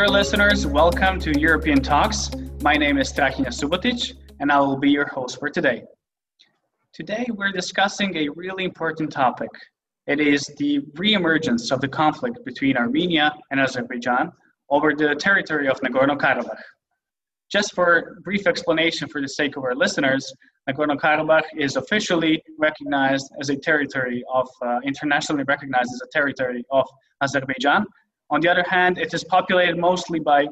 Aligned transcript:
Dear 0.00 0.08
listeners, 0.08 0.66
welcome 0.66 1.20
to 1.20 1.38
European 1.38 1.82
Talks. 1.82 2.30
My 2.62 2.72
name 2.72 2.96
is 2.96 3.12
Strahinja 3.12 3.48
Subotic, 3.48 4.14
and 4.40 4.50
I 4.50 4.58
will 4.58 4.78
be 4.78 4.88
your 4.88 5.06
host 5.06 5.38
for 5.38 5.50
today. 5.50 5.82
Today, 6.94 7.26
we're 7.34 7.52
discussing 7.52 8.16
a 8.16 8.30
really 8.30 8.64
important 8.64 9.12
topic. 9.12 9.50
It 10.06 10.18
is 10.18 10.42
the 10.56 10.80
reemergence 10.96 11.70
of 11.70 11.82
the 11.82 11.88
conflict 11.88 12.38
between 12.46 12.78
Armenia 12.78 13.34
and 13.50 13.60
Azerbaijan 13.60 14.32
over 14.70 14.94
the 14.94 15.14
territory 15.16 15.68
of 15.68 15.78
Nagorno-Karabakh. 15.82 16.62
Just 17.52 17.74
for 17.74 18.16
brief 18.24 18.46
explanation 18.46 19.06
for 19.06 19.20
the 19.20 19.28
sake 19.28 19.58
of 19.58 19.64
our 19.64 19.74
listeners, 19.74 20.32
Nagorno-Karabakh 20.66 21.44
is 21.58 21.76
officially 21.76 22.42
recognized 22.58 23.30
as 23.38 23.50
a 23.50 23.56
territory 23.56 24.24
of, 24.32 24.48
uh, 24.62 24.78
internationally 24.82 25.44
recognized 25.44 25.90
as 25.92 26.00
a 26.02 26.10
territory 26.10 26.64
of 26.70 26.88
Azerbaijan. 27.22 27.84
On 28.30 28.40
the 28.40 28.48
other 28.48 28.64
hand, 28.68 28.98
it 28.98 29.12
is 29.12 29.24
populated 29.24 29.76
mostly 29.76 30.20
by 30.20 30.46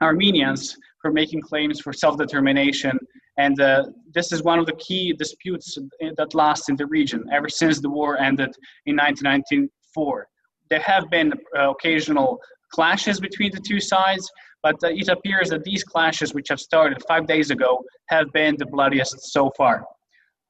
Armenians 0.00 0.76
who 1.02 1.08
are 1.08 1.12
making 1.12 1.40
claims 1.40 1.80
for 1.80 1.92
self-determination, 1.92 2.98
and 3.38 3.60
uh, 3.60 3.84
this 4.14 4.32
is 4.32 4.42
one 4.42 4.58
of 4.58 4.66
the 4.66 4.74
key 4.74 5.12
disputes 5.12 5.76
that 6.16 6.34
lasts 6.34 6.68
in 6.68 6.76
the 6.76 6.86
region 6.86 7.24
ever 7.32 7.48
since 7.48 7.80
the 7.80 7.88
war 7.88 8.18
ended 8.18 8.50
in 8.86 8.96
1994. 8.96 10.26
There 10.70 10.80
have 10.80 11.08
been 11.10 11.32
uh, 11.56 11.70
occasional 11.70 12.38
clashes 12.72 13.18
between 13.20 13.52
the 13.52 13.60
two 13.60 13.80
sides, 13.80 14.30
but 14.62 14.76
uh, 14.84 14.88
it 14.88 15.08
appears 15.08 15.50
that 15.50 15.64
these 15.64 15.82
clashes, 15.84 16.34
which 16.34 16.48
have 16.50 16.60
started 16.60 17.02
five 17.08 17.26
days 17.26 17.50
ago, 17.50 17.82
have 18.08 18.30
been 18.32 18.56
the 18.58 18.66
bloodiest 18.66 19.32
so 19.32 19.50
far. 19.56 19.84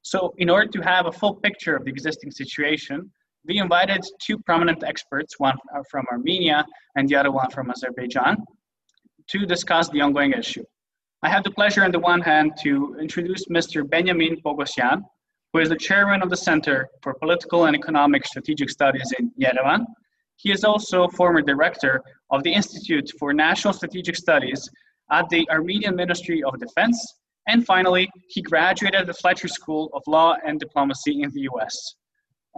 So, 0.02 0.32
in 0.38 0.48
order 0.48 0.70
to 0.70 0.80
have 0.80 1.06
a 1.06 1.12
full 1.12 1.34
picture 1.34 1.76
of 1.76 1.84
the 1.84 1.90
existing 1.90 2.30
situation, 2.30 3.10
we 3.48 3.58
invited 3.58 4.04
two 4.22 4.38
prominent 4.38 4.84
experts, 4.84 5.38
one 5.38 5.56
from 5.90 6.04
Armenia 6.12 6.64
and 6.96 7.08
the 7.08 7.16
other 7.16 7.32
one 7.32 7.50
from 7.50 7.70
Azerbaijan, 7.70 8.36
to 9.28 9.46
discuss 9.46 9.88
the 9.88 10.02
ongoing 10.02 10.32
issue. 10.32 10.64
I 11.22 11.30
have 11.30 11.42
the 11.42 11.50
pleasure, 11.50 11.82
on 11.82 11.90
the 11.90 11.98
one 11.98 12.20
hand, 12.20 12.52
to 12.62 12.96
introduce 13.00 13.46
Mr. 13.46 13.88
Benjamin 13.88 14.36
Poghosyan, 14.44 15.02
who 15.52 15.58
is 15.60 15.70
the 15.70 15.76
chairman 15.76 16.22
of 16.22 16.30
the 16.30 16.36
Center 16.36 16.88
for 17.02 17.14
Political 17.14 17.64
and 17.64 17.74
Economic 17.74 18.26
Strategic 18.26 18.70
Studies 18.70 19.12
in 19.18 19.32
Yerevan, 19.40 19.84
he 20.36 20.52
is 20.52 20.62
also 20.62 21.08
former 21.08 21.42
director 21.42 22.00
of 22.30 22.44
the 22.44 22.52
Institute 22.52 23.10
for 23.18 23.32
National 23.32 23.74
Strategic 23.74 24.14
Studies 24.14 24.70
at 25.10 25.28
the 25.30 25.48
Armenian 25.50 25.96
Ministry 25.96 26.44
of 26.44 26.58
Defense. 26.60 27.14
And 27.48 27.66
finally, 27.66 28.08
he 28.28 28.40
graduated 28.42 29.00
at 29.00 29.06
the 29.06 29.14
Fletcher 29.14 29.48
School 29.48 29.90
of 29.94 30.02
Law 30.06 30.36
and 30.46 30.60
Diplomacy 30.60 31.22
in 31.22 31.30
the 31.32 31.48
US. 31.52 31.96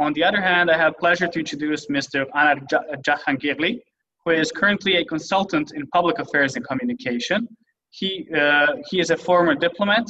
On 0.01 0.15
the 0.15 0.25
other 0.25 0.41
hand, 0.41 0.71
I 0.71 0.79
have 0.79 0.97
pleasure 0.97 1.29
to 1.29 1.39
introduce 1.39 1.89
Mr. 1.89 2.25
Anar 2.35 2.59
Jahangirli, 3.07 3.83
who 4.25 4.31
is 4.31 4.51
currently 4.51 4.97
a 4.97 5.05
consultant 5.05 5.73
in 5.75 5.87
public 5.89 6.19
affairs 6.19 6.57
and 6.57 6.67
communication. 6.67 7.47
He, 7.91 8.27
uh, 8.35 8.77
he 8.89 8.99
is 8.99 9.11
a 9.11 9.17
former 9.17 9.55
diplomat 9.55 10.07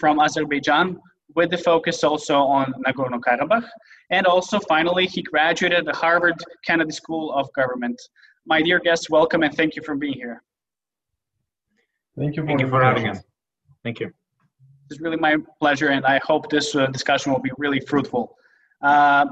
from 0.00 0.18
Azerbaijan 0.18 0.98
with 1.36 1.50
the 1.50 1.58
focus 1.58 2.02
also 2.02 2.36
on 2.40 2.74
Nagorno-Karabakh. 2.84 3.68
And 4.10 4.26
also, 4.26 4.58
finally, 4.68 5.06
he 5.06 5.22
graduated 5.22 5.86
the 5.86 5.92
Harvard 5.92 6.42
Kennedy 6.64 6.90
School 6.90 7.32
of 7.32 7.48
Government. 7.52 8.00
My 8.44 8.60
dear 8.60 8.80
guests, 8.80 9.08
welcome 9.08 9.44
and 9.44 9.54
thank 9.54 9.76
you 9.76 9.82
for 9.82 9.94
being 9.94 10.14
here. 10.14 10.42
Thank 12.18 12.34
you 12.34 12.42
for, 12.42 12.48
thank 12.48 12.60
you 12.60 12.68
for 12.68 12.82
having 12.82 13.08
us. 13.08 13.20
Thank 13.84 14.00
you. 14.00 14.10
It's 14.90 15.00
really 15.00 15.16
my 15.16 15.36
pleasure, 15.60 15.88
and 15.90 16.04
I 16.04 16.18
hope 16.24 16.50
this 16.50 16.74
uh, 16.74 16.86
discussion 16.86 17.30
will 17.30 17.40
be 17.40 17.52
really 17.56 17.78
fruitful. 17.78 18.36
Uh, 18.82 19.26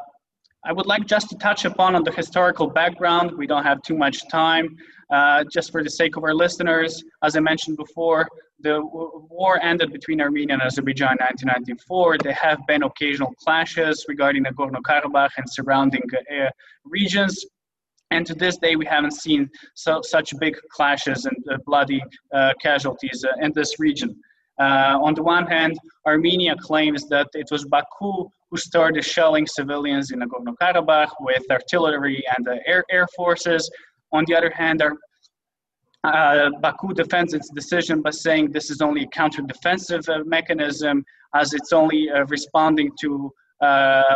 I 0.67 0.73
would 0.73 0.87
like 0.87 1.07
just 1.07 1.29
to 1.29 1.37
touch 1.37 1.67
upon 1.67 1.95
on 1.95 2.05
the 2.05 2.13
historical 2.13 2.67
background. 2.67 3.33
We 3.37 3.47
don't 3.47 3.65
have 3.65 3.83
too 3.83 3.97
much 3.97 4.27
time. 4.29 4.77
Uh, 5.13 5.45
just 5.53 5.71
for 5.71 5.85
the 5.85 5.91
sake 5.91 6.17
of 6.17 6.25
our 6.25 6.35
listeners, 6.35 7.05
as 7.23 7.37
I 7.37 7.41
mentioned 7.41 7.77
before, 7.77 8.27
the 8.61 8.81
war 8.83 9.63
ended 9.63 9.93
between 9.93 10.23
Armenia 10.23 10.55
and 10.55 10.63
Azerbaijan 10.63 11.17
in 11.21 11.25
1994. 11.25 12.19
There 12.19 12.33
have 12.33 12.59
been 12.67 12.83
occasional 12.83 13.35
clashes 13.35 14.07
regarding 14.09 14.45
Nagorno-Karabakh 14.45 15.31
and 15.37 15.47
surrounding 15.51 16.03
uh, 16.15 16.49
regions. 16.85 17.45
And 18.11 18.25
to 18.27 18.35
this 18.35 18.57
day, 18.57 18.77
we 18.77 18.87
haven't 18.87 19.13
seen 19.13 19.51
so, 19.75 20.01
such 20.03 20.33
big 20.39 20.57
clashes 20.71 21.27
and 21.27 21.37
uh, 21.53 21.59
bloody 21.67 22.03
uh, 22.33 22.53
casualties 22.61 23.25
uh, 23.25 23.45
in 23.45 23.53
this 23.55 23.79
region. 23.79 24.17
Uh, 24.61 24.99
on 25.03 25.15
the 25.15 25.23
one 25.23 25.47
hand, 25.47 25.77
Armenia 26.07 26.55
claims 26.57 27.09
that 27.09 27.29
it 27.35 27.49
was 27.51 27.65
Baku 27.65 28.29
who 28.51 28.57
started 28.57 29.05
shelling 29.05 29.47
civilians 29.47 30.13
in 30.13 30.21
Nagorno-Karabakh 30.21 31.11
with 31.21 31.43
artillery 31.51 32.23
and 32.37 32.47
air, 32.67 32.85
air 32.91 33.07
forces. 33.17 33.69
On 34.13 34.25
the 34.27 34.35
other 34.37 34.51
hand, 34.51 34.81
our, 34.81 34.95
uh, 36.05 36.51
Baku 36.61 36.95
defends 36.95 37.35
its 37.35 37.51
decision 37.51 38.01
by 38.01 38.11
saying 38.11 38.53
this 38.53 38.71
is 38.71 38.81
only 38.81 39.03
a 39.03 39.09
counter-defensive 39.09 40.09
uh, 40.09 40.21
mechanism 40.25 41.05
as 41.35 41.53
it's 41.53 41.73
only 41.73 42.11
uh, 42.11 42.25
responding 42.27 42.93
to 43.01 43.33
uh, 43.61 43.65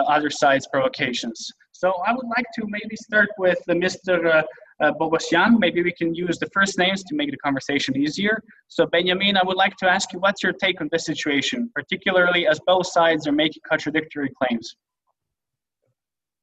other 0.09 0.31
sides' 0.31 0.69
provocations. 0.72 1.50
So 1.72 1.94
I 2.06 2.12
would 2.12 2.27
like 2.37 2.47
to 2.56 2.66
maybe 2.69 2.94
start 2.94 3.31
with 3.38 3.59
Mr. 3.69 4.44
Uh, 4.81 4.93
Poghosyan. 4.93 5.59
Maybe 5.59 5.83
we 5.83 5.93
can 5.93 6.15
use 6.15 6.39
the 6.39 6.49
first 6.55 6.78
names 6.78 7.03
to 7.03 7.16
make 7.16 7.33
the 7.33 7.37
conversation 7.39 7.97
easier. 7.97 8.41
So 8.69 8.87
Benjamin, 8.87 9.37
I 9.37 9.43
would 9.44 9.56
like 9.56 9.77
to 9.78 9.91
ask 9.91 10.12
you, 10.12 10.21
what's 10.21 10.41
your 10.41 10.53
take 10.53 10.81
on 10.81 10.89
this 10.93 11.05
situation, 11.05 11.69
particularly 11.75 12.47
as 12.47 12.61
both 12.65 12.87
sides 12.87 13.27
are 13.27 13.33
making 13.33 13.62
contradictory 13.69 14.31
claims? 14.41 14.77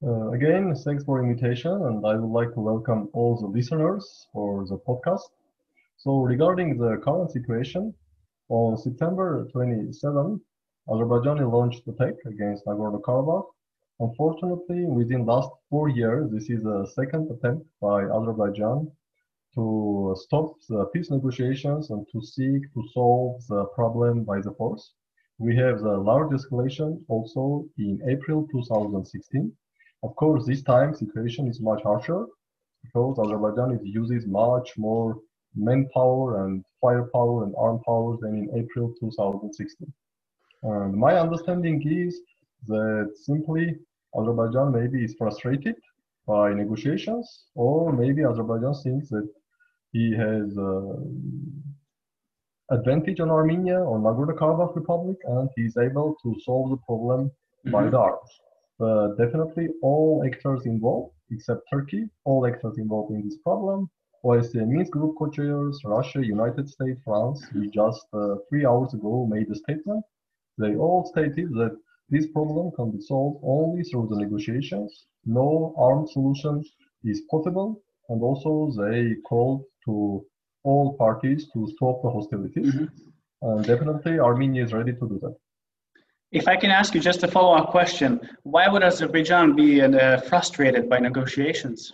Uh, 0.06 0.32
again, 0.32 0.76
thanks 0.84 1.06
for 1.06 1.24
invitation, 1.24 1.72
and 1.72 2.06
I 2.06 2.16
would 2.16 2.34
like 2.40 2.54
to 2.56 2.60
welcome 2.60 3.10
all 3.14 3.40
the 3.40 3.48
listeners 3.48 4.28
for 4.34 4.66
the 4.68 4.78
podcast. 4.80 5.30
So 5.96 6.20
regarding 6.20 6.78
the 6.78 6.98
current 7.06 7.32
situation, 7.32 7.94
on 8.50 8.78
September 8.78 9.48
27, 9.54 10.42
Azerbaijan 10.92 11.50
launched 11.50 11.86
the 11.86 11.94
attack 11.94 12.16
against 12.28 12.66
Nagorno-Karabakh. 12.66 13.46
Unfortunately, 14.00 14.84
within 14.86 15.26
last 15.26 15.50
four 15.70 15.88
years, 15.88 16.30
this 16.30 16.50
is 16.50 16.66
a 16.66 16.86
second 16.88 17.32
attempt 17.32 17.66
by 17.80 18.04
Azerbaijan 18.04 18.92
to 19.54 20.14
stop 20.20 20.54
the 20.68 20.86
peace 20.88 21.10
negotiations 21.10 21.90
and 21.90 22.06
to 22.12 22.22
seek 22.22 22.62
to 22.74 22.84
solve 22.94 23.42
the 23.48 23.64
problem 23.74 24.26
by 24.26 24.42
the 24.42 24.52
force. 24.52 24.94
We 25.38 25.56
have 25.56 25.80
the 25.80 25.98
large 25.98 26.32
escalation 26.32 27.04
also 27.08 27.66
in 27.78 28.02
April 28.10 28.46
2016. 28.52 29.52
Of 30.04 30.16
course, 30.18 30.46
this 30.46 30.62
time 30.62 30.94
situation 30.94 31.48
is 31.48 31.62
much 31.62 31.82
harsher 31.84 32.26
because 32.84 33.18
Azerbaijan 33.18 33.76
is 33.76 33.82
uses 33.84 34.28
much 34.28 34.78
more 34.78 35.20
manpower 35.56 36.46
and 36.46 36.66
firepower 36.82 37.46
and 37.46 37.56
arm 37.58 37.80
power 37.86 38.18
than 38.22 38.36
in 38.36 38.50
April 38.60 38.94
2016. 39.00 39.94
And 40.64 40.94
my 40.94 41.18
understanding 41.18 41.82
is 41.90 42.20
that 42.68 43.12
simply 43.16 43.78
Azerbaijan 44.20 44.72
maybe 44.72 45.04
is 45.04 45.16
frustrated 45.18 45.76
by 46.28 46.54
negotiations, 46.54 47.46
or 47.56 47.92
maybe 47.94 48.24
Azerbaijan 48.24 48.74
thinks 48.84 49.10
that 49.10 49.28
he 49.92 50.12
has 50.16 50.58
uh, 50.58 50.96
advantage 52.72 53.20
on 53.20 53.30
Armenia, 53.30 53.80
on 53.80 54.02
Nagorno-Karabakh 54.02 54.76
Republic, 54.76 55.18
and 55.26 55.50
he's 55.56 55.78
able 55.78 56.16
to 56.24 56.36
solve 56.44 56.72
the 56.72 56.78
problem 56.78 57.28
mm-hmm. 57.28 57.72
by 57.72 57.90
the 57.90 57.98
arms. 57.98 58.30
But 58.80 59.16
definitely 59.16 59.70
all 59.82 60.24
actors 60.26 60.66
involved, 60.66 61.14
except 61.32 61.62
Turkey, 61.72 62.10
all 62.26 62.46
actors 62.46 62.78
involved 62.78 63.14
in 63.14 63.24
this 63.24 63.38
problem 63.38 63.90
OSCE 64.26 64.68
Minsk 64.68 64.92
Group 64.92 65.16
co-chairs, 65.20 65.80
Russia, 65.86 66.26
United 66.26 66.68
States, 66.68 67.00
France, 67.04 67.46
we 67.54 67.70
just 67.70 68.08
uh, 68.12 68.36
three 68.50 68.66
hours 68.66 68.92
ago 68.96 69.28
made 69.30 69.48
a 69.52 69.56
statement. 69.56 70.04
They 70.58 70.76
all 70.76 71.06
stated 71.06 71.50
that 71.54 71.78
this 72.10 72.28
problem 72.28 72.72
can 72.76 72.92
be 72.92 73.02
solved 73.02 73.40
only 73.44 73.84
through 73.84 74.08
the 74.10 74.18
negotiations. 74.18 75.08
No 75.26 75.74
armed 75.78 76.10
solution 76.10 76.64
is 77.04 77.22
possible. 77.32 77.82
And 78.10 78.22
also 78.22 78.72
they 78.80 79.16
called 79.28 79.64
to 79.86 80.26
all 80.64 80.96
parties 80.98 81.48
to 81.54 81.68
stop 81.76 82.02
the 82.04 82.10
hostilities. 82.10 82.74
Mm-hmm. 82.74 82.86
And 83.42 83.66
definitely 83.66 84.20
Armenia 84.20 84.64
is 84.64 84.74
ready 84.74 84.94
to 84.94 85.08
do 85.08 85.20
that. 85.22 85.36
If 86.32 86.48
I 86.48 86.56
can 86.56 86.72
ask 86.72 86.94
you 86.94 87.02
just 87.02 87.24
a 87.24 87.28
follow-up 87.28 87.70
question, 87.70 88.20
why 88.44 88.68
would 88.68 88.84
Azerbaijan 88.84 89.56
be 89.56 89.82
uh, 89.82 90.20
frustrated 90.22 90.90
by 90.90 91.00
negotiations? 91.00 91.94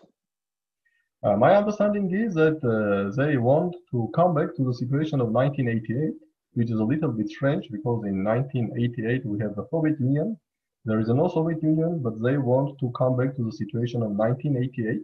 Uh, 1.23 1.35
my 1.35 1.55
understanding 1.55 2.11
is 2.11 2.33
that 2.33 2.57
uh, 2.63 3.15
they 3.15 3.37
want 3.37 3.75
to 3.91 4.09
come 4.15 4.33
back 4.33 4.55
to 4.55 4.63
the 4.63 4.73
situation 4.73 5.21
of 5.21 5.29
1988, 5.29 6.13
which 6.53 6.69
is 6.69 6.79
a 6.79 6.83
little 6.83 7.11
bit 7.11 7.29
strange 7.29 7.69
because 7.71 8.03
in 8.05 8.23
1988 8.23 9.25
we 9.25 9.39
have 9.39 9.55
the 9.55 9.65
Soviet 9.71 9.99
Union. 9.99 10.37
There 10.85 10.99
is 10.99 11.07
no 11.09 11.27
Soviet 11.27 11.61
Union, 11.63 12.01
but 12.01 12.21
they 12.21 12.37
want 12.37 12.79
to 12.79 12.91
come 12.97 13.15
back 13.15 13.35
to 13.35 13.43
the 13.43 13.51
situation 13.51 14.01
of 14.01 14.11
1988. 14.11 15.01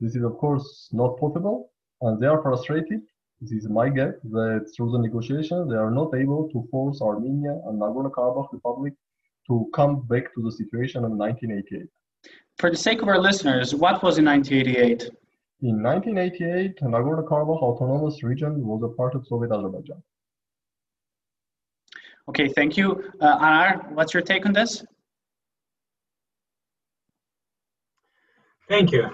This 0.00 0.16
is 0.16 0.24
of 0.24 0.38
course 0.38 0.88
not 0.92 1.18
possible, 1.18 1.70
and 2.00 2.20
they 2.20 2.26
are 2.26 2.42
frustrated. 2.42 3.02
This 3.40 3.52
is 3.52 3.68
my 3.68 3.88
guess 3.88 4.14
that 4.30 4.72
through 4.74 4.92
the 4.92 4.98
negotiations 4.98 5.68
they 5.68 5.76
are 5.76 5.90
not 5.90 6.14
able 6.14 6.48
to 6.50 6.66
force 6.70 7.02
Armenia 7.02 7.60
and 7.66 7.80
Nagorno-Karabakh 7.80 8.52
Republic 8.52 8.94
to 9.48 9.68
come 9.74 10.06
back 10.06 10.32
to 10.34 10.42
the 10.42 10.52
situation 10.52 11.04
of 11.04 11.10
1988. 11.10 11.88
For 12.58 12.70
the 12.70 12.76
sake 12.76 13.02
of 13.02 13.08
our 13.08 13.18
listeners, 13.18 13.74
what 13.74 14.02
was 14.02 14.18
in 14.18 14.24
1988? 14.24 15.10
In 15.62 15.82
1988, 15.82 16.80
Nagorno-Karabakh 16.82 17.62
Autonomous 17.62 18.22
Region 18.22 18.64
was 18.64 18.82
a 18.84 18.88
part 18.96 19.14
of 19.14 19.26
Soviet 19.26 19.52
Azerbaijan. 19.52 20.02
Okay, 22.28 22.48
thank 22.48 22.76
you. 22.76 23.10
Uh, 23.20 23.38
Anar, 23.38 23.90
what's 23.92 24.14
your 24.14 24.22
take 24.22 24.46
on 24.46 24.52
this? 24.52 24.84
Thank 28.68 28.92
you. 28.92 29.10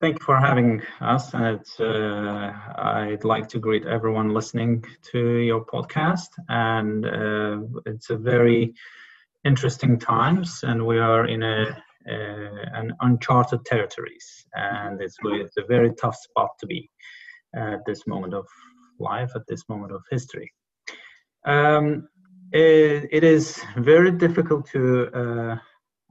Thank 0.00 0.18
you 0.18 0.24
for 0.24 0.36
having 0.36 0.82
us. 1.00 1.34
And 1.34 1.60
uh, 1.78 2.52
I'd 2.76 3.24
like 3.24 3.48
to 3.48 3.58
greet 3.58 3.86
everyone 3.86 4.30
listening 4.30 4.84
to 5.12 5.36
your 5.38 5.64
podcast. 5.64 6.28
And 6.48 7.04
uh, 7.06 7.80
it's 7.86 8.10
a 8.10 8.16
very 8.16 8.74
interesting 9.44 9.98
times, 9.98 10.60
and 10.62 10.86
we 10.86 10.98
are 10.98 11.26
in 11.26 11.42
a 11.42 11.82
an 12.06 12.92
uncharted 13.00 13.64
territories, 13.64 14.44
and 14.54 15.00
it's, 15.00 15.16
it's 15.24 15.56
a 15.56 15.64
very 15.68 15.92
tough 15.94 16.16
spot 16.16 16.50
to 16.58 16.66
be 16.66 16.90
at 17.54 17.78
this 17.86 18.06
moment 18.06 18.34
of 18.34 18.46
life, 18.98 19.30
at 19.36 19.46
this 19.46 19.68
moment 19.68 19.92
of 19.92 20.02
history. 20.10 20.52
Um, 21.44 22.08
it, 22.52 23.08
it 23.10 23.24
is 23.24 23.62
very 23.76 24.10
difficult 24.10 24.66
to 24.70 25.08
uh, 25.14 25.56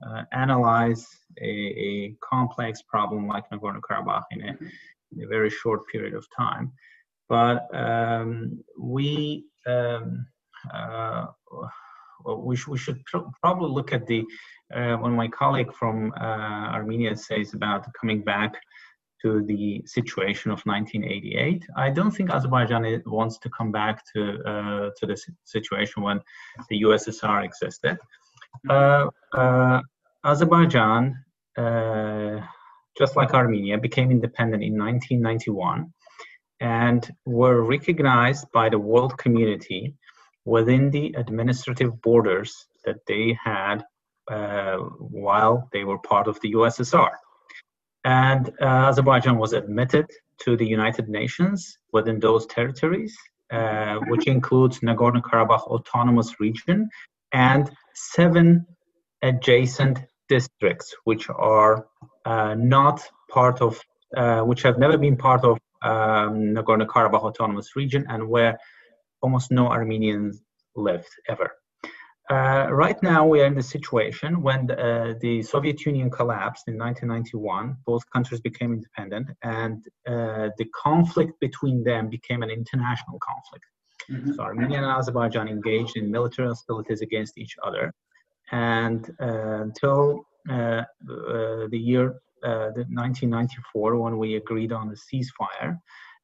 uh, 0.06 0.24
analyze 0.32 1.08
a, 1.40 1.46
a, 1.48 2.16
complex 2.22 2.82
problem 2.82 3.28
like 3.28 3.50
Nagorno-Karabakh 3.52 4.24
in 4.32 4.42
a, 4.42 4.58
in 5.12 5.24
a, 5.24 5.28
very 5.28 5.50
short 5.50 5.82
period 5.92 6.14
of 6.14 6.26
time. 6.36 6.72
But 7.30 7.74
um, 7.74 8.64
we 8.78 9.46
um, 9.68 10.26
uh, 10.74 11.28
we, 12.26 12.56
sh- 12.56 12.68
we 12.68 12.78
should 12.78 13.04
pr- 13.06 13.30
probably 13.42 13.70
look 13.70 13.94
at 13.94 14.06
the 14.08 14.26
uh, 14.76 14.98
when 14.98 15.14
my 15.14 15.28
colleague 15.28 15.74
from 15.74 16.14
uh, 16.20 16.74
Armenia 16.74 17.16
says 17.16 17.54
about 17.54 17.86
coming 18.00 18.22
back 18.24 18.56
to 19.22 19.44
the 19.44 19.84
situation 19.86 20.52
of 20.52 20.62
1988. 20.62 21.66
I 21.76 21.90
don't 21.90 22.12
think 22.12 22.32
Azerbaijan 22.32 23.02
wants 23.06 23.38
to 23.40 23.50
come 23.50 23.72
back 23.72 24.04
to 24.14 24.22
uh, 24.44 24.90
to 24.98 25.06
the 25.06 25.18
situation 25.46 26.04
when 26.04 26.22
the 26.70 26.82
USSR 26.84 27.44
existed. 27.44 27.98
Uh, 28.70 29.08
uh, 29.34 29.82
Azerbaijan, 30.24 31.24
uh, 31.58 32.40
just 32.98 33.16
like 33.16 33.34
Armenia, 33.34 33.78
became 33.78 34.12
independent 34.12 34.64
in 34.64 34.78
1991 34.78 35.92
and 36.60 37.10
were 37.26 37.64
recognized 37.64 38.46
by 38.54 38.70
the 38.70 38.78
world 38.78 39.18
community 39.18 39.96
within 40.46 40.92
the 40.92 41.14
administrative 41.18 42.02
borders 42.02 42.68
that 42.86 42.98
they 43.08 43.38
had 43.44 43.84
uh, 44.30 44.78
while 44.78 45.68
they 45.74 45.84
were 45.84 45.98
part 46.00 46.28
of 46.28 46.40
the 46.42 46.54
USSR. 46.54 47.12
And 48.04 48.50
uh, 48.62 48.90
Azerbaijan 48.90 49.38
was 49.38 49.54
admitted 49.54 50.08
to 50.44 50.58
the 50.58 50.66
United 50.66 51.08
Nations 51.08 51.78
within 51.94 52.20
those 52.20 52.46
territories, 52.48 53.16
uh, 53.52 53.98
which 54.08 54.28
includes 54.28 54.80
Nagorno 54.80 55.22
Karabakh 55.22 55.64
Autonomous 55.68 56.40
Region 56.40 56.90
and 57.32 57.70
seven 57.94 58.66
adjacent 59.22 60.00
districts, 60.30 60.96
which 61.04 61.30
are 61.30 61.86
uh, 62.26 62.56
not 62.56 63.08
part 63.30 63.62
of, 63.62 63.80
uh, 64.18 64.42
which 64.42 64.64
have 64.64 64.80
never 64.80 64.98
been 64.98 65.18
part 65.18 65.44
of 65.44 65.60
um, 65.84 66.56
Nagorno 66.56 66.86
Karabakh 66.86 67.24
Autonomous 67.24 67.76
Region 67.76 68.06
and 68.10 68.28
where 68.28 68.58
almost 69.22 69.52
no 69.52 69.68
Armenians 69.68 70.42
lived 70.76 71.10
ever. 71.28 71.52
Uh, 72.32 72.72
right 72.72 72.96
now, 73.04 73.28
we 73.28 73.42
are 73.42 73.46
in 73.46 73.56
the 73.56 73.62
situation 73.62 74.42
when 74.42 74.66
the, 74.66 74.80
uh, 74.80 75.14
the, 75.20 75.42
Soviet 75.42 75.86
Union 75.86 76.10
collapsed 76.10 76.66
in 76.70 76.78
1991. 76.78 77.76
Both 77.86 78.10
countries 78.10 78.40
became 78.40 78.72
independent, 78.72 79.32
and 79.44 79.86
uh, 80.08 80.48
the 80.58 80.66
conflict 80.74 81.34
between 81.42 81.84
them 81.84 82.10
became 82.10 82.42
an 82.42 82.50
international 82.50 83.20
conflict. 83.20 83.66
Mm-hmm. 84.10 84.32
So, 84.32 84.44
Armenia 84.44 84.78
and 84.78 84.86
Azerbaijan 84.86 85.50
engaged 85.50 85.98
in 85.98 86.10
military 86.10 86.48
hostilities 86.48 87.02
against 87.02 87.38
each 87.38 87.58
other, 87.66 87.94
and 88.54 89.14
uh, 89.22 89.64
until 89.64 90.24
uh, 90.50 90.54
uh, 90.54 90.84
the 91.70 91.82
year 91.90 92.16
the 92.42 92.86
1994, 92.88 93.98
when 93.98 94.18
we 94.18 94.38
agreed 94.38 94.72
on 94.72 94.88
the 94.88 94.96
ceasefire, 94.96 95.78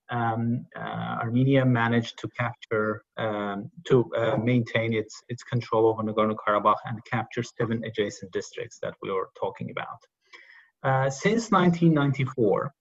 um, 0.09 0.65
uh, 0.75 1.17
Armenia 1.21 1.65
managed 1.65 2.17
to 2.19 2.27
capture, 2.29 3.03
um, 3.17 3.69
to 3.85 4.09
uh, 4.15 4.37
maintain 4.37 4.93
its, 4.93 5.21
its 5.29 5.43
control 5.43 5.87
over 5.87 6.03
Nagorno-Karabakh 6.03 6.77
and 6.85 7.03
capture 7.05 7.43
seven 7.43 7.83
adjacent 7.83 8.31
districts 8.31 8.79
that 8.81 8.93
we 9.01 9.11
were 9.11 9.29
talking 9.39 9.71
about. 9.71 9.99
Uh, 10.83 11.09
since 11.09 11.51
1994, 11.51 12.73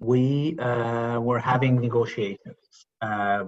we 0.00 0.58
uh, 0.58 1.18
were 1.20 1.38
having 1.38 1.80
negotiations 1.80 2.86
uh, 3.00 3.44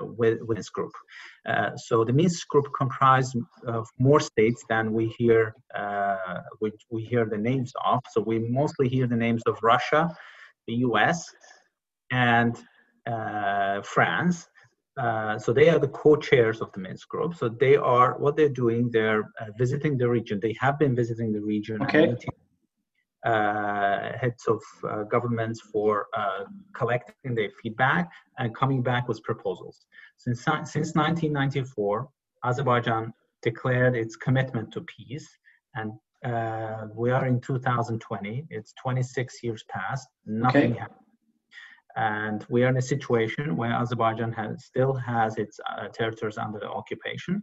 with, 0.00 0.40
with 0.42 0.56
this 0.56 0.68
group. 0.68 0.92
Uh, 1.46 1.70
so 1.76 2.04
the 2.04 2.12
Minsk 2.12 2.48
group 2.48 2.66
comprised 2.76 3.36
of 3.66 3.88
more 3.98 4.20
states 4.20 4.64
than 4.68 4.92
we 4.92 5.08
hear 5.18 5.54
uh, 5.74 6.16
we, 6.60 6.72
we 6.90 7.04
hear 7.04 7.24
the 7.26 7.38
names 7.38 7.72
of. 7.84 8.00
So 8.12 8.20
we 8.20 8.38
mostly 8.38 8.88
hear 8.88 9.06
the 9.06 9.16
names 9.16 9.42
of 9.46 9.58
Russia, 9.62 10.10
the 10.66 10.74
U.S., 10.74 11.24
and 12.10 12.56
uh, 13.06 13.82
France. 13.82 14.48
Uh, 15.00 15.38
so 15.38 15.52
they 15.52 15.68
are 15.68 15.78
the 15.78 15.88
co-chairs 15.88 16.60
of 16.60 16.72
the 16.72 16.80
Minsk 16.80 17.08
group. 17.08 17.36
So 17.36 17.48
they 17.48 17.76
are 17.76 18.18
what 18.18 18.36
they're 18.36 18.48
doing. 18.48 18.90
They're 18.90 19.30
visiting 19.56 19.96
the 19.96 20.08
region. 20.08 20.40
They 20.40 20.56
have 20.60 20.78
been 20.78 20.96
visiting 20.96 21.32
the 21.32 21.40
region. 21.40 21.80
Okay 21.82 22.08
uh, 22.08 22.16
heads 23.24 24.44
of 24.46 24.62
uh, 24.88 25.02
governments 25.04 25.60
for 25.60 26.06
uh, 26.16 26.44
collecting 26.74 27.34
their 27.34 27.50
feedback 27.62 28.10
and 28.38 28.54
coming 28.54 28.82
back 28.82 29.08
with 29.08 29.22
proposals. 29.22 29.86
Since, 30.18 30.44
since 30.44 30.94
1994, 30.94 32.08
Azerbaijan 32.44 33.12
declared 33.42 33.96
its 33.96 34.16
commitment 34.16 34.72
to 34.72 34.82
peace, 34.82 35.28
and 35.74 35.92
uh, 36.24 36.86
we 36.94 37.10
are 37.10 37.26
in 37.26 37.40
2020. 37.40 38.46
It's 38.50 38.72
26 38.82 39.42
years 39.42 39.64
past, 39.68 40.08
nothing 40.26 40.72
okay. 40.72 40.80
happened. 40.80 40.98
And 41.96 42.46
we 42.48 42.62
are 42.62 42.68
in 42.68 42.76
a 42.76 42.82
situation 42.82 43.56
where 43.56 43.72
Azerbaijan 43.72 44.32
has, 44.32 44.64
still 44.64 44.94
has 44.94 45.36
its 45.36 45.58
uh, 45.68 45.88
territories 45.88 46.38
under 46.38 46.64
occupation 46.64 47.42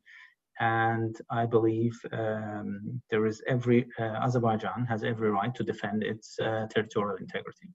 and 0.60 1.16
I 1.30 1.46
believe 1.46 2.00
um, 2.12 3.02
there 3.10 3.26
is 3.26 3.42
every 3.48 3.88
uh, 4.00 4.26
Azerbaijan 4.26 4.86
has 4.86 5.04
every 5.04 5.30
right 5.32 5.54
to 5.56 5.64
defend 5.64 6.04
its 6.04 6.38
uh, 6.40 6.68
territorial 6.70 7.18
integrity. 7.18 7.70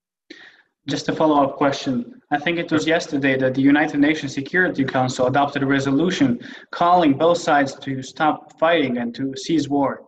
Just 0.89 1.11
a 1.11 1.15
follow-up 1.15 1.57
question. 1.57 2.21
I 2.31 2.39
think 2.39 2.59
it 2.59 2.73
was 2.73 2.87
yesterday 2.87 3.37
that 3.37 3.55
the 3.55 3.61
United 3.61 4.01
Nations 4.01 4.35
Security 4.35 4.85
Council 4.85 5.27
adopted 5.27 5.63
a 5.63 5.67
resolution 5.67 6.41
calling 6.71 7.13
both 7.19 7.39
sides 7.39 7.75
to 7.77 8.03
stop 8.03 8.59
fighting 8.59 8.97
and 8.97 9.15
to 9.15 9.37
cease 9.37 9.69
war. 9.69 10.03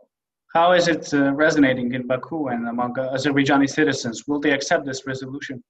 How 0.55 0.73
is 0.73 0.89
it 0.89 1.13
uh, 1.13 1.33
resonating 1.35 1.95
in 1.95 2.07
Baku 2.07 2.49
and 2.49 2.69
among 2.69 2.95
Azerbaijani 2.95 3.69
citizens? 3.69 4.25
Will 4.27 4.41
they 4.41 4.53
accept 4.53 4.87
this 4.87 5.07
resolution? 5.07 5.63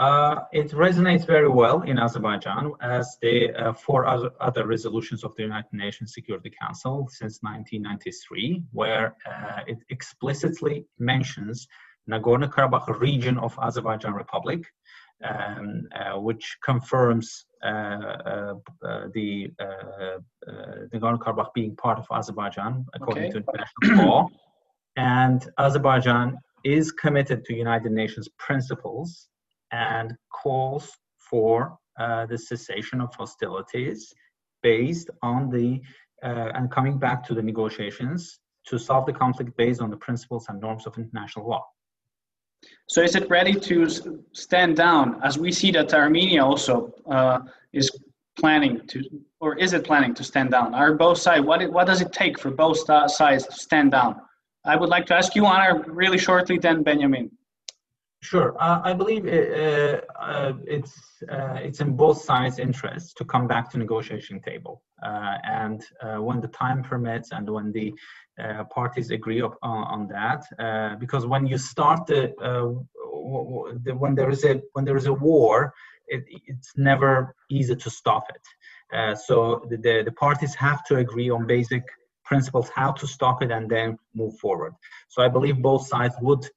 Uh, 0.00 0.40
it 0.52 0.72
resonates 0.72 1.24
very 1.24 1.48
well 1.48 1.82
in 1.82 2.00
Azerbaijan 2.00 2.72
as 2.80 3.16
the 3.22 3.52
uh, 3.54 3.72
four 3.72 4.06
other, 4.06 4.30
other, 4.40 4.66
resolutions 4.66 5.22
of 5.22 5.32
the 5.36 5.42
United 5.44 5.72
Nations 5.72 6.12
Security 6.12 6.50
Council 6.60 7.06
since 7.12 7.38
1993, 7.42 8.64
where 8.72 9.14
uh, 9.24 9.60
it 9.68 9.78
explicitly 9.90 10.84
mentions 10.98 11.68
Nagorno-Karabakh 12.10 12.98
region 12.98 13.38
of 13.38 13.56
Azerbaijan 13.62 14.14
Republic, 14.14 14.64
um, 15.22 15.86
uh, 15.94 16.18
which 16.18 16.58
confirms 16.64 17.46
uh, 17.64 17.68
uh, 17.68 18.54
the 19.14 19.48
Nagorno-Karabakh 20.92 21.54
being 21.54 21.76
part 21.76 22.00
of 22.00 22.06
Azerbaijan 22.10 22.84
according 22.94 23.26
okay. 23.26 23.32
to 23.32 23.38
international 23.38 24.06
law, 24.08 24.28
and 24.96 25.48
Azerbaijan 25.56 26.36
is 26.64 26.90
committed 26.90 27.44
to 27.44 27.54
United 27.54 27.92
Nations 27.92 28.28
principles 28.38 29.28
and 29.74 30.14
calls 30.42 30.84
for 31.30 31.76
uh, 31.98 32.26
the 32.26 32.38
cessation 32.38 33.00
of 33.00 33.10
hostilities 33.14 34.12
based 34.62 35.10
on 35.22 35.50
the 35.50 35.80
uh, 36.22 36.50
and 36.56 36.70
coming 36.70 36.96
back 37.06 37.18
to 37.28 37.34
the 37.34 37.42
negotiations 37.42 38.38
to 38.68 38.78
solve 38.78 39.04
the 39.04 39.12
conflict 39.12 39.50
based 39.56 39.80
on 39.80 39.90
the 39.90 39.96
principles 40.06 40.46
and 40.48 40.60
norms 40.60 40.86
of 40.86 40.96
international 40.96 41.46
law. 41.52 41.64
So 42.88 43.02
is 43.02 43.14
it 43.14 43.28
ready 43.28 43.54
to 43.68 43.76
stand 44.32 44.76
down 44.76 45.20
as 45.22 45.36
we 45.44 45.50
see 45.52 45.70
that 45.72 45.92
Armenia 45.92 46.42
also 46.42 46.94
uh, 47.10 47.40
is 47.72 47.90
planning 48.38 48.80
to, 48.88 49.02
or 49.40 49.50
is 49.64 49.74
it 49.74 49.84
planning 49.84 50.14
to 50.14 50.24
stand 50.24 50.50
down? 50.50 50.74
Are 50.74 50.94
both 50.94 51.18
sides, 51.18 51.44
what, 51.44 51.60
what 51.70 51.86
does 51.86 52.00
it 52.00 52.12
take 52.12 52.38
for 52.38 52.50
both 52.50 52.78
sides 53.10 53.46
to 53.46 53.56
stand 53.68 53.90
down? 53.90 54.12
I 54.64 54.76
would 54.76 54.88
like 54.88 55.06
to 55.06 55.14
ask 55.14 55.34
you, 55.34 55.42
Anar, 55.42 55.84
really 55.86 56.20
shortly, 56.28 56.56
then 56.58 56.82
Benjamin. 56.82 57.30
Sure, 58.24 58.56
uh, 58.58 58.80
I 58.82 58.94
believe 58.94 59.26
it, 59.26 59.46
uh, 59.52 60.00
uh, 60.18 60.54
it's 60.66 60.94
uh, 61.30 61.58
it's 61.60 61.80
in 61.80 61.94
both 61.94 62.22
sides' 62.22 62.58
interests 62.58 63.12
to 63.18 63.24
come 63.26 63.46
back 63.46 63.70
to 63.70 63.76
negotiation 63.76 64.40
table, 64.40 64.82
uh, 65.02 65.36
and 65.44 65.84
uh, 66.02 66.16
when 66.22 66.40
the 66.40 66.48
time 66.48 66.82
permits 66.82 67.32
and 67.32 67.46
when 67.50 67.70
the 67.70 67.92
parties 68.74 69.10
agree 69.10 69.42
up, 69.42 69.58
on, 69.62 70.08
that, 70.08 70.42
because 70.98 71.26
when 71.26 71.46
you 71.46 71.58
start 71.58 72.06
the, 72.06 72.32
the, 73.84 73.94
when 73.94 74.14
there 74.14 74.30
is 74.30 74.42
a 74.46 74.62
when 74.72 74.86
there 74.86 74.96
is 74.96 75.04
a 75.04 75.12
war, 75.12 75.74
it, 76.08 76.24
it's 76.46 76.72
never 76.78 77.34
easy 77.50 77.76
to 77.76 77.90
stop 77.90 78.24
it. 78.36 79.18
so 79.18 79.66
the, 79.68 79.76
the 79.76 80.02
the 80.02 80.12
parties 80.12 80.54
have 80.54 80.82
to 80.86 80.96
agree 80.96 81.28
on 81.28 81.46
basic 81.46 81.84
principles 82.24 82.70
how 82.74 82.90
to 82.90 83.06
stop 83.06 83.42
it 83.42 83.50
and 83.50 83.70
then 83.70 83.98
move 84.14 84.34
forward. 84.38 84.72
So 85.08 85.22
I 85.22 85.28
believe 85.28 85.60
both 85.60 85.86
sides 85.86 86.14
would 86.22 86.48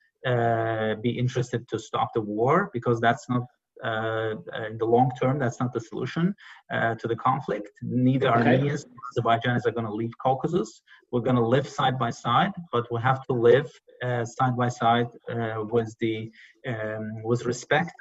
be 1.02 1.12
interested 1.24 1.68
to 1.70 1.80
stop 1.80 2.10
the 2.14 2.22
war 2.22 2.70
because 2.74 3.00
that's 3.00 3.30
not 3.30 3.44
uh, 3.84 4.34
in 4.70 4.78
the 4.78 4.86
long 4.86 5.12
term 5.22 5.38
that's 5.38 5.60
not 5.60 5.72
the 5.74 5.80
solution 5.80 6.34
uh, 6.74 6.96
to 6.96 7.08
the 7.08 7.16
conflict. 7.16 7.70
Neither 7.82 8.30
okay. 8.30 8.38
armenians 8.38 8.86
nor 8.86 9.06
azerbaijanis 9.10 9.66
are 9.66 9.72
going 9.72 9.86
to 9.86 9.94
leave 9.94 10.14
caucasus. 10.18 10.82
We're 11.12 11.22
going 11.22 11.36
to 11.36 11.48
live 11.56 11.68
side 11.68 11.98
by 12.00 12.10
side 12.10 12.54
but 12.72 12.92
we 12.92 13.00
have 13.02 13.26
to 13.28 13.34
live 13.34 13.70
uh, 14.04 14.26
side 14.26 14.56
by 14.58 14.70
side 14.70 15.10
uh, 15.30 15.64
with 15.76 15.96
the 16.00 16.32
um, 16.68 17.24
with 17.24 17.46
respect 17.46 17.92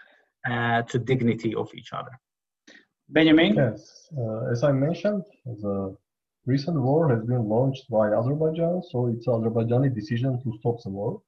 uh, 0.50 0.82
to 0.82 0.98
dignity 0.98 1.54
of 1.54 1.68
each 1.74 1.92
other. 1.92 2.12
Benjamin? 3.08 3.54
Yes 3.54 4.06
as 4.52 4.62
i 4.62 4.72
mentioned 4.72 5.24
the 5.44 5.96
recent 6.46 6.80
war 6.80 7.08
has 7.14 7.22
been 7.24 7.44
launched 7.54 7.84
by 7.90 8.06
azerbaijan 8.18 8.82
so 8.90 9.06
it's 9.12 9.26
azerbaijani 9.26 9.88
decision 10.00 10.32
to 10.42 10.48
stop 10.58 10.76
the 10.84 10.90
war 10.90 11.20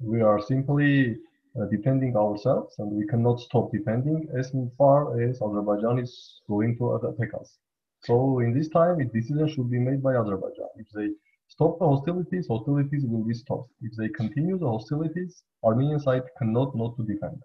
we 0.00 0.20
are 0.20 0.40
simply 0.40 1.16
uh, 1.58 1.64
defending 1.66 2.16
ourselves 2.16 2.74
and 2.78 2.90
we 2.90 3.06
cannot 3.06 3.40
stop 3.40 3.72
defending 3.72 4.28
as 4.38 4.52
far 4.76 5.20
as 5.20 5.40
Azerbaijan 5.40 5.98
is 5.98 6.40
going 6.48 6.76
to 6.78 6.94
attack 6.96 7.30
us. 7.40 7.58
So 8.04 8.40
in 8.40 8.56
this 8.56 8.68
time, 8.68 9.00
a 9.00 9.04
decision 9.04 9.48
should 9.48 9.70
be 9.70 9.78
made 9.78 10.02
by 10.02 10.16
Azerbaijan. 10.16 10.68
If 10.76 10.88
they 10.94 11.08
stop 11.48 11.78
the 11.78 11.86
hostilities, 11.86 12.46
hostilities 12.48 13.04
will 13.06 13.24
be 13.24 13.34
stopped. 13.34 13.70
If 13.80 13.96
they 13.96 14.08
continue 14.08 14.58
the 14.58 14.68
hostilities, 14.68 15.42
Armenian 15.64 16.00
side 16.00 16.22
cannot 16.38 16.76
not 16.76 16.96
to 16.96 17.02
defend. 17.04 17.38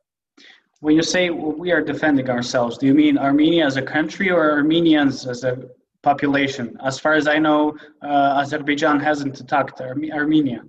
When 0.81 0.95
you 0.95 1.03
say 1.03 1.29
we 1.29 1.71
are 1.71 1.81
defending 1.81 2.29
ourselves, 2.29 2.77
do 2.77 2.87
you 2.87 2.93
mean 2.93 3.17
Armenia 3.17 3.65
as 3.65 3.77
a 3.77 3.81
country 3.81 4.29
or 4.29 4.51
Armenians 4.51 5.27
as 5.27 5.43
a 5.43 5.69
population? 6.01 6.75
As 6.83 6.99
far 6.99 7.13
as 7.13 7.27
I 7.27 7.37
know, 7.37 7.77
uh, 8.01 8.41
Azerbaijan 8.41 8.99
hasn't 8.99 9.39
attacked 9.39 9.79
Ar- 9.79 9.95
Armenia. 10.11 10.63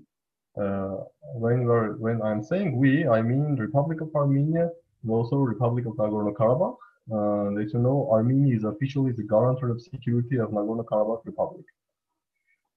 Uh, 0.61 0.97
when 1.35 1.65
we're, 1.65 1.97
when 1.97 2.21
I'm 2.21 2.43
saying 2.43 2.77
we, 2.77 3.09
I 3.09 3.23
mean 3.23 3.57
Republic 3.57 4.01
of 4.01 4.15
Armenia 4.15 4.69
and 5.03 5.11
also 5.11 5.37
Republic 5.37 5.87
of 5.87 5.95
Nagorno-Karabakh. 5.95 6.77
Uh, 7.11 7.61
as 7.61 7.73
you 7.73 7.81
know, 7.81 8.09
Armenia 8.13 8.57
is 8.57 8.65
officially 8.65 9.13
the 9.13 9.23
guarantor 9.23 9.71
of 9.71 9.81
security 9.81 10.37
of 10.39 10.51
Nagorno-Karabakh 10.51 11.25
Republic. 11.25 11.65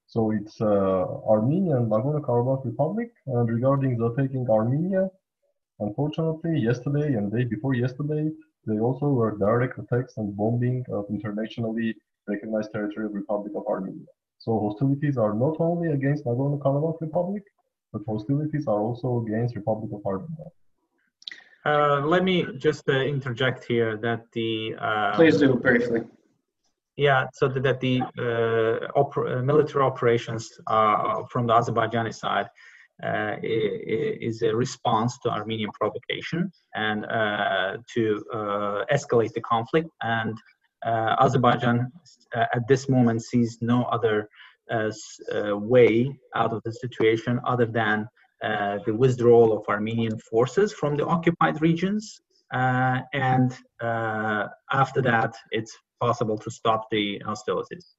So 0.08 0.32
it's 0.32 0.62
uh, 0.62 1.06
Armenia 1.28 1.76
and 1.78 1.92
Nagorno-Karabakh 1.92 2.66
Republic. 2.66 3.12
And 3.28 3.50
regarding 3.50 3.98
the 3.98 4.14
taking 4.16 4.50
Armenia, 4.50 5.10
unfortunately, 5.80 6.58
yesterday 6.60 7.14
and 7.16 7.32
day 7.32 7.44
before 7.44 7.74
yesterday, 7.74 8.32
they 8.66 8.80
also 8.80 9.08
were 9.08 9.38
direct 9.38 9.78
attacks 9.78 10.18
and 10.18 10.36
bombing 10.36 10.86
of 10.92 11.06
internationally 11.10 11.96
recognized 12.28 12.72
territory 12.72 13.06
of 13.06 13.14
Republic 13.14 13.52
of 13.56 13.68
Armenia. 13.68 14.08
So 14.38 14.60
hostilities 14.60 15.18
are 15.18 15.34
not 15.34 15.58
only 15.60 15.90
against 15.92 16.26
Nagorno-Karabakh 16.26 17.02
Republic, 17.02 17.44
but 17.96 18.12
hostilities 18.12 18.68
are 18.68 18.80
also 18.80 19.24
against 19.26 19.56
Republic 19.56 19.90
of 19.94 20.06
Armenia. 20.06 20.48
Uh, 21.66 22.02
let 22.06 22.24
me 22.24 22.46
just 22.58 22.88
uh, 22.90 22.94
interject 22.94 23.64
here 23.66 23.98
that 23.98 24.22
the 24.34 24.76
uh, 24.80 25.16
please 25.16 25.38
do 25.38 25.56
briefly. 25.56 26.02
Yeah, 26.98 27.26
so 27.34 27.48
that 27.48 27.80
the 27.80 28.02
uh, 28.02 29.02
oper- 29.02 29.28
uh, 29.40 29.44
military 29.44 29.84
operations 29.84 30.44
uh, 30.68 31.24
from 31.32 31.48
the 31.48 31.54
Azerbaijani 31.54 32.14
side 32.14 32.50
is 34.24 34.42
a 34.42 34.56
response 34.56 35.18
to 35.20 35.30
Armenian 35.30 35.72
provocation 35.80 36.52
and 36.76 37.00
to 37.94 38.04
escalate 38.98 39.34
the 39.34 39.42
conflict. 39.42 39.90
And 40.02 40.38
Azerbaijan 41.24 41.92
at 42.34 42.64
this 42.70 42.88
moment 42.88 43.24
sees 43.24 43.58
no 43.62 43.84
other 43.96 44.30
as 44.70 45.02
a 45.32 45.56
way 45.56 46.18
out 46.36 46.54
of 46.54 46.62
the 46.64 46.72
situation 46.72 47.40
other 47.46 47.66
than 47.66 48.08
uh, 48.44 48.80
the 48.86 48.94
withdrawal 48.94 49.58
of 49.58 49.68
Armenian 49.68 50.18
forces 50.20 50.74
from 50.74 50.96
the 50.98 51.06
occupied 51.06 51.62
regions. 51.62 52.22
Uh, 52.54 53.00
and 53.14 53.58
uh, 53.82 54.48
after 54.72 55.02
that, 55.02 55.36
it's 55.52 55.76
possible 56.00 56.38
to 56.38 56.52
stop 56.52 56.88
the 56.92 57.20
hostilities. 57.26 57.96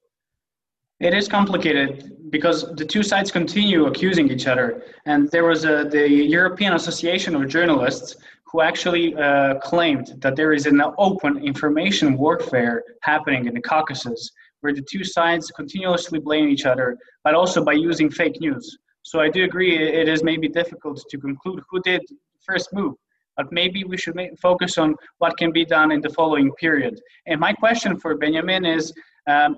It 0.98 1.12
is 1.12 1.28
complicated 1.28 2.30
because 2.30 2.74
the 2.74 2.84
two 2.84 3.02
sides 3.02 3.30
continue 3.30 3.86
accusing 3.86 4.30
each 4.30 4.46
other. 4.46 4.82
And 5.04 5.30
there 5.30 5.44
was 5.44 5.64
a, 5.64 5.84
the 5.84 6.08
European 6.08 6.72
Association 6.72 7.34
of 7.36 7.48
Journalists 7.48 8.16
who 8.50 8.62
actually 8.62 9.14
uh, 9.14 9.56
claimed 9.56 10.14
that 10.22 10.36
there 10.36 10.52
is 10.52 10.64
an 10.66 10.80
open 10.96 11.44
information 11.44 12.16
warfare 12.16 12.82
happening 13.02 13.46
in 13.46 13.54
the 13.54 13.60
Caucasus 13.60 14.30
where 14.66 14.74
the 14.74 14.88
two 14.90 15.04
sides 15.04 15.52
continuously 15.52 16.18
blame 16.18 16.48
each 16.48 16.66
other, 16.66 16.98
but 17.22 17.34
also 17.40 17.62
by 17.62 17.72
using 17.72 18.10
fake 18.10 18.40
news. 18.40 18.66
So 19.02 19.20
I 19.20 19.28
do 19.28 19.44
agree 19.44 19.72
it 20.02 20.08
is 20.08 20.24
maybe 20.24 20.48
difficult 20.48 20.98
to 21.08 21.16
conclude 21.18 21.60
who 21.70 21.78
did 21.82 22.00
the 22.08 22.16
first 22.44 22.68
move, 22.72 22.94
but 23.36 23.46
maybe 23.52 23.84
we 23.84 23.96
should 23.96 24.16
make, 24.16 24.36
focus 24.40 24.76
on 24.76 24.96
what 25.18 25.36
can 25.40 25.52
be 25.52 25.64
done 25.64 25.92
in 25.92 26.00
the 26.00 26.10
following 26.18 26.50
period. 26.64 26.94
And 27.28 27.38
my 27.38 27.52
question 27.52 27.96
for 27.96 28.16
Benjamin 28.16 28.66
is, 28.66 28.92
um, 29.28 29.56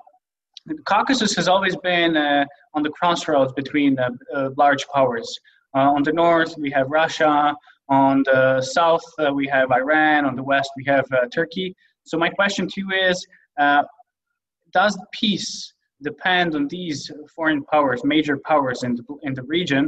the 0.66 0.76
Caucasus 0.84 1.34
has 1.36 1.48
always 1.48 1.76
been 1.90 2.12
uh, 2.18 2.44
on 2.74 2.82
the 2.82 2.90
crossroads 2.90 3.54
between 3.54 3.98
uh, 3.98 4.10
uh, 4.34 4.50
large 4.58 4.84
powers. 4.94 5.28
Uh, 5.74 5.90
on 5.96 6.02
the 6.02 6.12
north, 6.12 6.52
we 6.58 6.70
have 6.72 6.86
Russia. 6.90 7.56
On 7.88 8.22
the 8.24 8.60
south, 8.60 9.06
uh, 9.18 9.32
we 9.32 9.46
have 9.46 9.72
Iran. 9.72 10.26
On 10.26 10.36
the 10.36 10.42
west, 10.42 10.70
we 10.76 10.84
have 10.84 11.06
uh, 11.10 11.26
Turkey. 11.32 11.74
So 12.04 12.18
my 12.18 12.28
question 12.28 12.68
to 12.68 12.76
you 12.82 12.90
is, 13.10 13.26
does 14.80 14.96
peace 15.22 15.50
depend 16.10 16.48
on 16.54 16.64
these 16.68 17.00
foreign 17.34 17.62
powers, 17.72 18.00
major 18.14 18.36
powers 18.50 18.78
in 18.86 18.92
the, 18.98 19.04
in 19.26 19.32
the 19.38 19.46
region? 19.56 19.84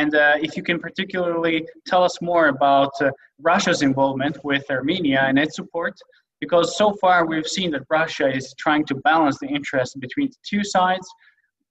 And 0.00 0.14
uh, 0.14 0.46
if 0.46 0.50
you 0.56 0.62
can 0.68 0.78
particularly 0.86 1.56
tell 1.90 2.02
us 2.08 2.16
more 2.30 2.46
about 2.56 2.92
uh, 3.00 3.10
Russia's 3.50 3.82
involvement 3.90 4.36
with 4.50 4.64
Armenia 4.78 5.22
and 5.28 5.36
its 5.44 5.56
support, 5.60 5.96
because 6.42 6.66
so 6.80 6.88
far 7.02 7.26
we've 7.26 7.52
seen 7.58 7.70
that 7.72 7.84
Russia 8.00 8.26
is 8.38 8.54
trying 8.64 8.84
to 8.90 8.94
balance 9.10 9.38
the 9.40 9.50
interests 9.58 9.96
between 10.06 10.28
the 10.34 10.40
two 10.50 10.62
sides. 10.76 11.06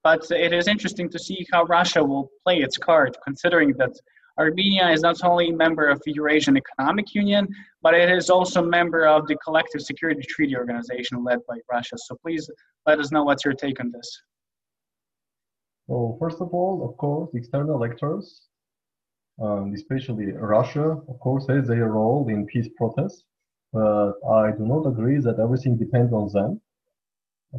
But 0.08 0.22
it 0.46 0.52
is 0.60 0.66
interesting 0.74 1.08
to 1.14 1.18
see 1.26 1.40
how 1.52 1.62
Russia 1.78 2.02
will 2.10 2.26
play 2.44 2.58
its 2.66 2.76
card, 2.88 3.10
considering 3.28 3.70
that 3.80 3.94
Armenia 4.38 4.88
is 4.90 5.02
not 5.02 5.22
only 5.24 5.50
a 5.50 5.56
member 5.56 5.88
of 5.88 6.00
the 6.04 6.12
Eurasian 6.12 6.56
Economic 6.56 7.14
Union, 7.14 7.48
but 7.82 7.94
it 7.94 8.10
is 8.10 8.30
also 8.30 8.62
a 8.62 8.66
member 8.66 9.06
of 9.06 9.26
the 9.26 9.36
Collective 9.44 9.82
Security 9.82 10.22
Treaty 10.22 10.56
Organization 10.56 11.24
led 11.24 11.40
by 11.48 11.58
Russia. 11.70 11.96
So 11.98 12.16
please 12.22 12.48
let 12.86 13.00
us 13.00 13.10
know 13.10 13.24
what's 13.24 13.44
your 13.44 13.54
take 13.54 13.80
on 13.80 13.90
this. 13.90 14.08
Well, 15.88 16.16
first 16.20 16.40
of 16.40 16.48
all, 16.52 16.88
of 16.88 16.96
course, 16.98 17.30
external 17.34 17.84
actors, 17.84 18.42
um, 19.42 19.72
especially 19.74 20.32
Russia, 20.32 20.98
of 21.08 21.18
course, 21.20 21.46
has 21.48 21.66
their 21.66 21.88
role 21.88 22.28
in 22.28 22.46
peace 22.46 22.68
protests. 22.76 23.24
But 23.72 24.14
I 24.30 24.52
do 24.52 24.64
not 24.66 24.86
agree 24.86 25.18
that 25.18 25.40
everything 25.40 25.76
depends 25.76 26.12
on 26.12 26.30
them 26.32 26.60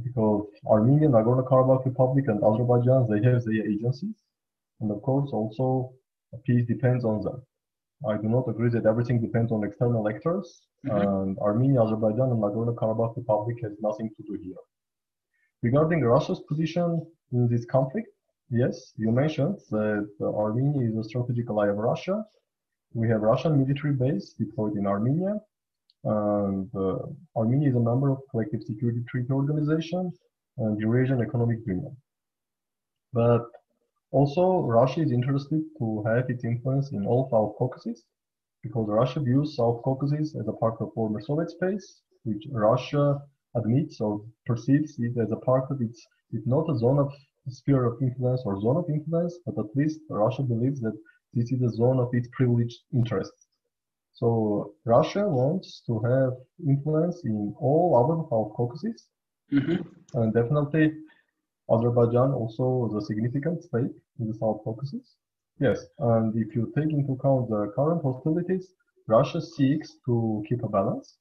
because 0.03 0.45
Armenia, 0.67 1.09
Nagorno-Karabakh 1.09 1.85
Republic, 1.85 2.25
and 2.27 2.43
Azerbaijan, 2.43 3.07
they 3.09 3.21
have 3.29 3.43
their 3.43 3.67
agencies. 3.67 4.15
And 4.79 4.91
of 4.91 5.01
course, 5.01 5.31
also 5.33 5.93
peace 6.45 6.65
depends 6.67 7.03
on 7.05 7.21
them. 7.21 7.41
I 8.07 8.15
do 8.17 8.29
not 8.29 8.47
agree 8.47 8.69
that 8.69 8.85
everything 8.85 9.19
depends 9.21 9.51
on 9.51 9.63
external 9.63 10.07
actors, 10.07 10.61
mm-hmm. 10.85 11.01
and 11.01 11.37
Armenia, 11.39 11.83
Azerbaijan, 11.83 12.31
and 12.31 12.41
Nagorno-Karabakh 12.41 13.17
Republic 13.17 13.57
has 13.63 13.73
nothing 13.81 14.09
to 14.15 14.23
do 14.23 14.37
here. 14.41 14.55
Regarding 15.61 16.01
Russia's 16.01 16.41
position 16.47 17.05
in 17.33 17.49
this 17.49 17.65
conflict, 17.65 18.07
yes, 18.49 18.93
you 18.95 19.11
mentioned 19.11 19.57
that 19.71 20.09
Armenia 20.21 20.89
is 20.89 20.95
a 20.95 21.03
strategic 21.03 21.49
ally 21.49 21.67
of 21.67 21.77
Russia. 21.77 22.23
We 22.93 23.09
have 23.09 23.21
Russian 23.21 23.59
military 23.59 23.93
base 23.93 24.33
deployed 24.39 24.77
in 24.77 24.87
Armenia, 24.87 25.35
and 26.05 26.69
uh, 26.73 26.99
Armenia 27.35 27.69
is 27.69 27.75
a 27.75 27.79
member 27.79 28.09
of 28.09 28.19
Collective 28.31 28.63
Security 28.63 29.03
Treaty 29.09 29.31
Organization 29.31 30.11
and 30.57 30.79
Eurasian 30.79 31.21
Economic 31.21 31.59
Union. 31.67 31.95
But 33.11 33.45
also, 34.11 34.61
Russia 34.61 35.01
is 35.01 35.11
interested 35.11 35.61
to 35.79 36.03
have 36.05 36.29
its 36.29 36.43
influence 36.43 36.91
in 36.91 37.05
all 37.05 37.29
South 37.29 37.55
Caucasus 37.57 38.03
because 38.63 38.87
Russia 38.89 39.19
views 39.19 39.55
South 39.55 39.81
Caucasus 39.83 40.35
as 40.35 40.47
a 40.47 40.53
part 40.53 40.75
of 40.81 40.93
former 40.93 41.21
Soviet 41.21 41.49
space, 41.51 42.01
which 42.23 42.45
Russia 42.51 43.21
admits 43.55 44.01
or 44.01 44.21
perceives 44.45 44.99
it 44.99 45.17
as 45.17 45.31
a 45.31 45.37
part 45.37 45.69
of 45.71 45.81
its, 45.81 46.05
it's 46.31 46.47
not 46.47 46.69
a 46.69 46.77
zone 46.77 46.99
of 46.99 47.11
sphere 47.47 47.85
of 47.85 48.01
influence 48.01 48.41
or 48.45 48.59
zone 48.61 48.77
of 48.77 48.89
influence, 48.89 49.39
but 49.45 49.57
at 49.57 49.75
least 49.75 50.01
Russia 50.09 50.43
believes 50.43 50.79
that 50.81 50.97
this 51.33 51.51
is 51.51 51.61
a 51.61 51.69
zone 51.69 51.99
of 51.99 52.09
its 52.13 52.27
privileged 52.33 52.79
interests. 52.93 53.47
So 54.13 54.73
Russia 54.85 55.27
wants 55.27 55.81
to 55.87 55.99
have 55.99 56.33
influence 56.67 57.23
in 57.23 57.55
all 57.59 57.95
other 57.95 58.21
South 58.29 58.53
Caucasus, 58.55 59.07
Mm-hmm. 59.51 59.81
and 60.19 60.31
definitely 60.33 60.93
Azerbaijan 61.71 62.31
also 62.33 62.87
is 62.87 62.95
a 62.95 63.05
significant 63.05 63.63
state 63.63 63.95
in 64.19 64.27
the 64.27 64.33
South 64.33 64.61
Caucasus. 64.63 65.15
Yes, 65.59 65.85
and 65.99 66.35
if 66.35 66.55
you 66.55 66.71
take 66.75 66.91
into 66.91 67.13
account 67.13 67.49
the 67.49 67.71
current 67.75 68.01
hostilities, 68.01 68.73
Russia 69.07 69.41
seeks 69.41 69.97
to 70.05 70.43
keep 70.47 70.63
a 70.63 70.69
balance. 70.69 71.17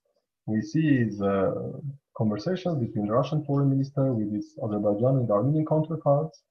We 0.47 0.62
see 0.62 1.05
the 1.05 1.35
uh, 1.35 1.81
conversations 2.17 2.78
between 2.78 3.07
the 3.07 3.12
Russian 3.12 3.45
foreign 3.45 3.71
minister 3.71 4.12
with 4.12 4.33
his 4.33 4.57
Azerbaijan 4.64 5.17
and 5.19 5.31
Armenian 5.31 5.67
counterparts, 5.67 6.43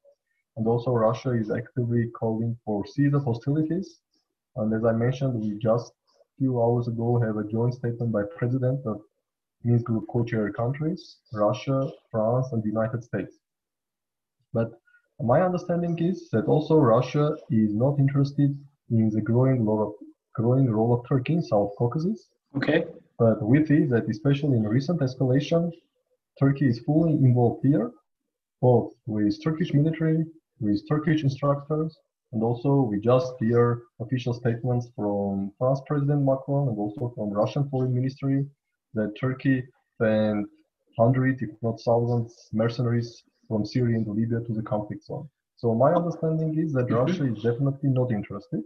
and 0.57 0.67
also 0.67 0.91
Russia 0.91 1.31
is 1.31 1.49
actively 1.49 2.09
calling 2.19 2.57
for 2.65 2.85
cease 2.85 3.13
of 3.13 3.23
hostilities. 3.23 3.99
And 4.57 4.73
as 4.73 4.83
I 4.83 4.91
mentioned, 4.91 5.33
we 5.35 5.57
just 5.59 5.91
a 5.91 6.37
few 6.37 6.61
hours 6.61 6.87
ago 6.87 7.19
have 7.19 7.37
a 7.37 7.49
joint 7.49 7.73
statement 7.73 8.11
by 8.11 8.23
President 8.37 8.85
of 8.85 9.01
Minsk 9.63 9.85
Group 9.85 10.05
co-chair 10.11 10.51
countries, 10.51 11.17
Russia, 11.33 11.89
France, 12.11 12.47
and 12.51 12.61
the 12.61 12.69
United 12.69 13.03
States. 13.03 13.33
But 14.53 14.71
my 15.19 15.41
understanding 15.41 15.97
is 15.99 16.29
that 16.31 16.45
also 16.45 16.75
Russia 16.75 17.35
is 17.49 17.73
not 17.73 17.99
interested 17.99 18.57
in 18.89 19.09
the 19.09 19.21
growing 19.21 19.65
role 19.65 19.87
of, 19.87 19.93
growing 20.35 20.69
role 20.69 20.93
of 20.93 21.07
Turkey 21.07 21.33
in 21.33 21.41
South 21.41 21.71
Caucasus. 21.77 22.29
Okay. 22.55 22.85
But 23.19 23.41
we 23.41 23.65
see 23.65 23.85
that 23.85 24.07
especially 24.09 24.57
in 24.57 24.63
recent 24.63 25.01
escalation, 25.01 25.71
Turkey 26.39 26.67
is 26.67 26.79
fully 26.79 27.13
involved 27.13 27.65
here, 27.65 27.91
both 28.61 28.93
with 29.07 29.43
Turkish 29.43 29.73
military, 29.73 30.23
with 30.59 30.87
Turkish 30.87 31.23
instructors, 31.23 31.97
and 32.31 32.43
also 32.43 32.81
we 32.81 32.99
just 32.99 33.33
hear 33.39 33.81
official 33.99 34.33
statements 34.33 34.87
from 34.95 35.51
France 35.57 35.81
President 35.87 36.23
Macron 36.23 36.67
and 36.67 36.77
also 36.77 37.11
from 37.15 37.31
Russian 37.31 37.67
Foreign 37.69 37.93
Ministry 37.93 38.45
that 38.93 39.13
Turkey 39.19 39.63
sent 39.99 40.47
hundreds, 40.97 41.41
if 41.41 41.49
not 41.61 41.79
thousands, 41.81 42.35
mercenaries 42.53 43.23
from 43.47 43.65
Syria 43.65 43.97
and 43.97 44.07
Libya 44.07 44.39
to 44.41 44.53
the 44.53 44.61
conflict 44.61 45.03
zone. 45.05 45.27
So 45.55 45.73
my 45.73 45.93
understanding 45.93 46.57
is 46.63 46.73
that 46.73 46.87
Mhm. 46.87 46.97
Russia 47.01 47.23
is 47.31 47.41
definitely 47.41 47.89
not 47.89 48.11
interested 48.11 48.63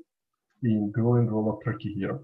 in 0.64 0.92
growing 0.92 1.28
role 1.28 1.50
of 1.52 1.64
Turkey 1.64 1.94
here. 1.94 2.20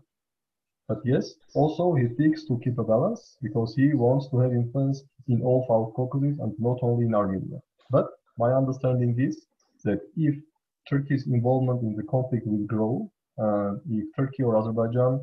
But 0.89 0.99
yes, 1.05 1.35
also 1.53 1.93
he 1.95 2.07
seeks 2.15 2.45
to 2.47 2.57
keep 2.63 2.77
a 2.79 2.83
balance 2.83 3.37
because 3.41 3.75
he 3.75 3.93
wants 3.93 4.29
to 4.29 4.37
have 4.37 4.53
influence 4.53 5.03
in 5.27 5.41
all 5.41 5.65
South 5.67 5.93
Caucasus 5.95 6.39
and 6.39 6.53
not 6.59 6.79
only 6.81 7.05
in 7.05 7.13
Armenia. 7.15 7.59
But 7.89 8.07
my 8.37 8.53
understanding 8.53 9.19
is 9.19 9.45
that 9.83 10.01
if 10.15 10.35
Turkey's 10.89 11.27
involvement 11.27 11.81
in 11.81 11.93
the 11.95 12.03
conflict 12.03 12.47
will 12.47 12.65
grow, 12.65 13.11
uh, 13.43 13.75
if 13.89 14.05
Turkey 14.15 14.43
or 14.43 14.55
Azerbaijan 14.57 15.19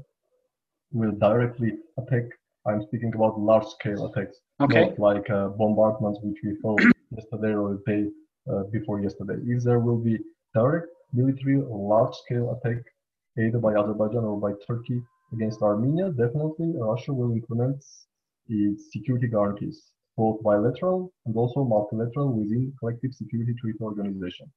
will 0.93 1.13
directly 1.13 1.79
attack, 1.97 2.25
I'm 2.67 2.83
speaking 2.83 3.13
about 3.15 3.39
large-scale 3.41 4.07
attacks, 4.07 4.37
Okay. 4.61 4.85
not 4.85 4.99
like 4.99 5.29
uh, 5.31 5.49
bombardments 5.61 6.21
which 6.23 6.39
we 6.45 6.57
saw 6.61 6.77
yesterday 7.17 7.55
or 7.55 7.75
the 7.75 7.83
day 7.87 8.03
before 8.71 9.01
yesterday. 9.01 9.39
If 9.47 9.63
there 9.65 9.81
will 9.81 9.99
be 9.99 10.19
direct 10.55 10.89
military 11.13 11.63
large-scale 11.63 12.47
attack 12.55 12.83
either 13.39 13.59
by 13.59 13.75
Azerbaijan 13.75 14.25
or 14.25 14.39
by 14.41 14.53
Turkey 14.67 15.03
against 15.33 15.63
Armenia, 15.63 16.11
definitely 16.11 16.73
Russia 16.77 17.13
will 17.13 17.33
implement 17.33 17.83
its 18.49 18.93
security 18.93 19.29
guarantees, 19.29 19.83
both 20.17 20.43
bilateral 20.43 21.13
and 21.27 21.37
also 21.37 21.65
multilateral 21.65 22.33
within 22.33 22.73
collective 22.79 23.13
security 23.13 23.55
treaty 23.61 23.79
organization. 23.81 24.51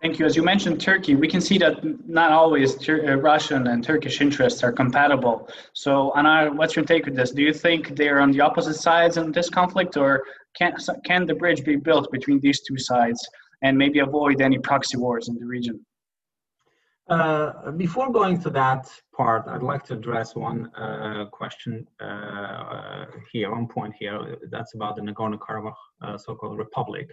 Thank 0.00 0.20
you. 0.20 0.26
As 0.26 0.36
you 0.36 0.44
mentioned 0.44 0.80
Turkey, 0.80 1.16
we 1.16 1.26
can 1.26 1.40
see 1.40 1.58
that 1.58 1.82
not 2.08 2.30
always 2.30 2.76
Tur- 2.76 3.04
uh, 3.04 3.16
Russian 3.16 3.66
and 3.66 3.82
Turkish 3.82 4.20
interests 4.20 4.62
are 4.62 4.70
compatible. 4.70 5.48
So, 5.72 6.12
Anar, 6.14 6.54
what's 6.54 6.76
your 6.76 6.84
take 6.84 7.08
on 7.08 7.14
this? 7.14 7.32
Do 7.32 7.42
you 7.42 7.52
think 7.52 7.96
they're 7.96 8.20
on 8.20 8.30
the 8.30 8.40
opposite 8.40 8.74
sides 8.74 9.16
in 9.16 9.32
this 9.32 9.50
conflict, 9.50 9.96
or 9.96 10.22
can 10.56 10.76
can 11.04 11.26
the 11.26 11.34
bridge 11.34 11.64
be 11.64 11.74
built 11.74 12.12
between 12.12 12.38
these 12.38 12.60
two 12.60 12.78
sides 12.78 13.20
and 13.62 13.76
maybe 13.76 13.98
avoid 13.98 14.40
any 14.40 14.58
proxy 14.58 14.96
wars 14.98 15.26
in 15.28 15.34
the 15.34 15.44
region? 15.44 15.84
Uh, 17.08 17.70
before 17.70 18.12
going 18.12 18.38
to 18.38 18.50
that 18.50 18.86
part, 19.16 19.48
I'd 19.48 19.62
like 19.62 19.82
to 19.84 19.94
address 19.94 20.34
one 20.34 20.66
uh, 20.74 21.24
question 21.32 21.86
uh, 22.00 23.06
here, 23.32 23.50
one 23.50 23.66
point 23.66 23.94
here. 23.98 24.36
That's 24.50 24.74
about 24.74 24.96
the 24.96 25.02
Nagorno-Karabakh 25.02 25.72
uh, 26.02 26.18
so-called 26.18 26.58
republic. 26.58 27.08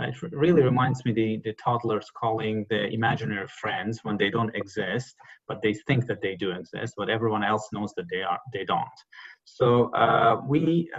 Uh, 0.00 0.08
it 0.08 0.16
really 0.32 0.62
reminds 0.62 1.04
me 1.04 1.12
the, 1.12 1.40
the 1.44 1.52
toddlers 1.62 2.10
calling 2.20 2.66
the 2.70 2.88
imaginary 2.88 3.46
friends 3.60 4.00
when 4.02 4.16
they 4.16 4.30
don't 4.30 4.52
exist, 4.56 5.14
but 5.46 5.62
they 5.62 5.74
think 5.86 6.06
that 6.06 6.20
they 6.20 6.34
do 6.34 6.50
exist, 6.50 6.94
but 6.96 7.08
everyone 7.08 7.44
else 7.44 7.68
knows 7.72 7.92
that 7.96 8.06
they 8.10 8.22
are 8.22 8.40
they 8.52 8.64
don't. 8.64 8.98
So 9.44 9.94
uh, 9.94 10.40
we, 10.44 10.90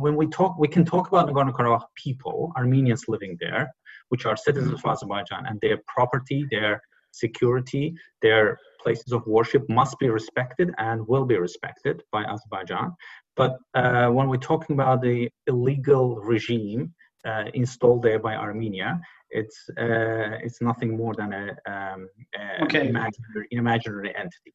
when 0.00 0.16
we 0.16 0.26
talk, 0.28 0.58
we 0.58 0.68
can 0.68 0.86
talk 0.86 1.08
about 1.08 1.28
Nagorno-Karabakh 1.28 1.84
people, 1.96 2.50
Armenians 2.56 3.04
living 3.08 3.36
there, 3.40 3.70
which 4.08 4.24
are 4.24 4.38
citizens 4.38 4.72
of 4.72 4.90
Azerbaijan, 4.90 5.44
and 5.44 5.60
their 5.60 5.78
property, 5.86 6.46
their 6.50 6.80
security, 7.12 7.94
their 8.20 8.58
places 8.82 9.12
of 9.12 9.24
worship 9.26 9.62
must 9.68 9.98
be 9.98 10.08
respected 10.08 10.70
and 10.78 11.06
will 11.06 11.24
be 11.24 11.36
respected 11.38 12.02
by 12.10 12.24
Azerbaijan. 12.24 12.92
But 13.36 13.56
uh, 13.74 14.08
when 14.08 14.28
we're 14.28 14.36
talking 14.52 14.74
about 14.74 15.00
the 15.02 15.28
illegal 15.46 16.16
regime 16.16 16.92
uh, 17.24 17.44
installed 17.54 18.02
there 18.02 18.18
by 18.18 18.34
Armenia, 18.34 19.00
it's 19.30 19.58
uh, 19.78 20.36
it's 20.44 20.60
nothing 20.60 20.96
more 20.96 21.14
than 21.14 21.32
a, 21.32 21.46
um, 21.72 22.08
a 22.38 22.64
Okay. 22.64 22.88
imaginary, 22.88 23.46
imaginary 23.50 24.10
entity. 24.16 24.52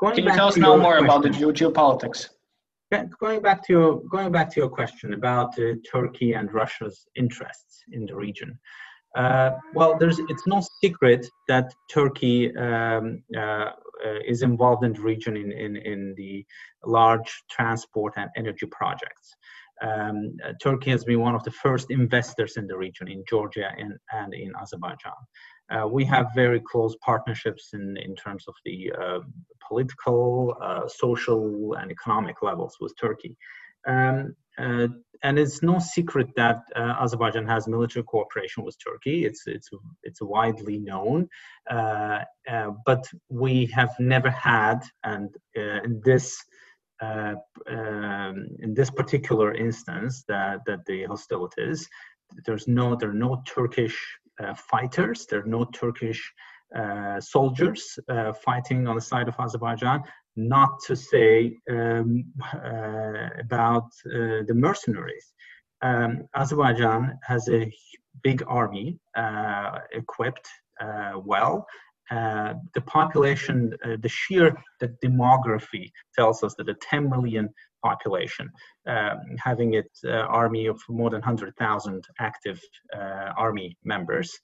Going 0.00 0.14
Can 0.16 0.24
you 0.24 0.32
tell 0.32 0.48
us 0.48 0.56
now 0.56 0.76
more 0.76 0.98
about 0.98 1.22
the 1.22 1.28
question- 1.30 1.52
geopolitics? 1.72 2.28
going 3.20 3.42
back 3.42 3.62
to 3.66 3.72
your 3.72 4.00
going 4.14 4.30
back 4.32 4.48
to 4.52 4.60
your 4.60 4.68
question 4.68 5.12
about 5.14 5.58
uh, 5.58 5.74
Turkey 5.92 6.32
and 6.34 6.52
Russia's 6.52 7.06
interests 7.16 7.82
in 7.92 8.06
the 8.06 8.14
region. 8.14 8.58
Uh, 9.16 9.52
well, 9.74 9.96
there's 9.98 10.18
it's 10.28 10.46
no 10.46 10.62
secret 10.82 11.26
that 11.48 11.72
Turkey 11.88 12.54
um, 12.56 13.22
uh, 13.34 13.70
uh, 14.04 14.18
is 14.26 14.42
involved 14.42 14.84
in 14.84 14.92
the 14.92 15.00
region 15.00 15.36
in, 15.36 15.50
in, 15.52 15.76
in 15.76 16.14
the 16.16 16.44
large 16.84 17.42
transport 17.50 18.12
and 18.16 18.28
energy 18.36 18.66
projects. 18.66 19.34
Um, 19.82 20.36
uh, 20.44 20.52
Turkey 20.62 20.90
has 20.90 21.04
been 21.04 21.20
one 21.20 21.34
of 21.34 21.44
the 21.44 21.50
first 21.50 21.90
investors 21.90 22.56
in 22.56 22.66
the 22.66 22.76
region, 22.76 23.08
in 23.08 23.24
Georgia 23.28 23.70
and, 23.78 23.94
and 24.12 24.34
in 24.34 24.52
Azerbaijan. 24.60 25.12
Uh, 25.70 25.86
we 25.88 26.04
have 26.04 26.26
very 26.34 26.60
close 26.60 26.94
partnerships 27.04 27.70
in, 27.72 27.96
in 27.96 28.14
terms 28.14 28.44
of 28.48 28.54
the 28.64 28.92
uh, 29.00 29.18
political, 29.66 30.56
uh, 30.62 30.86
social, 30.86 31.74
and 31.74 31.90
economic 31.90 32.42
levels 32.42 32.76
with 32.80 32.94
Turkey. 33.00 33.36
Um, 33.86 34.34
uh, 34.58 34.88
and 35.22 35.38
it's 35.38 35.62
no 35.62 35.78
secret 35.78 36.28
that 36.36 36.62
uh, 36.74 36.94
Azerbaijan 37.00 37.46
has 37.46 37.66
military 37.66 38.04
cooperation 38.04 38.64
with 38.64 38.76
Turkey. 38.82 39.24
It's 39.24 39.46
it's 39.46 39.70
it's 40.02 40.20
widely 40.20 40.78
known, 40.78 41.28
uh, 41.70 42.20
uh, 42.48 42.70
but 42.84 43.04
we 43.28 43.66
have 43.66 43.94
never 43.98 44.30
had, 44.30 44.80
and 45.04 45.34
uh, 45.56 45.82
in 45.84 46.00
this 46.04 46.36
uh, 47.00 47.34
um, 47.68 48.46
in 48.60 48.74
this 48.74 48.90
particular 48.90 49.54
instance, 49.54 50.24
that 50.28 50.60
that 50.66 50.84
the 50.86 51.04
hostilities, 51.04 51.88
there's 52.44 52.68
no 52.68 52.94
there 52.94 53.10
are 53.10 53.14
no 53.14 53.42
Turkish 53.46 53.98
fighters, 54.70 55.26
there 55.26 55.40
are 55.40 55.46
no 55.46 55.64
Turkish 55.64 56.32
soldiers 57.20 57.98
fighting 58.44 58.86
on 58.86 58.96
the 58.96 59.00
side 59.00 59.28
of 59.28 59.34
Azerbaijan 59.38 60.02
not 60.36 60.80
to 60.86 60.94
say 60.94 61.56
um, 61.70 62.24
uh, 62.54 63.28
about 63.40 63.88
uh, 64.06 64.44
the 64.46 64.54
mercenaries. 64.54 65.32
Um, 65.82 66.28
Azerbaijan 66.34 67.18
has 67.22 67.48
a 67.48 67.72
big 68.22 68.42
army 68.46 68.98
uh, 69.16 69.78
equipped 69.92 70.48
uh, 70.80 71.12
well. 71.24 71.66
Uh, 72.10 72.54
the 72.74 72.80
population, 72.82 73.72
uh, 73.84 73.96
the 74.00 74.08
sheer 74.08 74.56
the 74.80 74.88
demography 75.04 75.90
tells 76.14 76.42
us 76.44 76.54
that 76.56 76.68
a 76.68 76.74
10 76.74 77.10
million 77.10 77.48
population, 77.84 78.48
um, 78.86 79.18
having 79.38 79.74
its 79.74 80.04
army 80.04 80.66
of 80.66 80.80
more 80.88 81.10
than 81.10 81.20
100,000 81.20 82.04
active 82.20 82.60
army 83.36 83.76
members, 83.84 84.38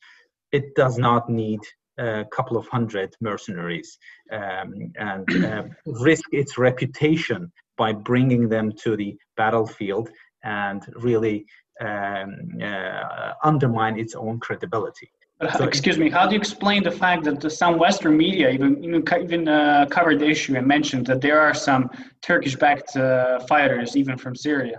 it 0.50 0.74
does 0.74 0.98
not 0.98 1.28
need 1.28 1.60
a 2.02 2.24
couple 2.36 2.56
of 2.56 2.66
hundred 2.68 3.14
mercenaries 3.20 3.90
um, 4.32 4.68
and 5.08 5.44
uh, 5.44 5.62
risk 6.08 6.24
its 6.32 6.52
reputation 6.58 7.40
by 7.76 7.90
bringing 7.92 8.48
them 8.48 8.66
to 8.84 8.96
the 8.96 9.16
battlefield 9.36 10.06
and 10.44 10.80
really 11.08 11.38
um, 11.80 12.30
uh, 12.62 13.32
undermine 13.50 13.98
its 13.98 14.14
own 14.14 14.38
credibility. 14.38 15.10
But, 15.40 15.58
So- 15.58 15.64
excuse 15.64 15.98
me, 15.98 16.08
how 16.10 16.24
do 16.28 16.34
you 16.34 16.40
explain 16.40 16.82
the 16.84 16.96
fact 17.04 17.24
that 17.24 17.40
the, 17.40 17.50
some 17.50 17.74
Western 17.78 18.16
media 18.16 18.46
even 18.50 18.82
even, 18.84 19.02
even 19.26 19.48
uh, 19.48 19.86
covered 19.96 20.18
the 20.20 20.28
issue 20.34 20.54
and 20.56 20.66
mentioned 20.66 21.06
that 21.06 21.20
there 21.20 21.40
are 21.40 21.54
some 21.54 21.90
Turkish-backed 22.22 22.96
uh, 22.96 23.40
fighters 23.50 23.96
even 23.96 24.16
from 24.22 24.34
Syria? 24.36 24.78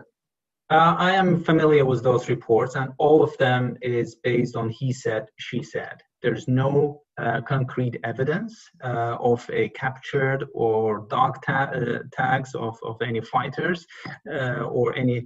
Uh, 0.69 0.95
I 0.97 1.11
am 1.11 1.43
familiar 1.43 1.85
with 1.85 2.01
those 2.03 2.29
reports, 2.29 2.75
and 2.75 2.89
all 2.97 3.21
of 3.21 3.37
them 3.37 3.77
is 3.81 4.15
based 4.15 4.55
on 4.55 4.69
he 4.69 4.93
said, 4.93 5.27
she 5.37 5.61
said. 5.61 5.95
There's 6.21 6.47
no 6.47 7.02
uh, 7.21 7.41
concrete 7.41 7.99
evidence 8.03 8.69
uh, 8.83 9.17
of 9.19 9.47
a 9.53 9.69
captured 9.69 10.47
or 10.53 11.05
dog 11.09 11.37
ta- 11.45 11.71
uh, 11.75 11.99
tags 12.11 12.55
of, 12.55 12.75
of 12.83 12.99
any 13.01 13.21
fighters 13.21 13.85
uh, 14.31 14.63
or 14.63 14.95
any 14.95 15.23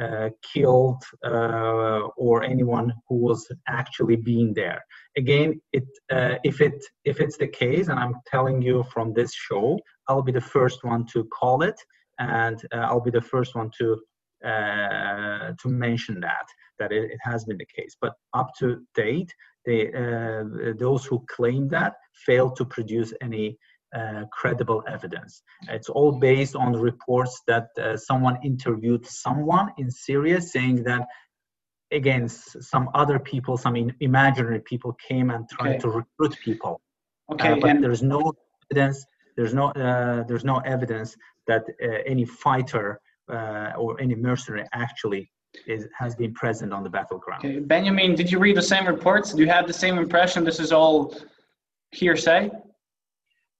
uh, 0.00 0.28
killed 0.42 1.02
uh, 1.24 2.00
or 2.16 2.42
anyone 2.42 2.92
who 3.08 3.16
was 3.16 3.46
actually 3.68 4.16
being 4.16 4.52
there. 4.54 4.82
Again, 5.16 5.60
it 5.72 5.84
if 6.44 6.60
it 6.60 6.82
if 7.04 7.20
it's 7.20 7.36
the 7.36 7.48
case, 7.48 7.88
and 7.88 7.98
I'm 7.98 8.14
telling 8.26 8.62
you 8.62 8.84
from 8.92 9.12
this 9.12 9.34
show, 9.34 9.78
I'll 10.08 10.22
be 10.22 10.32
the 10.32 10.40
first 10.40 10.82
one 10.82 11.06
to 11.12 11.24
call 11.24 11.62
it, 11.62 11.78
and 12.18 12.60
I'll 12.72 13.00
be 13.02 13.10
the 13.10 13.20
first 13.20 13.54
one 13.54 13.70
to 13.78 14.00
to 14.42 15.68
mention 15.68 16.20
that 16.20 16.46
that 16.78 16.90
it, 16.90 17.10
it, 17.10 17.18
has 17.22 17.44
been 17.44 17.58
the 17.58 17.66
case. 17.76 17.94
But 18.00 18.14
up 18.34 18.50
to 18.60 18.82
date, 18.94 19.32
they, 19.64 19.92
uh, 19.92 20.44
those 20.78 21.04
who 21.04 21.24
claim 21.28 21.68
that 21.68 21.94
fail 22.26 22.50
to 22.50 22.64
produce 22.64 23.12
any 23.20 23.58
uh, 23.94 24.24
credible 24.32 24.82
evidence. 24.88 25.42
It's 25.68 25.88
all 25.88 26.12
based 26.12 26.56
on 26.56 26.72
reports 26.72 27.42
that 27.46 27.68
uh, 27.78 27.96
someone 27.96 28.38
interviewed 28.42 29.06
someone 29.06 29.70
in 29.78 29.90
Syria 29.90 30.40
saying 30.40 30.84
that 30.84 31.06
again 31.90 32.28
some 32.28 32.88
other 32.94 33.18
people, 33.18 33.56
some 33.56 33.76
imaginary 34.00 34.60
people 34.60 34.96
came 35.08 35.30
and 35.30 35.48
tried 35.48 35.72
okay. 35.72 35.78
to 35.80 35.88
recruit 35.90 36.38
people. 36.42 36.80
Okay, 37.32 37.52
uh, 37.52 37.56
but 37.56 37.70
and 37.70 37.84
there's 37.84 38.02
no 38.02 38.32
evidence. 38.70 39.04
There's 39.36 39.54
no 39.54 39.66
uh, 39.68 40.22
there's 40.24 40.44
no 40.44 40.58
evidence 40.58 41.14
that 41.46 41.64
uh, 41.82 41.86
any 42.06 42.24
fighter 42.24 42.98
or 43.28 44.00
any 44.00 44.14
mercenary 44.14 44.66
actually 44.72 45.30
is, 45.66 45.88
has 45.98 46.14
been 46.14 46.32
present 46.34 46.72
on 46.72 46.82
the 46.82 46.90
battleground. 46.90 47.44
Okay. 47.44 47.58
Benjamin, 47.58 48.14
did 48.14 48.30
you 48.30 48.38
read 48.38 48.56
the 48.56 48.62
same 48.62 48.86
reports? 48.86 49.32
Do 49.32 49.42
you 49.42 49.48
have 49.48 49.66
the 49.66 49.72
same 49.72 49.98
impression 49.98 50.44
this 50.44 50.60
is 50.60 50.72
all 50.72 51.14
hearsay? 51.92 52.50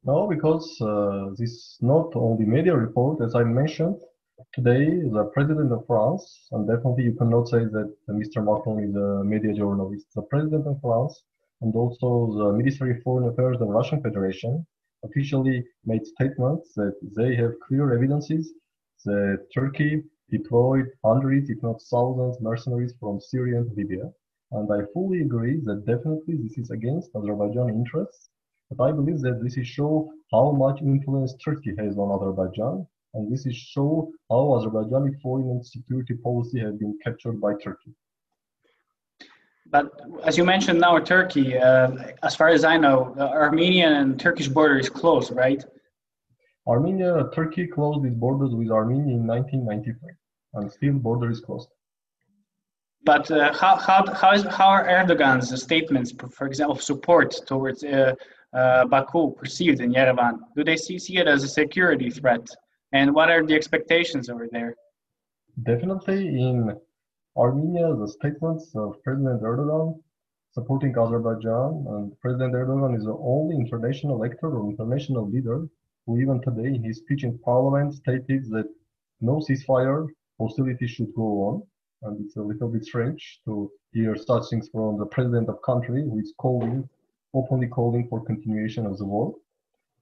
No, 0.05 0.27
because 0.27 0.67
uh, 0.81 1.31
this 1.37 1.77
not 1.81 2.11
only 2.17 2.45
media 2.45 2.75
report, 2.75 3.23
as 3.23 3.35
I 3.35 3.45
mentioned, 3.45 3.97
today 4.53 4.85
the 5.17 5.31
president 5.33 5.73
of 5.73 5.87
France, 5.87 6.49
and 6.53 6.67
definitely 6.67 7.05
you 7.05 7.15
cannot 7.15 7.49
say 7.49 7.61
that 7.61 7.95
Mr. 8.11 8.39
Macron 8.45 8.83
is 8.83 8.95
a 8.97 9.25
media 9.25 9.53
journalist, 9.55 10.07
the 10.17 10.23
president 10.23 10.67
of 10.67 10.81
France, 10.81 11.23
and 11.61 11.75
also 11.77 12.35
the 12.37 12.53
Ministry 12.53 12.91
of 12.93 13.03
Foreign 13.05 13.29
Affairs 13.29 13.55
of 13.61 13.69
the 13.69 13.73
Russian 13.73 14.03
Federation 14.03 14.67
officially 15.05 15.65
made 15.85 16.05
statements 16.07 16.73
that 16.75 16.95
they 17.17 17.35
have 17.37 17.53
clear 17.67 17.93
evidences 17.95 18.53
that 19.05 19.47
Turkey 19.55 20.03
deployed 20.33 20.87
hundreds, 21.05 21.51
if 21.51 21.63
not 21.63 21.83
thousands, 21.83 22.41
mercenaries 22.41 22.95
from 22.99 23.21
Syria 23.21 23.61
and 23.61 23.77
Libya. 23.77 24.11
And 24.53 24.69
I 24.73 24.81
fully 24.93 25.21
agree 25.21 25.61
that 25.65 25.87
definitely 25.87 26.37
this 26.43 26.59
is 26.59 26.71
against 26.71 27.15
Azerbaijan 27.15 27.69
interests. 27.69 28.31
But 28.71 28.85
I 28.85 28.93
believe 28.93 29.21
that 29.21 29.43
this 29.43 29.57
is 29.57 29.67
show 29.67 30.11
how 30.33 30.53
much 30.53 30.81
influence 30.81 31.35
Turkey 31.45 31.75
has 31.79 31.99
on 31.99 32.11
Azerbaijan. 32.17 32.87
And 33.15 33.31
this 33.31 33.45
is 33.45 33.55
show 33.55 34.11
how 34.31 34.57
Azerbaijani 34.57 35.21
foreign 35.21 35.51
and 35.51 35.67
security 35.67 36.15
policy 36.15 36.59
has 36.61 36.75
been 36.77 36.99
captured 37.05 37.39
by 37.41 37.53
Turkey. 37.63 37.93
But 39.67 39.91
as 40.25 40.39
you 40.39 40.45
mentioned 40.45 40.81
now, 40.81 40.99
Turkey, 40.99 41.59
uh, 41.59 41.93
as 42.23 42.35
far 42.35 42.49
as 42.49 42.65
I 42.65 42.79
know, 42.79 43.13
the 43.17 43.29
Armenian 43.29 43.93
and 43.93 44.19
Turkish 44.19 44.49
border 44.49 44.79
is 44.79 44.89
closed, 44.89 45.31
right? 45.33 45.63
Armenia, 46.67 47.29
Turkey 47.35 47.67
closed 47.67 48.05
its 48.07 48.15
borders 48.15 48.55
with 48.55 48.71
Armenia 48.71 49.15
in 49.15 49.27
1993 49.27 50.11
and 50.55 50.71
still 50.71 50.95
border 50.95 51.31
is 51.31 51.41
closed. 51.41 51.69
But 53.05 53.31
uh, 53.31 53.53
how, 53.53 53.77
how, 53.77 54.05
how, 54.13 54.33
is, 54.33 54.45
how 54.45 54.69
are 54.69 54.87
Erdogan's 54.87 55.61
statements, 55.61 56.13
for 56.31 56.47
example, 56.47 56.77
of 56.77 56.83
support 56.83 57.35
towards 57.47 57.83
uh, 57.83 58.15
uh, 58.53 58.85
Baku 58.87 59.33
perceived 59.35 59.81
in 59.81 59.93
Yerevan? 59.93 60.39
Do 60.57 60.63
they 60.63 60.77
see, 60.77 60.99
see 60.99 61.17
it 61.19 61.27
as 61.27 61.43
a 61.43 61.49
security 61.49 62.11
threat? 62.11 62.47
And 62.93 63.13
what 63.15 63.29
are 63.31 63.45
the 63.45 63.55
expectations 63.55 64.29
over 64.29 64.47
there? 64.51 64.77
Definitely 65.65 66.29
in 66.29 66.77
Armenia, 67.37 67.95
the 67.97 68.09
statements 68.09 68.71
of 68.77 69.03
President 69.03 69.43
Erdogan 69.43 69.99
supporting 70.53 70.95
Azerbaijan, 70.97 71.85
and 71.89 72.21
President 72.21 72.55
Erdogan 72.55 72.97
is 72.97 73.05
the 73.05 73.17
only 73.17 73.57
international 73.57 74.23
actor 74.25 74.55
or 74.59 74.71
international 74.71 75.29
leader 75.29 75.67
who 76.07 76.21
even 76.21 76.43
today 76.43 76.69
in 76.69 76.85
his 76.85 76.99
speech 76.99 77.25
in 77.25 77.39
parliament 77.39 77.95
stated 77.95 78.45
that 78.51 78.69
no 79.21 79.37
ceasefire 79.37 80.09
hostility 80.43 80.87
should 80.87 81.13
go 81.15 81.29
on. 81.49 81.63
And 82.05 82.25
it's 82.25 82.37
a 82.37 82.43
little 82.43 82.69
bit 82.69 82.85
strange 82.85 83.41
to 83.45 83.71
hear 83.93 84.17
such 84.17 84.45
things 84.51 84.69
from 84.73 84.99
the 84.99 85.07
president 85.07 85.49
of 85.49 85.63
country 85.63 86.03
who 86.03 86.19
is 86.19 86.35
calling, 86.39 86.89
openly 87.33 87.69
calling 87.69 88.09
for 88.09 88.25
continuation 88.25 88.87
of 88.87 88.99
the 88.99 89.05
war. 89.05 89.35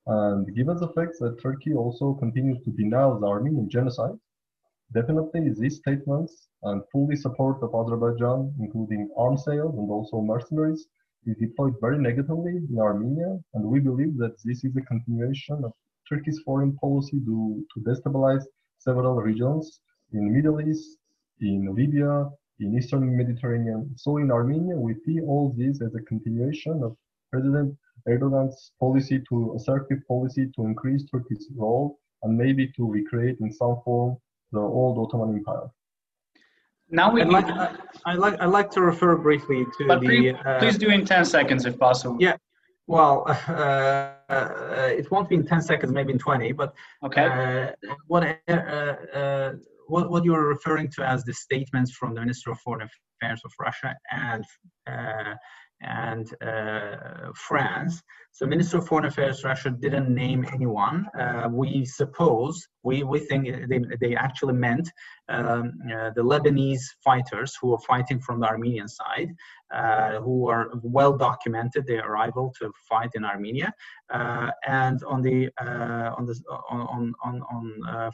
And 0.07 0.55
given 0.57 0.76
the 0.79 0.92
fact 0.96 1.14
that 1.20 1.40
Turkey 1.42 1.74
also 1.74 2.14
continues 2.14 2.59
to 2.64 2.70
denounce 2.70 3.20
the 3.20 3.26
Armenian 3.26 3.68
genocide, 3.68 4.16
definitely 4.94 5.53
these 5.53 5.76
statements 5.76 6.48
and 6.62 6.83
fully 6.90 7.16
support 7.16 7.62
of 7.62 7.74
Azerbaijan, 7.74 8.55
including 8.61 9.11
arms 9.16 9.44
sales 9.44 9.76
and 9.76 9.90
also 9.90 10.22
mercenaries, 10.22 10.87
is 11.26 11.37
deployed 11.37 11.74
very 11.83 11.98
negatively 11.98 12.57
in 12.70 12.79
Armenia. 12.79 13.38
And 13.55 13.64
we 13.64 13.79
believe 13.79 14.16
that 14.18 14.37
this 14.44 14.64
is 14.64 14.74
a 14.76 14.88
continuation 14.92 15.64
of 15.64 15.72
Turkey's 16.09 16.40
foreign 16.46 16.72
policy 16.79 17.20
to, 17.26 17.64
to 17.72 17.81
destabilize 17.81 18.44
several 18.79 19.16
regions 19.16 19.81
in 20.12 20.27
the 20.27 20.31
Middle 20.31 20.61
East, 20.61 20.99
in 21.40 21.75
Libya, 21.75 22.29
in 22.61 22.77
Eastern 22.77 23.16
Mediterranean. 23.16 23.90
So 23.96 24.18
in 24.18 24.31
Armenia, 24.31 24.77
we 24.77 24.94
see 25.07 25.20
all 25.20 25.55
this 25.57 25.81
as 25.81 25.94
a 25.94 26.03
continuation 26.03 26.83
of 26.83 26.96
President 27.31 27.77
Erdogan's 28.09 28.73
policy 28.81 29.23
to 29.29 29.55
assertive 29.57 30.01
policy 30.09 30.51
to 30.57 30.64
increase 30.64 31.05
Turkey's 31.11 31.49
role 31.57 31.99
and 32.23 32.37
maybe 32.37 32.66
to 32.77 32.90
recreate 32.90 33.38
in 33.40 33.53
some 33.53 33.81
form 33.85 34.16
the 34.53 34.61
old 34.61 34.99
Ottoman 34.99 35.37
Empire. 35.37 35.70
Now 36.90 37.12
we. 37.12 37.23
I'd 37.23 37.29
like, 37.29 37.46
I 38.05 38.14
like 38.14 38.40
I 38.40 38.46
like 38.46 38.70
to 38.73 38.81
refer 38.81 39.16
briefly 39.16 39.64
to 39.79 39.87
but 39.87 40.01
the. 40.01 40.07
Please, 40.07 40.35
uh, 40.44 40.59
please 40.59 40.77
do 40.77 40.88
in 40.88 41.05
ten 41.05 41.25
seconds 41.25 41.64
if 41.64 41.79
possible. 41.79 42.16
Yeah, 42.18 42.37
well, 42.88 43.25
uh, 43.49 43.53
uh, 44.29 44.88
it 44.90 45.09
won't 45.11 45.29
be 45.29 45.37
in 45.37 45.46
ten 45.46 45.62
seconds, 45.62 45.92
maybe 45.92 46.12
in 46.12 46.18
twenty. 46.18 46.51
But 46.51 46.75
okay. 47.05 47.27
Uh, 47.27 47.88
what 48.09 48.25
uh, 48.49 49.53
what, 49.90 50.11
what 50.11 50.24
you're 50.24 50.48
referring 50.48 50.88
to 50.96 51.07
as 51.07 51.24
the 51.24 51.35
statements 51.35 51.92
from 51.92 52.14
the 52.14 52.20
Minister 52.20 52.50
of 52.50 52.61
Foreign 52.61 52.88
Affairs 53.22 53.40
of 53.44 53.53
Russia 53.59 53.94
and 54.11 54.44
uh, 54.87 55.35
and 55.83 56.31
uh, 56.42 57.33
France. 57.35 58.03
So 58.33 58.46
Minister 58.46 58.79
of 58.79 58.87
Foreign 58.87 59.07
Affairs 59.07 59.44
Russia 59.44 59.70
didn't 59.70 60.14
name 60.14 60.46
anyone. 60.53 61.07
Uh, 61.18 61.48
we 61.50 61.85
suppose, 61.85 62.66
we, 62.83 63.03
we 63.03 63.18
think 63.18 63.48
they, 63.68 63.81
they 64.00 64.14
actually 64.14 64.55
meant 64.55 64.90
um, 65.29 65.72
uh, 65.90 66.11
the 66.14 66.22
Lebanese 66.22 66.83
fighters 67.03 67.57
who 67.61 67.72
are 67.72 67.81
fighting 67.81 68.20
from 68.20 68.40
the 68.40 68.46
Armenian 68.46 68.88
side, 68.88 69.31
uh, 69.74 70.20
who 70.20 70.48
are 70.48 70.70
well 70.83 71.16
documented 71.16 71.87
their 71.87 72.07
arrival 72.07 72.53
to 72.61 72.70
fight 72.88 73.11
in 73.14 73.24
Armenia. 73.24 73.72
Uh, 74.11 74.50
and 74.66 75.03
on 75.05 75.22
the 75.22 75.48
uh, 75.61 76.14
on 76.16 76.26
the 76.26 76.38
on 76.70 77.12
on 77.24 77.42
on 77.42 78.11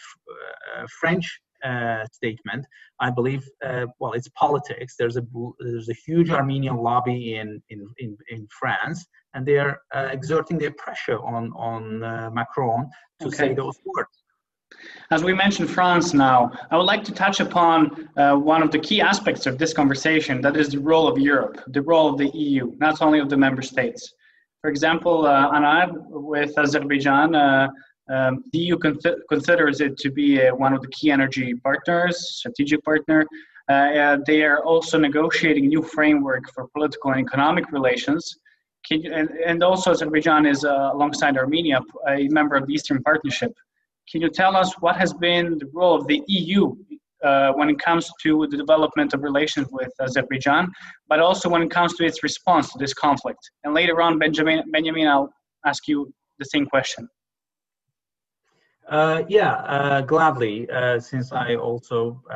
French 1.00 1.40
uh, 1.64 2.04
statement. 2.12 2.66
I 3.00 3.10
believe, 3.10 3.48
uh, 3.64 3.86
well, 3.98 4.12
it's 4.12 4.28
politics. 4.28 4.94
There's 4.98 5.16
a 5.16 5.22
there's 5.60 5.88
a 5.88 5.94
huge 6.06 6.30
Armenian 6.30 6.76
lobby 6.76 7.36
in 7.36 7.62
in 7.70 7.86
in, 7.98 8.16
in 8.28 8.46
France, 8.58 9.06
and 9.34 9.46
they 9.46 9.58
are 9.58 9.80
uh, 9.94 10.08
exerting 10.10 10.58
their 10.58 10.72
pressure 10.72 11.18
on 11.20 11.52
on 11.56 12.02
uh, 12.02 12.30
Macron 12.32 12.88
to 13.20 13.26
okay. 13.28 13.36
say 13.36 13.54
those 13.54 13.78
words. 13.84 14.22
As 15.10 15.22
we 15.22 15.32
mentioned 15.32 15.70
France 15.70 16.12
now, 16.12 16.50
I 16.70 16.76
would 16.76 16.86
like 16.86 17.04
to 17.04 17.12
touch 17.12 17.38
upon 17.38 18.08
uh, 18.16 18.34
one 18.34 18.62
of 18.62 18.72
the 18.72 18.78
key 18.78 19.00
aspects 19.00 19.46
of 19.46 19.58
this 19.58 19.72
conversation. 19.72 20.40
That 20.40 20.56
is 20.56 20.70
the 20.70 20.80
role 20.80 21.06
of 21.06 21.18
Europe, 21.18 21.62
the 21.68 21.82
role 21.82 22.08
of 22.10 22.18
the 22.18 22.28
EU, 22.30 22.72
not 22.78 23.00
only 23.00 23.20
of 23.20 23.28
the 23.28 23.36
member 23.36 23.62
states. 23.62 24.12
For 24.62 24.70
example, 24.70 25.26
uh, 25.26 25.52
Anar 25.52 25.92
with 26.08 26.58
Azerbaijan 26.58 27.36
um, 28.08 28.44
the 28.52 28.58
EU 28.58 28.78
con- 28.78 28.98
considers 29.28 29.80
it 29.80 29.96
to 29.98 30.10
be 30.10 30.40
uh, 30.40 30.54
one 30.54 30.72
of 30.72 30.80
the 30.80 30.88
key 30.88 31.10
energy 31.10 31.54
partners, 31.54 32.36
strategic 32.38 32.84
partner. 32.84 33.26
Uh, 33.68 33.72
uh, 33.72 34.18
they 34.26 34.42
are 34.42 34.62
also 34.64 34.96
negotiating 34.98 35.66
new 35.66 35.82
framework 35.82 36.44
for 36.54 36.68
political 36.68 37.10
and 37.10 37.26
economic 37.26 37.70
relations. 37.72 38.38
You, 38.90 39.12
and, 39.12 39.28
and, 39.44 39.64
also 39.64 39.90
Azerbaijan 39.90 40.46
is 40.46 40.64
uh, 40.64 40.90
alongside 40.92 41.36
Armenia 41.36 41.80
a 42.06 42.28
member 42.28 42.54
of 42.54 42.68
the 42.68 42.74
Eastern 42.74 43.02
Partnership. 43.02 43.52
Can 44.08 44.20
you 44.20 44.30
tell 44.30 44.54
us 44.54 44.74
what 44.80 44.96
has 44.96 45.12
been 45.12 45.58
the 45.58 45.68
role 45.74 45.96
of 45.96 46.06
the 46.06 46.22
EU 46.28 46.76
uh, 47.24 47.50
when 47.54 47.68
it 47.68 47.80
comes 47.80 48.08
to 48.22 48.46
the 48.48 48.56
development 48.56 49.12
of 49.14 49.24
relations 49.24 49.66
with 49.72 49.90
Azerbaijan, 50.00 50.70
but 51.08 51.18
also 51.18 51.48
when 51.48 51.62
it 51.62 51.70
comes 51.72 51.96
to 51.96 52.04
its 52.04 52.22
response 52.22 52.70
to 52.72 52.78
this 52.78 52.94
conflict? 52.94 53.50
And 53.64 53.74
later 53.74 54.00
on, 54.00 54.20
Benjamin, 54.20 54.62
Benjamin, 54.70 55.08
I'll 55.08 55.32
ask 55.64 55.88
you 55.88 56.14
the 56.38 56.44
same 56.44 56.66
question. 56.66 57.08
Uh, 58.88 59.24
yeah, 59.28 59.54
uh, 59.54 60.00
gladly, 60.00 60.68
uh, 60.70 61.00
since 61.00 61.32
I 61.32 61.56
also 61.56 62.22
uh, 62.30 62.34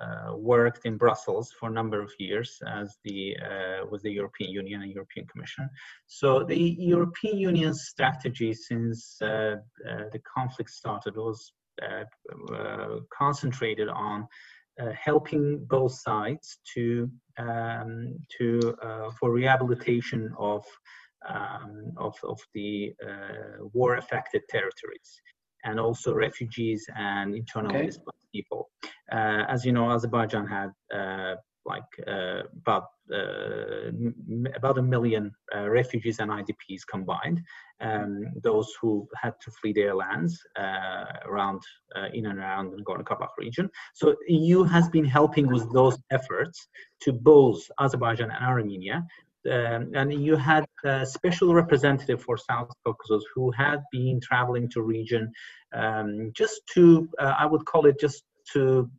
uh, 0.00 0.36
worked 0.36 0.84
in 0.84 0.96
Brussels 0.96 1.52
for 1.58 1.68
a 1.68 1.72
number 1.72 2.02
of 2.02 2.10
years 2.18 2.60
as 2.66 2.98
the 3.04 3.36
uh, 3.36 3.86
with 3.88 4.02
the 4.02 4.10
European 4.10 4.50
Union 4.50 4.82
and 4.82 4.90
European 4.90 5.26
Commission. 5.26 5.70
So 6.06 6.42
the 6.42 6.56
European 6.56 7.38
Union's 7.38 7.82
strategy 7.82 8.52
since 8.52 9.16
the 9.20 10.20
conflict 10.36 10.70
started 10.70 11.16
was 11.16 11.52
concentrated 13.16 13.88
on 13.88 14.26
helping 14.94 15.64
both 15.66 15.92
sides 15.92 16.58
to 16.74 17.08
um, 17.38 18.18
to 18.38 18.74
for 19.18 19.32
rehabilitation 19.32 20.32
of 20.36 20.64
um, 21.28 21.92
of, 21.96 22.14
of 22.24 22.40
the 22.54 22.92
uh, 23.06 23.64
war 23.72 23.96
affected 23.96 24.42
territories 24.48 25.20
and 25.64 25.80
also 25.80 26.14
refugees 26.14 26.86
and 26.96 27.34
internally 27.34 27.76
okay. 27.76 27.86
displaced 27.86 28.26
people. 28.32 28.70
Uh, 29.12 29.44
as 29.48 29.64
you 29.64 29.72
know, 29.72 29.90
Azerbaijan 29.90 30.46
had 30.46 30.70
uh, 30.94 31.34
like 31.68 31.82
uh, 32.06 32.42
about 32.62 32.86
uh, 33.12 33.90
about 34.56 34.78
a 34.78 34.82
million 34.82 35.30
uh, 35.54 35.68
refugees 35.68 36.18
and 36.18 36.30
IDPs 36.30 36.82
combined. 36.90 37.40
Um, 37.80 38.24
those 38.42 38.68
who 38.80 39.08
had 39.22 39.34
to 39.40 39.50
flee 39.50 39.72
their 39.72 39.94
lands 39.94 40.32
around 41.26 41.60
in 42.12 42.26
and 42.26 42.38
around 42.38 42.70
the 42.70 42.76
Nagorno-Karabakh 42.82 43.36
region. 43.38 43.70
So 43.94 44.16
EU 44.26 44.64
has 44.64 44.88
been 44.88 45.04
helping 45.04 45.46
with 45.46 45.72
those 45.72 45.96
efforts 46.10 46.58
to 47.02 47.12
both 47.12 47.60
Azerbaijan 47.78 48.30
and 48.30 48.44
Armenia 48.44 49.06
um, 49.50 49.92
and 49.94 50.12
you 50.12 50.36
had 50.36 50.64
a 50.84 51.06
special 51.06 51.54
representative 51.54 52.22
for 52.22 52.36
South 52.36 52.70
Caucasus 52.84 53.24
who 53.34 53.50
had 53.50 53.82
been 53.90 54.20
traveling 54.20 54.68
to 54.70 54.82
region 54.82 55.32
um, 55.74 56.30
just 56.34 56.60
to, 56.74 57.08
uh, 57.18 57.34
I 57.38 57.46
would 57.46 57.64
call 57.64 57.86
it 57.86 57.98
just 58.00 58.24
to 58.52 58.90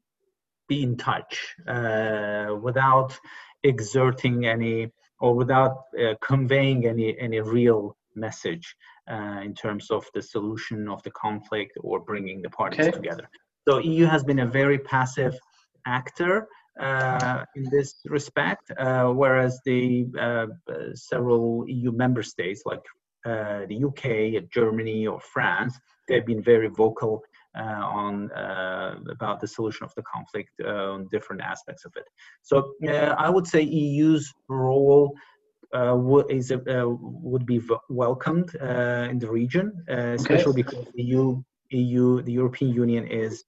be 0.67 0.83
in 0.83 0.97
touch 0.97 1.55
uh, 1.67 2.55
without 2.61 3.17
exerting 3.63 4.45
any 4.45 4.91
or 5.19 5.35
without 5.35 5.83
uh, 5.99 6.13
conveying 6.21 6.85
any 6.85 7.19
any 7.19 7.41
real 7.41 7.97
message 8.15 8.75
uh, 9.09 9.41
in 9.43 9.53
terms 9.53 9.91
of 9.91 10.05
the 10.13 10.21
solution 10.21 10.87
of 10.87 11.01
the 11.03 11.11
conflict 11.11 11.73
or 11.81 11.99
bringing 11.99 12.41
the 12.41 12.49
parties 12.49 12.87
okay. 12.87 12.91
together. 12.91 13.29
So 13.67 13.79
EU 13.79 14.05
has 14.05 14.23
been 14.23 14.39
a 14.39 14.45
very 14.45 14.79
passive 14.79 15.37
actor 15.85 16.47
uh, 16.79 17.43
in 17.55 17.67
this 17.71 17.95
respect, 18.05 18.71
uh, 18.77 19.07
whereas 19.07 19.59
the 19.65 20.07
uh, 20.19 20.47
several 20.93 21.65
EU 21.67 21.91
member 21.91 22.23
states 22.23 22.63
like 22.65 22.83
the 23.25 23.83
UK, 23.85 24.49
Germany, 24.49 25.05
or 25.05 25.19
France, 25.19 25.77
they've 26.07 26.25
been 26.25 26.41
very 26.41 26.69
vocal 26.69 27.23
uh, 27.57 27.61
on 27.61 28.31
uh, 28.31 28.95
about 29.09 29.39
the 29.39 29.47
solution 29.47 29.83
of 29.83 29.93
the 29.95 30.03
conflict 30.03 30.51
uh, 30.63 30.93
on 30.93 31.07
different 31.11 31.41
aspects 31.41 31.83
of 31.83 31.91
it. 31.95 32.05
So 32.43 32.73
I 32.87 33.29
would 33.29 33.47
say 33.47 33.61
EU's 33.63 34.31
role 34.47 35.15
is 36.29 36.53
would 36.65 37.45
be 37.45 37.59
welcomed 37.89 38.53
in 38.55 39.19
the 39.19 39.29
region, 39.29 39.83
especially 39.87 40.51
okay. 40.51 40.61
because 40.61 40.85
the 40.93 41.03
EU, 41.03 41.41
EU, 41.71 42.21
the 42.21 42.31
European 42.31 42.71
Union 42.71 43.07
is 43.07 43.43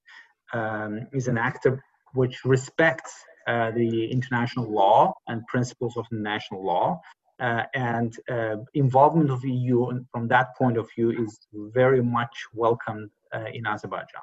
um, 0.54 1.08
is 1.14 1.28
an 1.28 1.38
actor 1.38 1.84
which 2.14 2.44
respects 2.46 3.14
uh, 3.48 3.72
the 3.72 4.12
international 4.12 4.70
law 4.72 5.14
and 5.28 5.46
principles 5.48 5.98
of 5.98 6.06
national 6.12 6.64
law. 6.64 7.02
Uh, 7.40 7.64
and 7.74 8.14
uh, 8.30 8.58
involvement 8.76 9.32
of 9.32 9.44
EU 9.44 9.90
from 10.12 10.28
that 10.28 10.56
point 10.56 10.78
of 10.78 10.88
view 10.96 11.10
is 11.10 11.40
very 11.74 12.04
much 12.04 12.46
welcomed 12.54 13.10
uh, 13.34 13.46
in 13.52 13.66
Azerbaijan. 13.66 14.22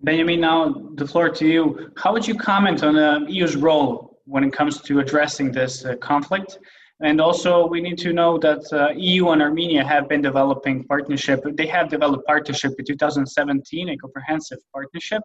Benjamin, 0.00 0.40
now 0.40 0.90
the 0.94 1.06
floor 1.06 1.28
to 1.30 1.46
you. 1.46 1.90
How 1.96 2.12
would 2.12 2.26
you 2.28 2.36
comment 2.36 2.84
on 2.84 2.94
the 2.94 3.26
EU's 3.28 3.56
role 3.56 4.20
when 4.26 4.44
it 4.44 4.52
comes 4.52 4.80
to 4.82 5.00
addressing 5.00 5.50
this 5.50 5.84
uh, 5.84 5.96
conflict? 5.96 6.58
And 7.00 7.20
also, 7.20 7.66
we 7.66 7.80
need 7.80 7.98
to 7.98 8.12
know 8.12 8.38
that 8.38 8.62
uh, 8.72 8.90
EU 8.94 9.30
and 9.30 9.42
Armenia 9.42 9.84
have 9.84 10.08
been 10.08 10.22
developing 10.22 10.84
partnership. 10.84 11.42
They 11.54 11.66
have 11.66 11.88
developed 11.88 12.26
partnership 12.26 12.74
in 12.78 12.84
2017, 12.84 13.88
a 13.88 13.96
comprehensive 13.96 14.58
partnership 14.72 15.22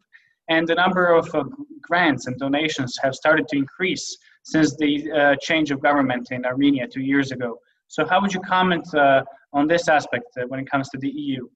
and 0.50 0.68
the 0.68 0.76
number 0.76 1.08
of 1.14 1.34
uh, 1.34 1.44
grants 1.82 2.28
and 2.28 2.38
donations 2.38 2.98
have 3.02 3.16
started 3.16 3.48
to 3.48 3.58
increase 3.58 4.18
since 4.44 4.76
the 4.78 5.12
uh, 5.12 5.36
change 5.42 5.72
of 5.72 5.80
government 5.82 6.30
in 6.32 6.46
Armenia 6.46 6.88
two 6.88 7.02
years 7.02 7.32
ago. 7.32 7.60
So, 7.88 8.06
how 8.06 8.22
would 8.22 8.34
you 8.34 8.42
comment 8.42 8.86
uh, 8.94 9.24
on 9.54 9.68
this 9.68 9.88
aspect 9.88 10.26
uh, 10.38 10.44
when 10.48 10.60
it 10.60 10.70
comes 10.70 10.90
to 10.90 10.98
the 10.98 11.10
EU? 11.10 11.48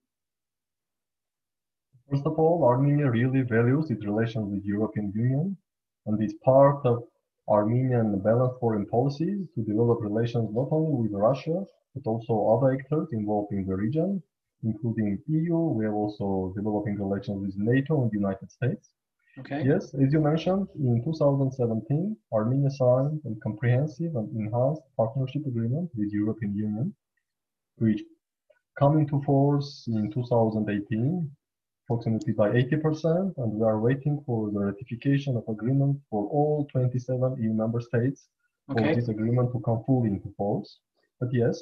First 2.10 2.25
of 2.25 2.38
all, 2.38 2.63
Armenia 2.63 3.10
really 3.10 3.41
values 3.41 3.89
its 3.89 4.06
relations 4.06 4.45
with 4.51 4.62
the 4.62 4.67
European 4.67 5.12
Union, 5.15 5.58
and 6.06 6.21
is 6.23 6.36
part 6.45 6.86
of 6.86 7.03
Armenian 7.49 8.19
balanced 8.19 8.60
foreign 8.60 8.86
policies 8.86 9.47
to 9.56 9.62
develop 9.63 9.99
relations 10.01 10.49
not 10.53 10.69
only 10.71 10.93
with 11.03 11.12
Russia 11.13 11.63
but 11.93 12.10
also 12.10 12.34
other 12.53 12.73
actors 12.73 13.10
involved 13.12 13.51
in 13.53 13.67
the 13.67 13.75
region, 13.75 14.21
including 14.63 15.19
EU. 15.28 15.58
We 15.58 15.86
are 15.86 15.93
also 15.93 16.54
developing 16.56 16.95
relations 16.95 17.39
with 17.41 17.56
NATO 17.58 18.02
and 18.02 18.12
the 18.12 18.17
United 18.17 18.52
States. 18.52 18.89
Okay. 19.39 19.63
Yes, 19.65 19.93
as 19.95 20.13
you 20.13 20.21
mentioned, 20.21 20.67
in 20.76 21.04
2017, 21.04 22.15
Armenia 22.32 22.69
signed 22.69 23.19
a 23.26 23.34
comprehensive 23.41 24.15
and 24.15 24.30
enhanced 24.36 24.84
partnership 24.95 25.45
agreement 25.47 25.89
with 25.95 26.12
European 26.12 26.56
Union, 26.56 26.93
which 27.78 28.02
come 28.78 28.99
into 28.99 29.21
force 29.23 29.86
in 29.88 30.12
2018, 30.12 31.32
approximately 31.86 32.34
by 32.34 32.49
80%, 32.49 33.34
and 33.38 33.52
we 33.52 33.65
are 33.65 33.80
waiting 33.80 34.21
for 34.26 34.52
the 34.52 34.60
ratification 34.60 35.36
of 35.36 35.43
agreement 35.47 35.99
for 36.12 36.28
all 36.28 36.67
27 36.71 37.41
EU 37.41 37.54
member 37.54 37.82
states 37.82 38.30
okay. 38.69 38.89
for 38.89 38.95
this 38.95 39.10
agreement 39.10 39.52
to 39.52 39.60
come 39.62 39.84
fully 39.86 40.10
into 40.10 40.32
force. 40.38 40.80
But 41.19 41.34
yes, 41.34 41.60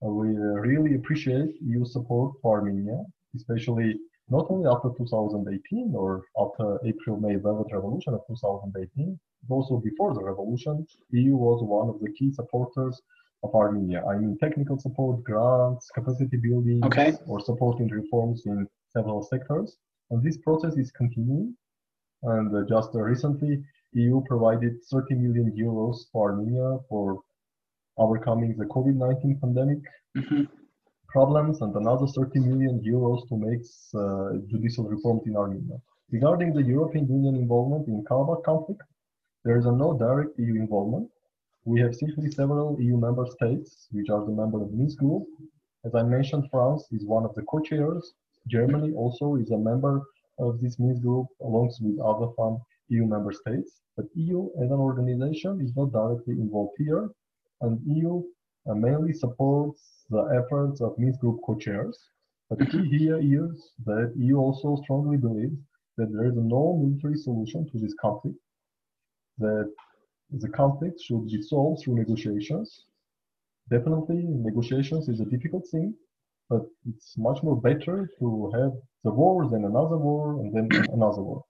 we 0.00 0.28
really 0.36 0.94
appreciate 0.94 1.56
EU 1.60 1.84
support 1.84 2.34
for 2.40 2.58
Armenia, 2.58 3.02
especially 3.34 3.98
not 4.28 4.46
only 4.50 4.68
after 4.68 4.90
2018 4.96 5.92
or 5.94 6.22
after 6.38 6.78
April-May 6.84 7.36
Velvet 7.36 7.72
Revolution 7.72 8.14
of 8.14 8.20
2018, 8.28 9.18
but 9.48 9.54
also 9.54 9.78
before 9.78 10.14
the 10.14 10.22
revolution, 10.22 10.86
EU 11.10 11.36
was 11.36 11.62
one 11.62 11.88
of 11.88 11.98
the 12.00 12.12
key 12.12 12.32
supporters 12.32 13.00
of 13.42 13.54
Armenia. 13.54 14.04
I 14.04 14.18
mean, 14.18 14.36
technical 14.38 14.78
support, 14.78 15.24
grants, 15.24 15.90
capacity 15.94 16.36
building, 16.36 16.84
okay. 16.84 17.14
or 17.26 17.40
supporting 17.40 17.88
reforms 17.88 18.42
in 18.46 18.68
several 18.92 19.22
sectors. 19.22 19.76
And 20.10 20.22
this 20.22 20.36
process 20.38 20.76
is 20.76 20.90
continuing. 20.90 21.56
And 22.22 22.54
uh, 22.54 22.62
just 22.68 22.94
uh, 22.94 23.00
recently, 23.00 23.62
EU 23.92 24.22
provided 24.26 24.82
30 24.90 25.14
million 25.14 25.52
euros 25.56 26.10
for 26.12 26.32
Armenia 26.32 26.78
for 26.88 27.20
overcoming 27.98 28.56
the 28.56 28.64
COVID-19 28.64 29.40
pandemic 29.40 29.78
mm-hmm. 30.16 30.42
problems 31.08 31.60
and 31.60 31.74
another 31.74 32.06
30 32.06 32.40
million 32.40 32.80
euros 32.80 33.28
to 33.28 33.36
make 33.36 33.62
uh, 33.94 34.38
judicial 34.50 34.84
reforms 34.84 35.22
in 35.26 35.36
Armenia. 35.36 35.78
Regarding 36.10 36.54
the 36.54 36.62
European 36.62 37.06
Union 37.08 37.34
involvement 37.34 37.86
in 37.88 38.04
Karabakh 38.04 38.42
conflict, 38.44 38.82
there 39.44 39.58
is 39.58 39.66
a 39.66 39.72
no 39.72 39.96
direct 39.98 40.38
EU 40.38 40.54
involvement. 40.54 41.08
We 41.64 41.80
have 41.80 41.94
simply 41.94 42.30
several 42.30 42.80
EU 42.80 42.96
member 42.96 43.26
states 43.26 43.88
which 43.90 44.08
are 44.08 44.24
the 44.24 44.32
member 44.32 44.62
of 44.62 44.72
Minsk 44.72 44.98
group. 44.98 45.24
As 45.84 45.94
I 45.94 46.02
mentioned, 46.02 46.48
France 46.50 46.86
is 46.92 47.04
one 47.04 47.24
of 47.24 47.34
the 47.34 47.42
co-chairs. 47.42 48.14
Germany 48.48 48.92
also 48.94 49.36
is 49.36 49.50
a 49.50 49.58
member 49.58 50.02
of 50.38 50.60
this 50.60 50.78
Minsk 50.78 51.02
group 51.02 51.26
along 51.42 51.72
with 51.80 51.98
other 52.00 52.28
EU 52.88 53.04
member 53.04 53.32
states. 53.32 53.80
But 53.96 54.06
EU 54.14 54.48
as 54.62 54.70
an 54.70 54.80
organization 54.88 55.60
is 55.60 55.76
not 55.76 55.92
directly 55.92 56.34
involved 56.34 56.74
here 56.78 57.10
and 57.60 57.80
EU 57.86 58.22
uh, 58.68 58.74
mainly 58.74 59.12
supports 59.12 60.04
the 60.10 60.22
efforts 60.38 60.80
of 60.80 60.98
Minsk 60.98 61.20
Group 61.20 61.40
co-chairs. 61.44 61.98
But 62.48 62.58
the 62.58 62.66
key 62.66 62.84
here 62.98 63.18
is 63.18 63.72
that 63.84 64.12
EU 64.16 64.36
also 64.38 64.76
strongly 64.82 65.16
believes 65.16 65.58
that 65.96 66.12
there 66.12 66.26
is 66.26 66.36
no 66.36 66.76
military 66.82 67.16
solution 67.16 67.68
to 67.70 67.78
this 67.78 67.94
conflict, 68.00 68.38
that 69.38 69.70
the 70.30 70.48
conflict 70.48 71.00
should 71.00 71.26
be 71.26 71.42
solved 71.42 71.82
through 71.82 71.96
negotiations. 71.96 72.84
Definitely, 73.70 74.24
negotiations 74.26 75.08
is 75.08 75.20
a 75.20 75.26
difficult 75.26 75.66
thing, 75.68 75.94
but 76.48 76.62
it's 76.88 77.18
much 77.18 77.42
more 77.42 77.60
better 77.60 78.10
to 78.18 78.50
have 78.54 78.72
the 79.04 79.10
war 79.10 79.48
than 79.48 79.64
another 79.64 79.98
war 79.98 80.40
and 80.40 80.54
then 80.54 80.68
another 80.92 81.22
war. 81.22 81.44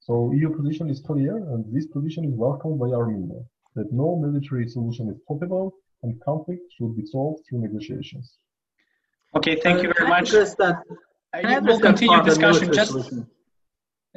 So 0.00 0.32
EU 0.32 0.56
position 0.56 0.88
is 0.88 1.00
clear, 1.00 1.36
and 1.36 1.70
this 1.74 1.86
position 1.86 2.24
is 2.24 2.34
welcomed 2.34 2.78
by 2.78 2.86
Armenia 2.86 3.42
that 3.76 3.92
no 3.92 4.16
military 4.16 4.68
solution 4.68 5.08
is 5.08 5.18
possible 5.28 5.74
and 6.02 6.20
conflict 6.22 6.62
should 6.76 6.96
be 6.96 7.04
solved 7.04 7.44
through 7.48 7.60
negotiations. 7.60 8.38
Okay, 9.36 9.56
thank 9.56 9.82
you 9.82 9.92
very 9.96 10.08
much. 10.08 10.30
That, 10.30 10.76
uh, 11.34 11.60
we'll 11.62 11.80
continue 11.80 12.22
discussion. 12.22 12.72
Just, 12.72 13.12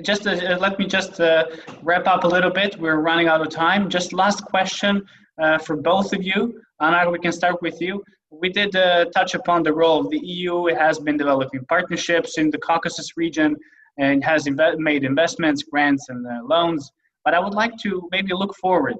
just 0.01 0.25
uh, 0.25 0.57
let 0.59 0.79
me 0.79 0.87
just 0.87 1.19
uh, 1.19 1.45
wrap 1.83 2.07
up 2.07 2.23
a 2.23 2.27
little 2.27 2.49
bit. 2.49 2.79
We're 2.79 3.01
running 3.01 3.27
out 3.27 3.41
of 3.41 3.49
time. 3.49 3.89
Just 3.89 4.11
last 4.13 4.43
question. 4.43 5.05
uh, 5.41 5.57
for 5.59 5.75
both 5.75 6.13
of 6.13 6.23
you. 6.23 6.61
Anar, 6.81 7.11
we 7.11 7.19
can 7.19 7.31
start 7.31 7.61
with 7.61 7.81
you. 7.81 8.03
We 8.31 8.49
did 8.49 8.75
uh, 8.75 9.05
touch 9.15 9.35
upon 9.35 9.63
the 9.63 9.73
role 9.73 9.99
of 10.01 10.09
the 10.09 10.19
EU. 10.19 10.67
It 10.67 10.77
has 10.77 10.99
been 10.99 11.17
developing 11.17 11.65
partnerships 11.65 12.37
in 12.37 12.49
the 12.49 12.57
Caucasus 12.57 13.15
region 13.15 13.55
and 13.99 14.23
has 14.23 14.45
inv- 14.45 14.77
made 14.79 15.03
investments, 15.03 15.63
grants, 15.63 16.09
and 16.09 16.25
uh, 16.25 16.39
loans. 16.43 16.91
But 17.23 17.33
I 17.33 17.39
would 17.39 17.53
like 17.53 17.77
to 17.79 18.07
maybe 18.11 18.33
look 18.33 18.55
forward. 18.55 18.97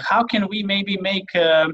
How 0.00 0.22
can 0.22 0.48
we 0.48 0.62
maybe 0.62 0.96
make, 0.98 1.34
uh, 1.34 1.68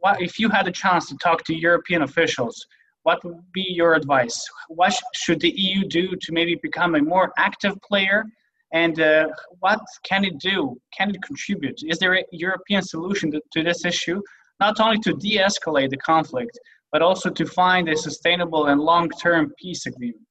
what, 0.00 0.20
if 0.20 0.38
you 0.38 0.48
had 0.48 0.66
a 0.66 0.72
chance 0.72 1.08
to 1.08 1.16
talk 1.16 1.44
to 1.44 1.54
European 1.54 2.02
officials, 2.02 2.64
what 3.02 3.22
would 3.24 3.40
be 3.52 3.66
your 3.68 3.94
advice? 3.94 4.38
What 4.68 4.92
sh- 4.92 5.02
should 5.14 5.40
the 5.40 5.50
EU 5.50 5.86
do 5.86 6.16
to 6.16 6.32
maybe 6.32 6.56
become 6.62 6.94
a 6.94 7.02
more 7.02 7.32
active 7.38 7.74
player 7.82 8.24
and 8.72 8.98
uh, 9.00 9.28
what 9.60 9.80
can 10.02 10.24
it 10.24 10.38
do? 10.38 10.76
Can 10.96 11.10
it 11.10 11.22
contribute? 11.22 11.78
Is 11.86 11.98
there 11.98 12.16
a 12.16 12.24
European 12.32 12.82
solution 12.82 13.30
to, 13.30 13.40
to 13.52 13.62
this 13.62 13.84
issue, 13.84 14.20
not 14.58 14.80
only 14.80 14.98
to 15.00 15.12
de 15.12 15.38
escalate 15.38 15.90
the 15.90 15.96
conflict, 15.98 16.58
but 16.90 17.00
also 17.00 17.30
to 17.30 17.46
find 17.46 17.88
a 17.88 17.96
sustainable 17.96 18.66
and 18.66 18.80
long 18.80 19.08
term 19.22 19.52
peace 19.62 19.86
agreement? 19.86 20.26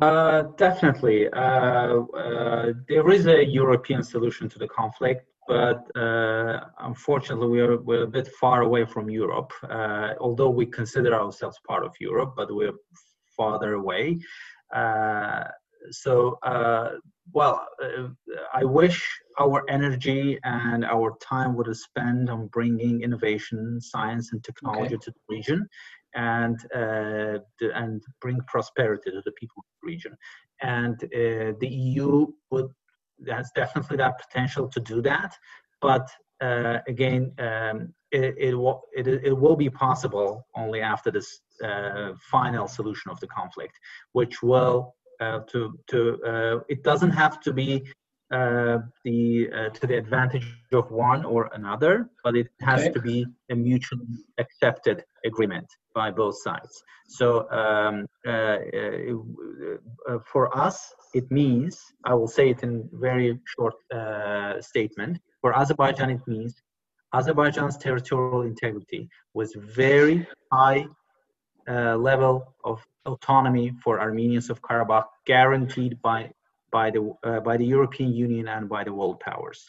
Uh, 0.00 0.42
definitely. 0.56 1.28
Uh, 1.32 2.00
uh, 2.16 2.72
there 2.88 3.08
is 3.10 3.26
a 3.26 3.44
European 3.44 4.02
solution 4.02 4.48
to 4.48 4.58
the 4.58 4.66
conflict, 4.66 5.26
but 5.46 5.84
uh, 5.96 6.60
unfortunately, 6.80 7.46
we 7.48 7.60
are, 7.60 7.76
we're 7.78 8.02
a 8.02 8.06
bit 8.06 8.28
far 8.40 8.62
away 8.62 8.84
from 8.84 9.08
Europe. 9.08 9.52
Uh, 9.62 10.14
although 10.20 10.50
we 10.50 10.66
consider 10.66 11.14
ourselves 11.14 11.58
part 11.66 11.84
of 11.84 11.92
Europe, 12.00 12.34
but 12.36 12.52
we're 12.52 12.72
farther 13.36 13.74
away. 13.74 14.18
Uh, 14.74 15.44
so 15.90 16.38
uh, 16.42 16.92
well 17.32 17.66
i 18.54 18.64
wish 18.64 19.06
our 19.38 19.64
energy 19.68 20.38
and 20.44 20.84
our 20.84 21.16
time 21.20 21.56
would 21.56 21.74
spent 21.76 22.30
on 22.30 22.46
bringing 22.48 23.02
innovation 23.02 23.80
science 23.80 24.32
and 24.32 24.42
technology 24.44 24.94
okay. 24.94 25.04
to 25.04 25.10
the 25.10 25.34
region 25.34 25.68
and 26.14 26.58
uh, 26.74 27.38
and 27.74 28.02
bring 28.20 28.38
prosperity 28.46 29.10
to 29.10 29.22
the 29.24 29.32
people 29.32 29.56
of 29.58 29.64
the 29.82 29.86
region 29.86 30.16
and 30.62 31.04
uh, 31.04 31.52
the 31.60 31.68
eu 31.68 32.26
would 32.50 32.68
has 33.28 33.50
definitely 33.54 33.96
that 33.96 34.18
potential 34.18 34.68
to 34.68 34.80
do 34.80 35.00
that 35.02 35.34
but 35.80 36.08
uh, 36.40 36.78
again 36.88 37.32
um, 37.38 37.92
it, 38.10 38.34
it, 38.38 38.54
will, 38.54 38.82
it, 38.92 39.08
it 39.08 39.32
will 39.32 39.56
be 39.56 39.68
possible 39.68 40.46
only 40.54 40.80
after 40.80 41.10
this 41.10 41.40
uh, 41.64 42.12
final 42.20 42.68
solution 42.68 43.10
of 43.10 43.18
the 43.20 43.26
conflict 43.26 43.78
which 44.12 44.42
will 44.42 44.94
uh, 45.20 45.40
to 45.48 45.78
to 45.88 46.20
uh, 46.24 46.60
it 46.68 46.82
doesn't 46.82 47.10
have 47.10 47.40
to 47.40 47.52
be 47.52 47.84
uh, 48.32 48.78
the 49.04 49.48
to 49.74 49.86
the 49.86 49.96
advantage 49.96 50.46
of 50.72 50.90
one 50.90 51.24
or 51.24 51.50
another, 51.52 52.10
but 52.24 52.36
it 52.36 52.48
has 52.60 52.80
okay. 52.80 52.92
to 52.92 53.00
be 53.00 53.26
a 53.50 53.54
mutually 53.54 54.24
accepted 54.38 55.04
agreement 55.24 55.66
by 55.94 56.10
both 56.10 56.36
sides. 56.42 56.82
So 57.06 57.48
um, 57.50 58.06
uh, 58.26 58.58
for 60.32 60.56
us, 60.56 60.92
it 61.12 61.30
means 61.30 61.80
I 62.04 62.14
will 62.14 62.28
say 62.28 62.50
it 62.50 62.62
in 62.62 62.88
very 62.92 63.38
short 63.56 63.74
statement. 64.60 65.20
For 65.40 65.56
Azerbaijan, 65.56 66.10
it 66.10 66.26
means 66.26 66.54
Azerbaijan's 67.14 67.76
territorial 67.76 68.42
integrity 68.42 69.08
was 69.34 69.54
very 69.54 70.26
high 70.52 70.86
uh, 71.68 71.96
level 71.96 72.54
of 72.64 72.84
autonomy 73.06 73.72
for 73.82 74.00
Armenians 74.00 74.50
of 74.50 74.60
Karabakh 74.60 75.06
guaranteed 75.26 76.02
by 76.02 76.30
by 76.78 76.90
the 76.96 77.02
uh, 77.28 77.40
by 77.48 77.56
the 77.56 77.68
European 77.76 78.10
Union 78.26 78.46
and 78.54 78.68
by 78.76 78.82
the 78.88 78.94
world 78.98 79.18
powers, 79.28 79.60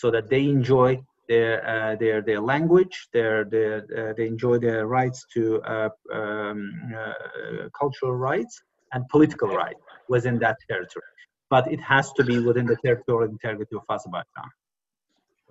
so 0.00 0.06
that 0.14 0.24
they 0.32 0.44
enjoy 0.56 0.90
their 1.32 1.54
uh, 1.72 1.94
their 2.02 2.18
their 2.28 2.40
language, 2.52 2.96
their 3.16 3.36
their 3.54 3.74
uh, 3.98 4.12
they 4.16 4.26
enjoy 4.34 4.56
their 4.66 4.82
rights 4.98 5.18
to 5.34 5.42
uh, 5.74 5.90
um, 6.18 6.58
uh, 7.00 7.68
cultural 7.80 8.14
rights 8.30 8.54
and 8.92 9.00
political 9.14 9.50
rights 9.62 9.82
within 10.14 10.36
that 10.44 10.56
territory. 10.70 11.12
But 11.54 11.64
it 11.74 11.80
has 11.94 12.06
to 12.18 12.22
be 12.30 12.36
within 12.48 12.66
the 12.72 12.78
territorial 12.84 13.30
integrity 13.36 13.74
of 13.80 13.84
Azerbaijan. 13.94 14.50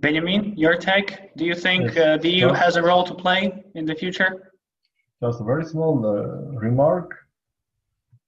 Benjamin, 0.01 0.41
your 0.63 0.75
take? 0.89 1.09
Do 1.39 1.43
you 1.51 1.55
think 1.67 1.83
uh, 1.97 2.17
the 2.23 2.31
EU 2.37 2.49
has 2.63 2.73
a 2.81 2.83
role 2.89 3.05
to 3.11 3.15
play 3.25 3.41
in 3.79 3.85
the 3.89 3.95
future? 4.03 4.31
Just 5.23 5.41
a 5.41 5.45
very 5.51 5.65
small 5.73 5.93
remark 6.67 7.07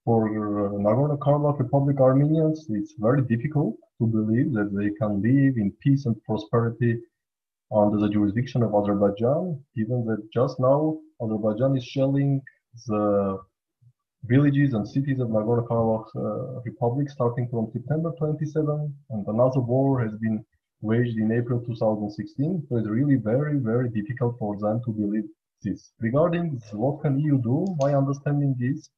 for 0.04 0.28
uh, 0.28 0.70
Nagorno-Karabakh 0.78 1.58
Republic 1.58 2.00
Armenians, 2.00 2.66
it's 2.70 2.94
very 2.98 3.22
difficult 3.22 3.76
to 3.98 4.06
believe 4.06 4.52
that 4.52 4.74
they 4.76 4.90
can 5.00 5.22
live 5.22 5.56
in 5.56 5.72
peace 5.80 6.06
and 6.06 6.16
prosperity 6.24 6.98
under 7.74 7.98
the 7.98 8.08
jurisdiction 8.08 8.62
of 8.62 8.74
Azerbaijan, 8.74 9.62
given 9.76 10.04
that 10.06 10.28
just 10.32 10.58
now 10.58 10.98
Azerbaijan 11.22 11.76
is 11.76 11.84
shelling 11.84 12.42
the 12.86 13.38
villages 14.24 14.74
and 14.74 14.86
cities 14.86 15.20
of 15.20 15.28
Nagorno-Karabakh 15.28 16.08
uh, 16.16 16.60
Republic 16.64 17.08
starting 17.08 17.48
from 17.48 17.70
September 17.72 18.12
27, 18.18 18.94
and 19.10 19.26
another 19.26 19.60
war 19.60 20.00
has 20.02 20.12
been 20.20 20.44
waged 20.80 21.16
in 21.16 21.32
April 21.32 21.60
2016. 21.60 22.66
So 22.68 22.76
it's 22.76 22.88
really 22.88 23.16
very, 23.16 23.58
very 23.58 23.88
difficult 23.88 24.36
for 24.38 24.58
them 24.58 24.80
to 24.84 24.90
believe 24.92 25.24
this. 25.62 25.92
Regarding 26.00 26.60
what 26.72 27.02
can 27.02 27.18
EU 27.20 27.40
do, 27.40 27.66
my 27.78 27.94
understanding 27.94 28.56
is 28.60 28.90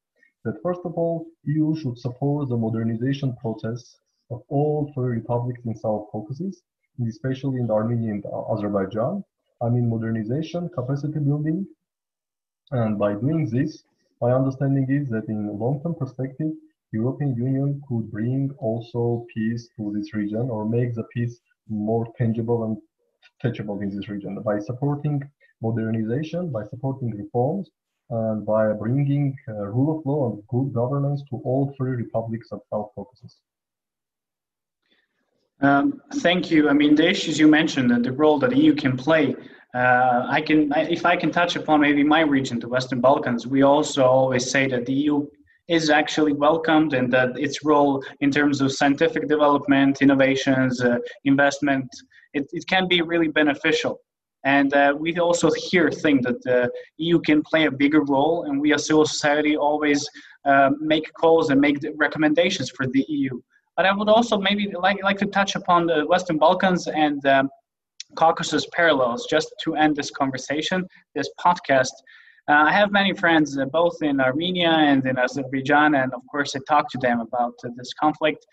that 0.45 0.61
first 0.61 0.81
of 0.85 0.93
all, 0.93 1.25
EU 1.43 1.75
should 1.75 1.97
support 1.97 2.49
the 2.49 2.57
modernization 2.57 3.35
process 3.41 3.97
of 4.31 4.41
all 4.47 4.91
three 4.93 5.17
republics 5.17 5.61
in 5.65 5.75
South 5.75 6.07
Caucasus, 6.11 6.61
especially 7.07 7.59
in 7.59 7.69
Armenia 7.69 8.11
and 8.11 8.25
Azerbaijan. 8.53 9.23
I 9.61 9.69
mean 9.69 9.89
modernization, 9.89 10.69
capacity 10.69 11.19
building, 11.19 11.65
and 12.71 12.97
by 12.97 13.13
doing 13.13 13.49
this, 13.49 13.83
my 14.21 14.31
understanding 14.31 14.87
is 14.89 15.09
that 15.09 15.27
in 15.27 15.59
long-term 15.59 15.95
perspective, 15.95 16.51
European 16.91 17.35
Union 17.35 17.81
could 17.87 18.11
bring 18.11 18.51
also 18.59 19.25
peace 19.33 19.67
to 19.75 19.91
this 19.95 20.13
region 20.13 20.49
or 20.49 20.67
make 20.67 20.93
the 20.95 21.03
peace 21.13 21.39
more 21.67 22.05
tangible 22.17 22.63
and 22.65 22.77
touchable 23.43 23.81
in 23.81 23.89
this 23.89 24.07
region 24.09 24.41
by 24.41 24.59
supporting 24.59 25.21
modernization, 25.61 26.51
by 26.51 26.63
supporting 26.63 27.11
reforms, 27.11 27.69
and 28.09 28.45
by 28.45 28.71
bringing 28.73 29.35
uh, 29.47 29.53
rule 29.53 29.97
of 29.97 30.05
law 30.05 30.31
and 30.31 30.43
good 30.47 30.73
governance 30.73 31.23
to 31.29 31.37
all 31.43 31.73
three 31.75 31.91
republics 31.91 32.49
of 32.51 32.61
South 32.71 32.89
Caucasus. 32.95 33.39
Um, 35.61 36.01
thank 36.15 36.51
you. 36.51 36.69
I 36.69 36.73
mean, 36.73 36.95
the 36.95 37.09
issues 37.09 37.39
you 37.39 37.47
mentioned 37.47 37.91
and 37.91 38.03
the 38.03 38.11
role 38.11 38.37
that 38.39 38.55
EU 38.55 38.75
can 38.75 38.97
play. 38.97 39.35
Uh, 39.73 40.25
I 40.29 40.41
can, 40.41 40.71
if 40.75 41.05
I 41.05 41.15
can 41.15 41.31
touch 41.31 41.55
upon 41.55 41.81
maybe 41.81 42.03
my 42.03 42.21
region, 42.21 42.59
the 42.59 42.67
Western 42.67 43.01
Balkans. 43.01 43.47
We 43.47 43.63
also 43.63 44.05
always 44.05 44.49
say 44.49 44.67
that 44.67 44.85
the 44.85 44.93
EU 44.93 45.25
is 45.67 45.89
actually 45.89 46.33
welcomed 46.33 46.93
and 46.93 47.11
that 47.11 47.37
its 47.39 47.63
role 47.63 48.03
in 48.19 48.29
terms 48.31 48.61
of 48.61 48.71
scientific 48.71 49.27
development, 49.27 50.01
innovations, 50.01 50.81
uh, 50.81 50.97
investment, 51.23 51.87
it, 52.33 52.45
it 52.51 52.67
can 52.67 52.87
be 52.87 53.01
really 53.01 53.29
beneficial. 53.29 53.99
And 54.45 54.73
uh, 54.75 54.93
we 54.97 55.17
also 55.17 55.49
here 55.51 55.89
think 55.89 56.23
that 56.23 56.41
the 56.43 56.71
EU 56.97 57.19
can 57.19 57.41
play 57.41 57.65
a 57.65 57.71
bigger 57.71 58.03
role, 58.03 58.43
and 58.43 58.61
we 58.61 58.73
as 58.73 58.85
civil 58.85 59.05
society 59.05 59.57
always 59.57 60.07
uh, 60.45 60.69
make 60.79 61.11
calls 61.13 61.49
and 61.49 61.59
make 61.59 61.77
recommendations 61.95 62.69
for 62.69 62.85
the 62.85 63.03
EU. 63.09 63.41
But 63.75 63.87
I 63.87 63.93
would 63.93 64.07
also 64.07 64.37
maybe 64.37 64.71
like, 64.71 65.03
like 65.03 65.17
to 65.17 65.25
touch 65.25 65.55
upon 65.55 65.87
the 65.87 66.05
Western 66.05 66.37
Balkans 66.37 66.87
and 66.87 67.25
um, 67.25 67.49
Caucasus 68.15 68.65
parallels 68.71 69.27
just 69.29 69.53
to 69.63 69.75
end 69.75 69.95
this 69.95 70.11
conversation, 70.11 70.87
this 71.15 71.29
podcast. 71.43 71.91
Uh, 72.47 72.65
I 72.67 72.71
have 72.71 72.91
many 72.91 73.13
friends 73.13 73.57
uh, 73.57 73.65
both 73.65 73.97
in 74.03 74.21
Armenia 74.21 74.69
and 74.69 75.05
in 75.07 75.17
Azerbaijan, 75.17 75.95
and 75.95 76.13
of 76.13 76.21
course, 76.29 76.55
I 76.55 76.59
talk 76.67 76.89
to 76.91 76.99
them 76.99 77.19
about 77.19 77.55
uh, 77.65 77.69
this 77.75 77.91
conflict 77.99 78.45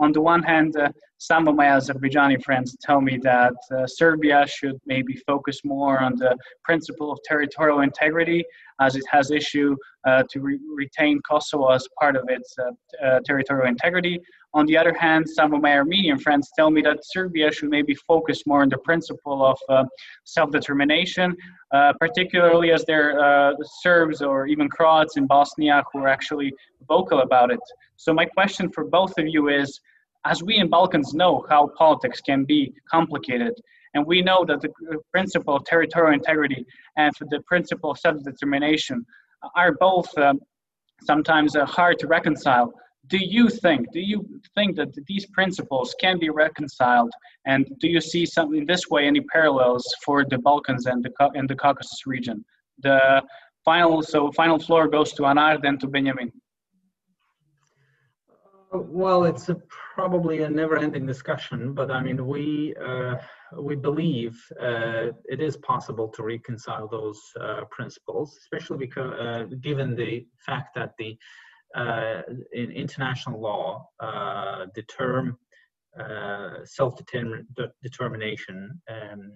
on 0.00 0.12
the 0.12 0.20
one 0.20 0.42
hand, 0.42 0.76
uh, 0.76 0.88
some 1.18 1.46
of 1.46 1.54
my 1.54 1.66
Azerbaijani 1.66 2.42
friends 2.42 2.74
tell 2.80 3.02
me 3.02 3.18
that 3.18 3.52
uh, 3.70 3.86
Serbia 3.86 4.46
should 4.46 4.80
maybe 4.86 5.14
focus 5.26 5.60
more 5.64 6.00
on 6.00 6.16
the 6.16 6.34
principle 6.64 7.12
of 7.12 7.18
territorial 7.22 7.80
integrity, 7.80 8.42
as 8.80 8.96
it 8.96 9.04
has 9.10 9.30
issue 9.30 9.76
uh, 10.06 10.22
to 10.30 10.40
re- 10.40 10.58
retain 10.74 11.20
Kosovo 11.28 11.68
as 11.68 11.86
part 12.00 12.16
of 12.16 12.24
its 12.28 12.56
uh, 12.58 12.70
uh, 13.06 13.20
territorial 13.26 13.68
integrity. 13.68 14.18
On 14.54 14.64
the 14.64 14.76
other 14.76 14.94
hand, 14.94 15.28
some 15.28 15.52
of 15.52 15.60
my 15.60 15.72
Armenian 15.76 16.18
friends 16.18 16.48
tell 16.56 16.70
me 16.70 16.80
that 16.88 16.98
Serbia 17.02 17.52
should 17.52 17.68
maybe 17.68 17.94
focus 17.94 18.38
more 18.46 18.62
on 18.62 18.70
the 18.70 18.78
principle 18.78 19.44
of 19.44 19.58
uh, 19.68 19.84
self-determination, 20.24 21.36
particularly 22.00 22.72
as 22.72 22.82
there 22.86 23.20
are 23.20 23.54
Serbs 23.82 24.22
or 24.22 24.46
even 24.46 24.66
Croats 24.68 25.18
in 25.18 25.26
Bosnia 25.26 25.84
who 25.92 26.00
are 26.00 26.08
actually 26.08 26.50
vocal 26.88 27.20
about 27.20 27.52
it. 27.52 27.60
So 27.96 28.14
my 28.14 28.24
question 28.24 28.70
for 28.74 28.84
both 28.84 29.12
of 29.18 29.26
you 29.28 29.50
is, 29.50 29.78
as 30.24 30.42
we 30.42 30.56
in 30.56 30.68
Balkans 30.68 31.14
know 31.14 31.44
how 31.48 31.70
politics 31.78 32.20
can 32.20 32.44
be 32.44 32.72
complicated, 32.90 33.54
and 33.94 34.06
we 34.06 34.22
know 34.22 34.44
that 34.44 34.60
the 34.60 34.70
principle 35.10 35.56
of 35.56 35.64
territorial 35.64 36.14
integrity 36.14 36.64
and 36.96 37.12
the 37.30 37.40
principle 37.46 37.90
of 37.90 37.98
self-determination 37.98 39.04
are 39.56 39.72
both 39.80 40.06
um, 40.18 40.38
sometimes 41.02 41.56
uh, 41.56 41.64
hard 41.64 41.98
to 41.98 42.06
reconcile. 42.06 42.72
do 43.14 43.18
you 43.36 43.48
think 43.48 43.80
do 43.92 44.00
you 44.00 44.20
think 44.54 44.76
that 44.76 44.92
these 45.10 45.26
principles 45.38 45.94
can 46.00 46.18
be 46.18 46.30
reconciled? 46.44 47.12
And 47.46 47.66
do 47.80 47.88
you 47.88 48.00
see 48.00 48.24
something 48.26 48.66
this 48.66 48.84
way 48.92 49.06
any 49.06 49.22
parallels 49.34 49.84
for 50.04 50.24
the 50.32 50.38
balkans 50.38 50.86
and 50.86 51.02
the 51.04 51.12
and 51.38 51.48
the 51.48 51.56
caucasus 51.64 52.02
region? 52.06 52.44
The 52.86 53.22
final 53.64 54.02
so 54.02 54.30
final 54.32 54.58
floor 54.58 54.88
goes 54.96 55.12
to 55.14 55.22
anar 55.22 55.60
then 55.64 55.76
to 55.78 55.86
benjamin 55.86 56.30
well 58.72 59.24
it's 59.24 59.48
a, 59.48 59.56
probably 59.94 60.42
a 60.42 60.48
never-ending 60.48 61.06
discussion 61.06 61.74
but 61.74 61.90
i 61.90 62.00
mean 62.00 62.26
we 62.26 62.74
uh, 62.84 63.16
we 63.60 63.74
believe 63.74 64.40
uh, 64.60 65.08
it 65.24 65.40
is 65.40 65.56
possible 65.58 66.08
to 66.08 66.22
reconcile 66.22 66.86
those 66.86 67.20
uh, 67.40 67.62
principles 67.70 68.38
especially 68.42 68.78
because 68.78 69.12
uh, 69.18 69.44
given 69.60 69.96
the 69.96 70.24
fact 70.46 70.74
that 70.74 70.92
the 70.98 71.16
uh, 71.76 72.22
in 72.52 72.72
international 72.72 73.40
law, 73.40 73.86
the 74.00 74.82
term 74.88 75.38
uh, 75.98 76.54
self-determination 76.64 78.80
um, 78.90 79.32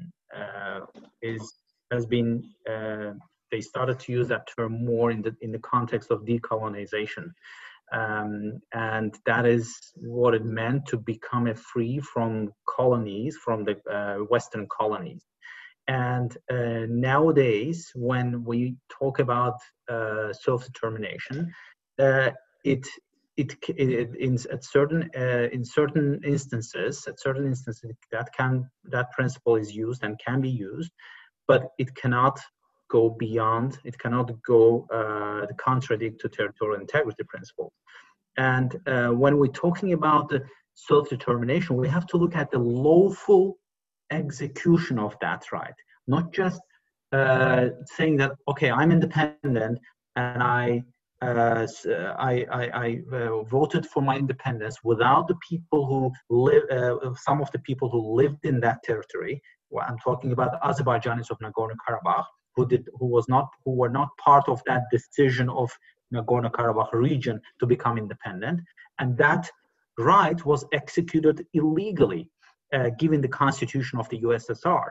is 1.22 1.54
has 1.92 2.06
been 2.06 2.42
they 3.50 3.60
started 3.60 4.00
to 4.00 4.10
use 4.10 4.26
that 4.26 4.48
term 4.56 4.82
more 4.84 5.12
in 5.12 5.22
the 5.22 5.36
in 5.42 5.52
the 5.52 5.60
context 5.60 6.10
of 6.10 6.24
decolonization. 6.24 7.30
Um, 7.94 8.60
and 8.72 9.16
that 9.24 9.46
is 9.46 9.72
what 9.94 10.34
it 10.34 10.44
meant 10.44 10.86
to 10.86 10.96
become 10.96 11.46
a 11.46 11.54
free 11.54 12.00
from 12.00 12.50
colonies, 12.68 13.36
from 13.36 13.64
the 13.64 13.76
uh, 13.90 14.24
Western 14.24 14.66
colonies. 14.68 15.24
And 15.86 16.36
uh, 16.50 16.86
nowadays, 16.88 17.92
when 17.94 18.42
we 18.44 18.76
talk 18.90 19.20
about 19.20 19.58
uh, 19.88 20.32
self-determination, 20.32 21.52
uh, 22.00 22.30
it, 22.64 22.84
it, 23.36 23.54
it, 23.68 24.16
in 24.16 24.38
at 24.50 24.64
certain 24.64 25.10
uh, 25.16 25.48
in 25.52 25.64
certain 25.64 26.20
instances 26.24 27.04
at 27.08 27.20
certain 27.20 27.46
instances 27.46 27.90
that 28.12 28.28
can 28.32 28.70
that 28.84 29.10
principle 29.10 29.56
is 29.56 29.74
used 29.74 30.04
and 30.04 30.20
can 30.24 30.40
be 30.40 30.48
used 30.48 30.92
but 31.48 31.70
it 31.78 31.94
cannot 31.96 32.38
go 32.96 33.02
beyond 33.26 33.70
it 33.88 33.94
cannot 34.02 34.28
go 34.52 34.86
uh, 34.98 35.46
contradict 35.68 36.16
to 36.20 36.28
territorial 36.28 36.80
integrity 36.80 37.24
principle. 37.32 37.70
And 38.52 38.70
uh, 38.86 39.10
when 39.22 39.34
we're 39.38 39.58
talking 39.66 39.90
about 39.98 40.24
the 40.30 40.40
self-determination 40.88 41.72
we 41.84 41.88
have 41.96 42.06
to 42.12 42.16
look 42.22 42.34
at 42.42 42.50
the 42.50 42.62
lawful 42.86 43.44
execution 44.10 44.96
of 45.06 45.12
that 45.24 45.42
right. 45.52 45.78
Not 46.14 46.24
just 46.40 46.60
uh, 47.14 47.68
saying 47.96 48.16
that 48.20 48.32
okay 48.50 48.70
i'm 48.78 48.90
independent 48.90 49.78
and 50.16 50.42
i 50.42 50.82
uh, 51.22 51.66
uh, 51.86 52.14
I, 52.30 52.44
I, 52.60 52.64
I 52.84 52.88
uh, 53.16 53.42
voted 53.44 53.86
for 53.86 54.02
my 54.02 54.16
independence 54.16 54.76
without 54.84 55.26
the 55.28 55.36
people 55.48 55.86
who 55.86 56.12
live, 56.28 56.64
uh, 56.70 57.14
some 57.26 57.40
of 57.40 57.50
the 57.52 57.60
people 57.60 57.88
who 57.88 58.14
lived 58.20 58.44
in 58.44 58.60
that 58.60 58.82
territory. 58.82 59.40
Well, 59.70 59.86
I'm 59.88 59.98
talking 59.98 60.32
about 60.32 60.50
the 60.52 60.60
Azerbaijanis 60.68 61.30
of 61.30 61.38
Nagorno-Karabakh, 61.38 62.26
who 62.56 62.66
did, 62.66 62.88
who 62.98 63.06
was 63.06 63.28
not, 63.28 63.48
who 63.64 63.72
were 63.72 63.88
not 63.88 64.08
part 64.18 64.48
of 64.48 64.62
that 64.66 64.82
decision 64.90 65.48
of 65.48 65.70
Nagorno-Karabakh 66.12 66.92
region 66.92 67.40
to 67.60 67.66
become 67.66 67.98
independent, 67.98 68.60
and 68.98 69.16
that 69.18 69.50
right 69.98 70.44
was 70.44 70.64
executed 70.72 71.46
illegally, 71.54 72.30
uh, 72.72 72.90
given 72.98 73.20
the 73.20 73.28
constitution 73.28 73.98
of 73.98 74.08
the 74.08 74.20
USSR 74.22 74.90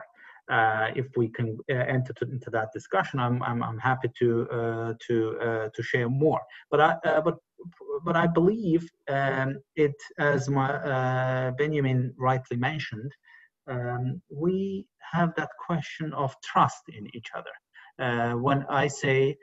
uh, 0.50 0.88
if 0.94 1.06
we 1.16 1.28
can 1.28 1.58
uh, 1.70 1.74
enter 1.74 2.12
to, 2.14 2.24
into 2.30 2.50
that 2.50 2.68
discussion, 2.72 3.18
I'm, 3.18 3.42
I'm, 3.42 3.62
I'm 3.62 3.78
happy 3.78 4.10
to 4.18 4.48
uh, 4.50 4.94
to 5.06 5.38
uh, 5.38 5.68
to 5.74 5.82
share 5.82 6.08
more. 6.08 6.40
But 6.70 6.80
I 6.80 6.96
uh, 7.04 7.20
but 7.22 7.38
but 8.04 8.14
I 8.16 8.26
believe 8.26 8.90
um, 9.08 9.58
it, 9.74 9.94
as 10.18 10.50
my, 10.50 11.50
Benjamin 11.56 12.12
rightly 12.18 12.58
mentioned, 12.58 13.10
um, 13.66 14.20
we 14.30 14.86
have 15.12 15.34
that 15.36 15.50
question 15.66 16.12
of 16.12 16.34
trust 16.42 16.82
in 16.88 17.08
each 17.14 17.30
other. 17.38 18.36
when 18.40 18.64
I 18.68 18.88
say 18.88 19.36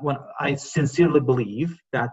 when 0.00 0.16
I 0.38 0.54
sincerely 0.56 1.20
believe 1.20 1.76
that 1.92 2.12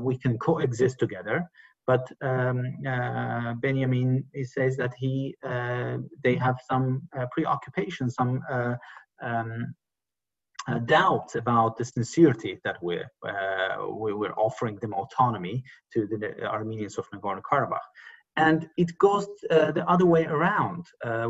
we 0.00 0.18
can 0.18 0.38
coexist 0.38 0.98
together, 0.98 1.48
but 1.88 2.06
um, 2.20 2.62
uh, 2.86 3.54
Benjamin 3.54 4.22
he 4.34 4.44
says 4.44 4.76
that 4.76 4.92
he 4.98 5.34
uh, 5.42 5.96
they 6.22 6.36
have 6.36 6.56
some 6.70 7.08
uh, 7.18 7.24
preoccupation, 7.32 8.10
some 8.10 8.42
uh, 8.52 8.74
um, 9.22 9.74
uh, 10.68 10.78
doubts 10.80 11.34
about 11.34 11.78
the 11.78 11.86
sincerity 11.86 12.58
that 12.62 12.76
we're 12.82 13.10
uh, 13.26 13.76
we're 13.88 14.38
offering 14.46 14.76
them 14.82 14.92
autonomy 14.92 15.64
to 15.94 16.06
the 16.06 16.18
Armenians 16.44 16.98
of 16.98 17.06
Nagorno-Karabakh, 17.10 17.88
and 18.38 18.68
it 18.76 18.90
goes 18.98 19.26
the 19.50 19.84
other 19.86 20.06
way 20.06 20.24
around 20.24 20.86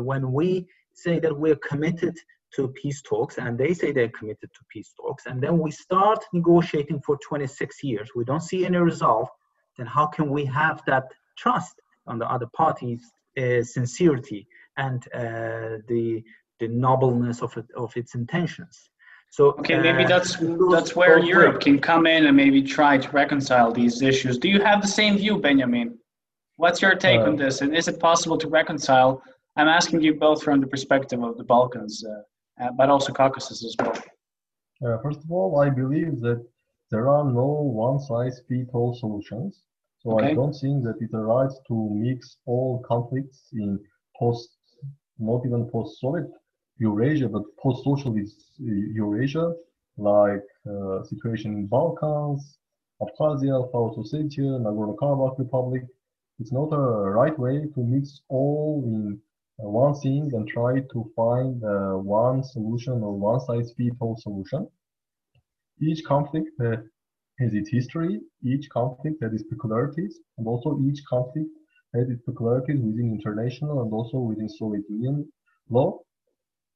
when 0.09 0.31
we 0.31 0.67
say 0.93 1.19
that 1.19 1.35
we're 1.43 1.61
committed 1.71 2.15
to 2.55 2.67
peace 2.81 3.01
talks 3.01 3.37
and 3.37 3.57
they 3.57 3.73
say 3.73 3.91
they're 3.91 4.17
committed 4.19 4.49
to 4.53 4.61
peace 4.73 4.91
talks 4.99 5.25
and 5.27 5.41
then 5.43 5.59
we 5.59 5.71
start 5.71 6.19
negotiating 6.33 6.99
for 7.05 7.17
26 7.27 7.83
years 7.83 8.09
we 8.15 8.23
don't 8.25 8.47
see 8.51 8.65
any 8.65 8.77
result 8.77 9.29
then 9.77 9.87
how 9.87 10.05
can 10.05 10.29
we 10.29 10.45
have 10.45 10.81
that 10.85 11.05
trust 11.37 11.75
on 12.05 12.19
the 12.19 12.29
other 12.29 12.47
party's 12.55 13.01
uh, 13.37 13.63
sincerity 13.63 14.47
and 14.77 15.07
uh, 15.13 15.77
the 15.87 16.23
the 16.59 16.67
nobleness 16.67 17.41
of 17.41 17.55
it, 17.57 17.65
of 17.75 17.95
its 17.95 18.15
intentions? 18.15 18.89
So 19.29 19.51
okay, 19.59 19.79
maybe 19.79 20.03
uh, 20.05 20.07
that's 20.07 20.37
that's 20.71 20.95
where 20.95 21.19
Europe 21.19 21.61
can 21.61 21.79
come 21.79 22.07
in 22.07 22.25
and 22.25 22.35
maybe 22.35 22.61
try 22.63 22.97
to 22.97 23.09
reconcile 23.11 23.71
these 23.71 24.01
issues. 24.01 24.37
Do 24.37 24.49
you 24.49 24.61
have 24.61 24.81
the 24.81 24.87
same 24.87 25.17
view, 25.17 25.37
Benjamin? 25.37 25.98
What's 26.59 26.81
your 26.81 26.93
take 26.93 27.21
on 27.21 27.35
uh, 27.35 27.43
this? 27.43 27.61
And 27.61 27.73
is 27.73 27.87
it 27.87 28.01
possible 28.01 28.37
to 28.37 28.49
reconcile? 28.49 29.23
I'm 29.55 29.69
asking 29.69 30.01
you 30.01 30.13
both 30.13 30.43
from 30.43 30.59
the 30.59 30.67
perspective 30.67 31.23
of 31.23 31.37
the 31.37 31.45
Balkans, 31.45 32.03
uh, 32.03 32.61
uh, 32.61 32.71
but 32.77 32.89
also 32.89 33.13
Caucasus 33.13 33.63
as 33.63 33.75
well. 33.79 34.99
first 35.01 35.19
of 35.23 35.31
all, 35.31 35.61
I 35.61 35.69
believe 35.69 36.19
that 36.19 36.45
there 36.91 37.07
are 37.07 37.23
no 37.23 37.49
one-size-fits-all 37.87 38.93
solutions. 38.95 39.61
So 40.01 40.19
okay. 40.19 40.31
I 40.31 40.33
don't 40.33 40.51
think 40.51 40.83
that 40.83 40.97
it's 40.99 41.13
a 41.13 41.23
right 41.35 41.53
to 41.69 41.75
mix 41.93 42.19
all 42.45 42.83
conflicts 42.91 43.39
in 43.53 43.79
post, 44.19 44.49
not 45.17 45.45
even 45.45 45.69
post-Soviet 45.69 46.29
Eurasia, 46.79 47.29
but 47.29 47.43
post-socialist 47.63 48.37
Eurasia, 48.59 49.53
like 49.97 50.47
uh, 50.69 51.03
situation 51.03 51.53
in 51.53 51.67
Balkans, 51.67 52.57
Abkhazia, 53.01 53.55
South 53.71 53.95
Ossetia, 54.01 54.59
Nagorno-Karabakh 54.65 55.39
Republic. 55.39 55.85
It's 56.39 56.53
not 56.53 56.71
a 56.71 57.11
right 57.11 57.37
way 57.37 57.67
to 57.73 57.79
mix 57.83 58.21
all 58.29 58.81
in 58.85 59.19
uh, 59.61 59.67
one 59.67 59.93
thing 59.95 60.31
and 60.33 60.47
try 60.47 60.79
to 60.79 61.11
find 61.15 61.61
uh, 61.63 61.97
one 61.97 62.43
solution 62.43 63.03
or 63.03 63.13
one 63.17 63.41
size 63.41 63.73
fits 63.77 63.97
all 63.99 64.15
solution. 64.17 64.67
Each 65.81 66.03
conflict 66.05 66.49
uh, 66.61 66.77
has 67.39 67.53
its 67.53 67.69
history, 67.69 68.21
each 68.43 68.69
conflict 68.69 69.21
has 69.21 69.33
its 69.33 69.43
peculiarities, 69.43 70.19
and 70.37 70.47
also 70.47 70.79
each 70.81 71.01
conflict 71.09 71.49
has 71.93 72.09
its 72.09 72.21
peculiarities 72.23 72.79
within 72.81 73.11
international 73.11 73.81
and 73.81 73.91
also 73.91 74.17
within 74.19 74.49
Soviet 74.49 74.85
Union 74.89 75.27
law. 75.69 75.99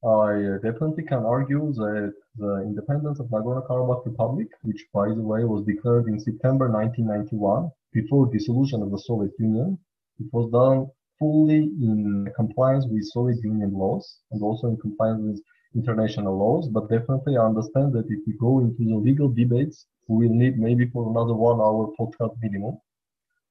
I 0.05 0.55
uh, 0.55 0.57
definitely 0.57 1.03
can 1.03 1.23
argue 1.23 1.71
that 1.73 2.13
the 2.37 2.61
independence 2.63 3.19
of 3.19 3.27
Nagorno-Karabakh 3.27 4.05
Republic, 4.05 4.47
which 4.63 4.85
by 4.93 5.07
the 5.07 5.21
way 5.21 5.43
was 5.45 5.65
declared 5.65 6.07
in 6.07 6.19
September 6.19 6.67
1991, 6.69 7.71
before 7.93 8.31
dissolution 8.31 8.81
of 8.81 8.91
the 8.91 8.99
Soviet 8.99 9.31
Union, 9.39 9.77
it 10.19 10.27
was 10.33 10.51
done 10.51 10.87
fully 11.19 11.71
in 11.87 12.29
compliance 12.35 12.85
with 12.89 13.05
Soviet 13.05 13.41
Union 13.43 13.73
laws 13.73 14.19
and 14.31 14.41
also 14.41 14.67
in 14.67 14.77
compliance 14.77 15.23
with 15.23 15.41
international 15.75 16.37
laws. 16.37 16.67
But 16.67 16.89
definitely 16.89 17.37
I 17.37 17.45
understand 17.45 17.93
that 17.93 18.05
if 18.09 18.19
we 18.27 18.33
go 18.39 18.59
into 18.59 18.83
the 18.83 18.95
legal 18.95 19.29
debates 19.29 19.85
we 20.07 20.27
will 20.27 20.35
need 20.35 20.59
maybe 20.59 20.87
for 20.87 21.09
another 21.09 21.33
one 21.33 21.59
hour 21.59 21.91
podcast 21.99 22.35
minimum 22.41 22.77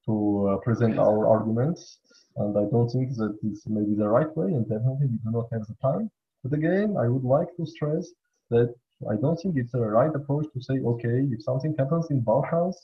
to 0.06 0.48
uh, 0.48 0.56
present 0.58 0.98
our 0.98 1.26
arguments. 1.26 1.98
And 2.36 2.56
I 2.56 2.64
don't 2.70 2.88
think 2.88 3.14
that 3.16 3.38
it's 3.42 3.66
maybe 3.66 3.94
the 3.94 4.08
right 4.08 4.34
way, 4.36 4.52
and 4.52 4.66
definitely 4.68 5.06
we 5.06 5.18
do 5.24 5.30
not 5.30 5.48
have 5.52 5.66
the 5.66 5.76
time. 5.82 6.10
But 6.42 6.52
again, 6.52 6.96
I 6.98 7.08
would 7.08 7.24
like 7.24 7.48
to 7.56 7.66
stress 7.66 8.08
that 8.50 8.74
I 9.10 9.16
don't 9.16 9.36
think 9.36 9.56
it's 9.56 9.74
a 9.74 9.80
right 9.80 10.14
approach 10.14 10.46
to 10.52 10.60
say, 10.60 10.80
okay, 10.80 11.26
if 11.30 11.42
something 11.42 11.74
happens 11.78 12.10
in 12.10 12.20
Balkans, 12.20 12.76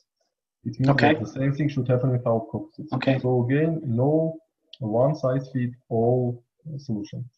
it 0.64 0.78
means 0.78 0.90
okay. 0.90 1.14
that 1.14 1.20
the 1.20 1.26
same 1.26 1.52
thing 1.54 1.68
should 1.68 1.88
happen 1.88 2.11
in 2.11 2.22
our 2.26 2.40
Caucasus. 2.50 2.92
Okay. 2.94 3.18
So 3.20 3.44
again, 3.44 3.80
no 3.84 4.38
one 4.80 5.14
size 5.14 5.48
fits 5.52 5.76
all 5.88 6.42
solution. 6.78 7.28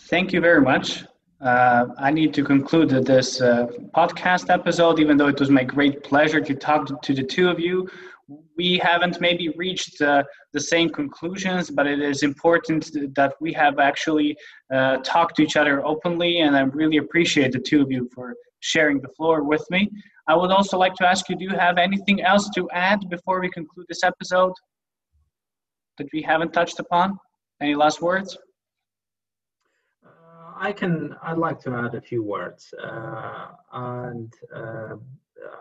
Thank 0.00 0.32
you 0.32 0.40
very 0.40 0.60
much 0.60 1.04
uh, 1.40 1.86
I 1.98 2.10
need 2.10 2.32
to 2.34 2.42
conclude 2.42 2.90
this 2.90 3.40
uh, 3.40 3.66
podcast 3.94 4.48
episode, 4.48 4.98
even 4.98 5.16
though 5.16 5.28
it 5.28 5.38
was 5.38 5.50
my 5.50 5.64
great 5.64 6.02
pleasure 6.02 6.40
to 6.40 6.54
talk 6.54 6.86
to, 6.86 6.98
to 7.02 7.14
the 7.14 7.22
two 7.22 7.48
of 7.48 7.60
you. 7.60 7.88
We 8.56 8.78
haven't 8.78 9.20
maybe 9.20 9.50
reached 9.50 10.00
uh, 10.00 10.24
the 10.52 10.60
same 10.60 10.88
conclusions, 10.88 11.70
but 11.70 11.86
it 11.86 12.00
is 12.00 12.24
important 12.24 12.90
that 13.14 13.34
we 13.40 13.52
have 13.52 13.78
actually 13.78 14.36
uh, 14.74 14.96
talked 14.98 15.36
to 15.36 15.42
each 15.42 15.56
other 15.56 15.84
openly, 15.86 16.40
and 16.40 16.56
I 16.56 16.62
really 16.62 16.96
appreciate 16.96 17.52
the 17.52 17.60
two 17.60 17.80
of 17.82 17.90
you 17.90 18.08
for 18.12 18.34
sharing 18.60 19.00
the 19.00 19.08
floor 19.16 19.44
with 19.44 19.64
me. 19.70 19.88
I 20.28 20.34
would 20.34 20.50
also 20.50 20.76
like 20.76 20.94
to 20.94 21.06
ask 21.06 21.28
you 21.28 21.36
do 21.36 21.44
you 21.44 21.50
have 21.50 21.78
anything 21.78 22.22
else 22.22 22.50
to 22.56 22.68
add 22.70 23.08
before 23.08 23.40
we 23.40 23.48
conclude 23.48 23.86
this 23.88 24.02
episode 24.02 24.52
that 25.98 26.08
we 26.12 26.20
haven't 26.20 26.52
touched 26.52 26.80
upon? 26.80 27.18
Any 27.60 27.74
last 27.74 28.02
words? 28.02 28.36
Uh, 30.04 30.52
I 30.56 30.72
can. 30.72 31.16
I'd 31.22 31.38
like 31.38 31.60
to 31.60 31.74
add 31.74 31.94
a 31.94 32.00
few 32.00 32.22
words, 32.22 32.74
uh, 32.82 33.46
and 33.72 34.32
uh, 34.54 34.96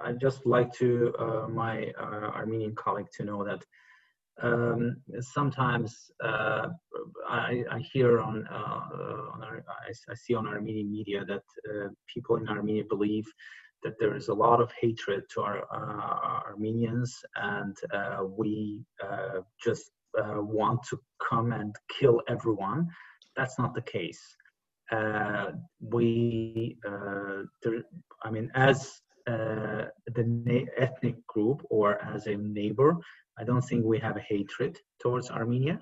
I'd 0.03 0.19
just 0.19 0.45
like 0.45 0.71
to 0.73 1.13
uh, 1.19 1.47
my 1.47 1.91
uh, 1.99 2.31
Armenian 2.35 2.75
colleague 2.75 3.09
to 3.17 3.23
know 3.23 3.43
that 3.43 3.63
um, 4.41 4.97
sometimes 5.21 6.11
uh, 6.23 6.67
I, 7.29 7.63
I, 7.71 7.79
hear 7.79 8.19
on, 8.19 8.45
on 8.47 9.43
our, 9.43 9.63
I, 9.69 10.11
I, 10.11 10.15
see 10.15 10.35
on 10.35 10.45
Armenian 10.45 10.91
media 10.91 11.23
that 11.25 11.43
people 12.13 12.35
in 12.35 12.47
Armenia 12.49 12.83
believe 12.89 13.25
that 13.83 13.93
there 13.97 14.13
is 14.13 14.27
a 14.27 14.33
lot 14.33 14.59
of 14.59 14.71
hatred 14.81 15.23
to 15.33 15.41
our 15.41 16.43
Armenians, 16.45 17.15
and 17.35 17.77
we 18.37 18.83
just 19.63 19.91
uh, 20.17 20.41
want 20.41 20.81
to 20.83 20.99
come 21.27 21.51
and 21.51 21.75
kill 21.89 22.21
everyone. 22.27 22.87
That's 23.35 23.59
not 23.59 23.73
the 23.73 23.81
case. 23.81 24.21
Uh, 24.91 25.51
we, 25.81 26.77
uh, 26.87 27.43
there, 27.63 27.83
I 28.23 28.31
mean, 28.31 28.51
as 28.55 29.01
uh, 29.27 29.85
the 30.07 30.65
ethnic 30.77 31.25
group 31.27 31.65
or 31.69 32.01
as 32.03 32.27
a 32.27 32.35
neighbor, 32.35 32.97
I 33.37 33.43
don't 33.43 33.61
think 33.61 33.85
we 33.85 33.99
have 33.99 34.17
a 34.17 34.21
hatred 34.21 34.79
towards 35.01 35.29
Armenia, 35.29 35.79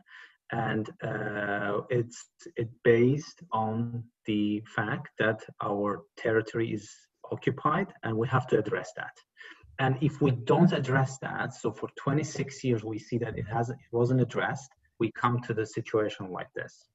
and 0.52 0.90
uh, 1.04 1.82
it's 1.90 2.26
it 2.56 2.70
based 2.84 3.42
on 3.52 4.04
the 4.26 4.64
fact 4.76 5.10
that 5.20 5.44
our 5.62 6.04
territory 6.18 6.74
is 6.74 6.90
occupied, 7.32 7.94
and 8.04 8.18
we 8.18 8.28
have 8.28 8.48
to 8.48 8.60
address 8.60 8.92
that. 8.98 9.16
And 9.80 9.98
if 10.02 10.22
we 10.22 10.32
don't 10.32 10.72
address 10.72 11.18
that, 11.20 11.54
so 11.54 11.72
for 11.72 11.90
26 11.98 12.64
years 12.64 12.84
we 12.84 13.00
see 13.00 13.18
that 13.18 13.38
it 13.38 13.48
hasn't, 13.52 13.80
it 13.80 13.96
wasn't 13.96 14.22
addressed, 14.22 14.70
we 15.00 15.12
come 15.12 15.40
to 15.42 15.54
the 15.54 15.66
situation 15.66 16.32
like 16.32 16.52
this. 16.56 16.88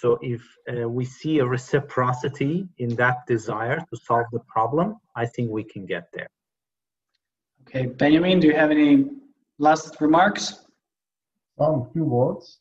So 0.00 0.18
if 0.22 0.42
uh, 0.68 0.88
we 0.88 1.04
see 1.04 1.38
a 1.38 1.46
reciprocity 1.46 2.68
in 2.78 2.96
that 2.96 3.26
desire 3.26 3.78
to 3.78 3.96
solve 3.96 4.26
the 4.32 4.40
problem, 4.48 4.96
I 5.14 5.26
think 5.26 5.50
we 5.50 5.64
can 5.64 5.86
get 5.86 6.04
there. 6.12 6.28
Okay, 7.62 7.86
Benjamin, 7.86 8.40
do 8.40 8.48
you 8.48 8.54
have 8.54 8.70
any 8.70 9.06
last 9.58 10.00
remarks? 10.00 10.64
Some 11.58 11.88
few 11.92 12.04
words. 12.04 12.58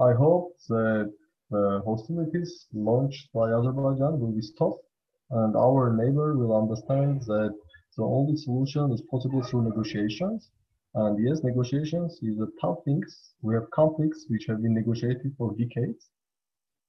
I 0.00 0.12
hope 0.12 0.56
that 0.68 1.12
the 1.50 1.82
hostilities 1.84 2.66
launched 2.72 3.32
by 3.32 3.52
Azerbaijan 3.52 4.18
will 4.20 4.32
be 4.32 4.42
stopped 4.42 4.84
and 5.30 5.56
our 5.56 5.94
neighbor 5.96 6.36
will 6.36 6.56
understand 6.56 7.22
that 7.22 7.54
the 7.96 8.04
only 8.04 8.36
solution 8.36 8.92
is 8.92 9.02
possible 9.10 9.42
through 9.42 9.62
negotiations. 9.64 10.50
And 10.94 11.26
yes, 11.26 11.42
negotiations 11.42 12.18
is 12.22 12.38
a 12.38 12.48
tough 12.60 12.78
thing. 12.84 13.02
We 13.42 13.54
have 13.54 13.70
conflicts 13.70 14.26
which 14.28 14.46
have 14.46 14.62
been 14.62 14.74
negotiated 14.74 15.34
for 15.38 15.54
decades. 15.54 16.10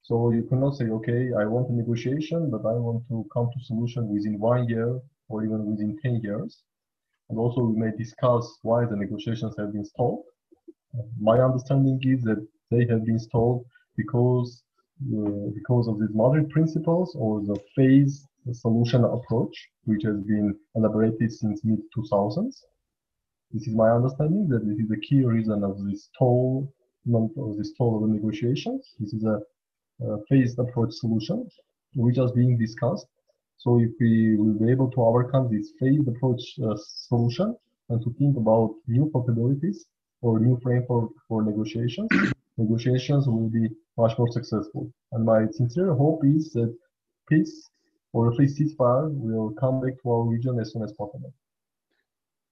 So 0.03 0.31
you 0.31 0.43
cannot 0.43 0.75
say, 0.75 0.85
okay, 0.85 1.31
I 1.33 1.45
want 1.45 1.69
a 1.69 1.73
negotiation, 1.73 2.49
but 2.51 2.65
I 2.65 2.73
want 2.73 3.03
to 3.07 3.25
come 3.33 3.49
to 3.53 3.65
solution 3.65 4.09
within 4.13 4.39
one 4.39 4.67
year 4.67 4.99
or 5.29 5.45
even 5.45 5.65
within 5.65 5.97
10 6.01 6.21
years. 6.21 6.63
And 7.29 7.39
also 7.39 7.61
we 7.61 7.79
may 7.79 7.91
discuss 7.97 8.45
why 8.63 8.85
the 8.85 8.97
negotiations 8.97 9.55
have 9.57 9.71
been 9.71 9.85
stalled. 9.85 10.23
My 11.19 11.39
understanding 11.39 11.99
is 12.03 12.21
that 12.23 12.45
they 12.69 12.85
have 12.89 13.05
been 13.05 13.19
stalled 13.19 13.65
because 13.95 14.63
uh, 15.11 15.49
because 15.53 15.87
of 15.87 15.99
these 15.99 16.13
Madrid 16.13 16.49
principles 16.49 17.15
or 17.17 17.41
the 17.41 17.59
phase 17.75 18.27
solution 18.51 19.03
approach, 19.03 19.55
which 19.85 20.03
has 20.03 20.19
been 20.21 20.53
elaborated 20.75 21.31
since 21.31 21.63
mid 21.63 21.79
2000s. 21.97 22.55
This 23.51 23.67
is 23.67 23.75
my 23.75 23.89
understanding 23.91 24.47
that 24.49 24.65
this 24.65 24.77
is 24.79 24.87
the 24.89 24.99
key 25.07 25.23
reason 25.23 25.63
of 25.63 25.83
this 25.85 26.05
stall, 26.05 26.71
of 27.13 27.57
this 27.57 27.69
stall 27.73 27.95
of 27.95 28.09
the 28.09 28.15
negotiations. 28.15 28.93
This 28.99 29.13
is 29.13 29.23
a, 29.23 29.35
a 29.35 29.41
phased 30.29 30.59
approach 30.59 30.93
solution, 30.93 31.47
which 31.95 32.17
is 32.17 32.31
being 32.31 32.57
discussed. 32.57 33.07
So 33.57 33.79
if 33.79 33.91
we 33.99 34.35
will 34.35 34.59
be 34.59 34.71
able 34.71 34.89
to 34.91 35.01
overcome 35.01 35.49
this 35.49 35.71
phased 35.79 36.07
approach 36.07 36.41
uh, 36.63 36.75
solution 36.77 37.55
and 37.89 38.01
to 38.03 38.13
think 38.19 38.37
about 38.37 38.75
new 38.87 39.09
possibilities 39.11 39.85
or 40.21 40.39
new 40.39 40.59
framework 40.61 41.11
for 41.27 41.43
negotiations, 41.43 42.09
negotiations 42.57 43.27
will 43.27 43.49
be 43.49 43.69
much 43.97 44.17
more 44.17 44.31
successful. 44.31 44.91
And 45.11 45.25
my 45.25 45.47
sincere 45.51 45.93
hope 45.93 46.21
is 46.25 46.51
that 46.53 46.75
peace 47.29 47.69
or 48.13 48.31
at 48.31 48.37
least 48.37 48.59
ceasefire 48.59 49.09
will 49.11 49.51
come 49.59 49.81
back 49.81 49.93
to 50.01 50.11
our 50.11 50.23
region 50.23 50.59
as 50.59 50.71
soon 50.71 50.83
as 50.83 50.91
possible. 50.93 51.33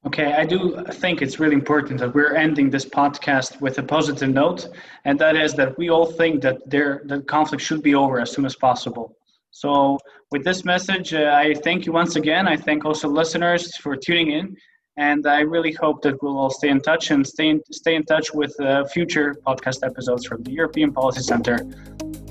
Okay, 0.04 0.34
I 0.34 0.46
do 0.46 0.84
think 0.94 1.22
it's 1.22 1.40
really 1.40 1.54
important 1.54 2.00
that 2.00 2.14
we're 2.16 2.36
ending 2.36 2.72
this 2.72 2.86
podcast 2.86 3.62
with 3.62 3.78
a 3.78 3.84
positive 3.84 4.30
note, 4.30 4.68
and 5.06 5.20
that 5.20 5.36
is 5.36 5.54
that 5.54 5.78
we 5.78 5.90
all 5.90 6.08
think 6.08 6.42
that 6.42 6.68
there 6.68 7.04
the 7.06 7.22
conflict 7.22 7.64
should 7.64 7.84
be 7.84 7.94
over 7.94 8.20
as 8.20 8.32
soon 8.32 8.46
as 8.46 8.56
possible. 8.56 9.16
So, 9.52 10.00
with 10.32 10.44
this 10.44 10.66
message, 10.66 11.14
uh, 11.14 11.32
I 11.36 11.54
thank 11.54 11.86
you 11.86 11.92
once 11.92 12.16
again. 12.16 12.48
I 12.48 12.58
thank 12.58 12.84
also 12.84 13.08
listeners 13.10 13.78
for 13.78 13.96
tuning 13.96 14.32
in, 14.32 14.58
and 14.98 15.28
I 15.28 15.42
really 15.42 15.74
hope 15.74 16.02
that 16.02 16.22
we'll 16.24 16.40
all 16.40 16.50
stay 16.50 16.70
in 16.70 16.82
touch 16.82 17.12
and 17.12 17.26
stay 17.26 17.50
in, 17.50 17.62
stay 17.72 17.94
in 17.94 18.04
touch 18.04 18.34
with 18.34 18.60
uh, 18.60 18.86
future 18.86 19.36
podcast 19.46 19.86
episodes 19.86 20.26
from 20.26 20.42
the 20.42 20.52
European 20.52 20.92
Policy 20.92 21.22
Center. 21.22 21.60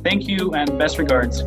Thank 0.02 0.26
you, 0.26 0.54
and 0.54 0.76
best 0.76 0.98
regards. 0.98 1.44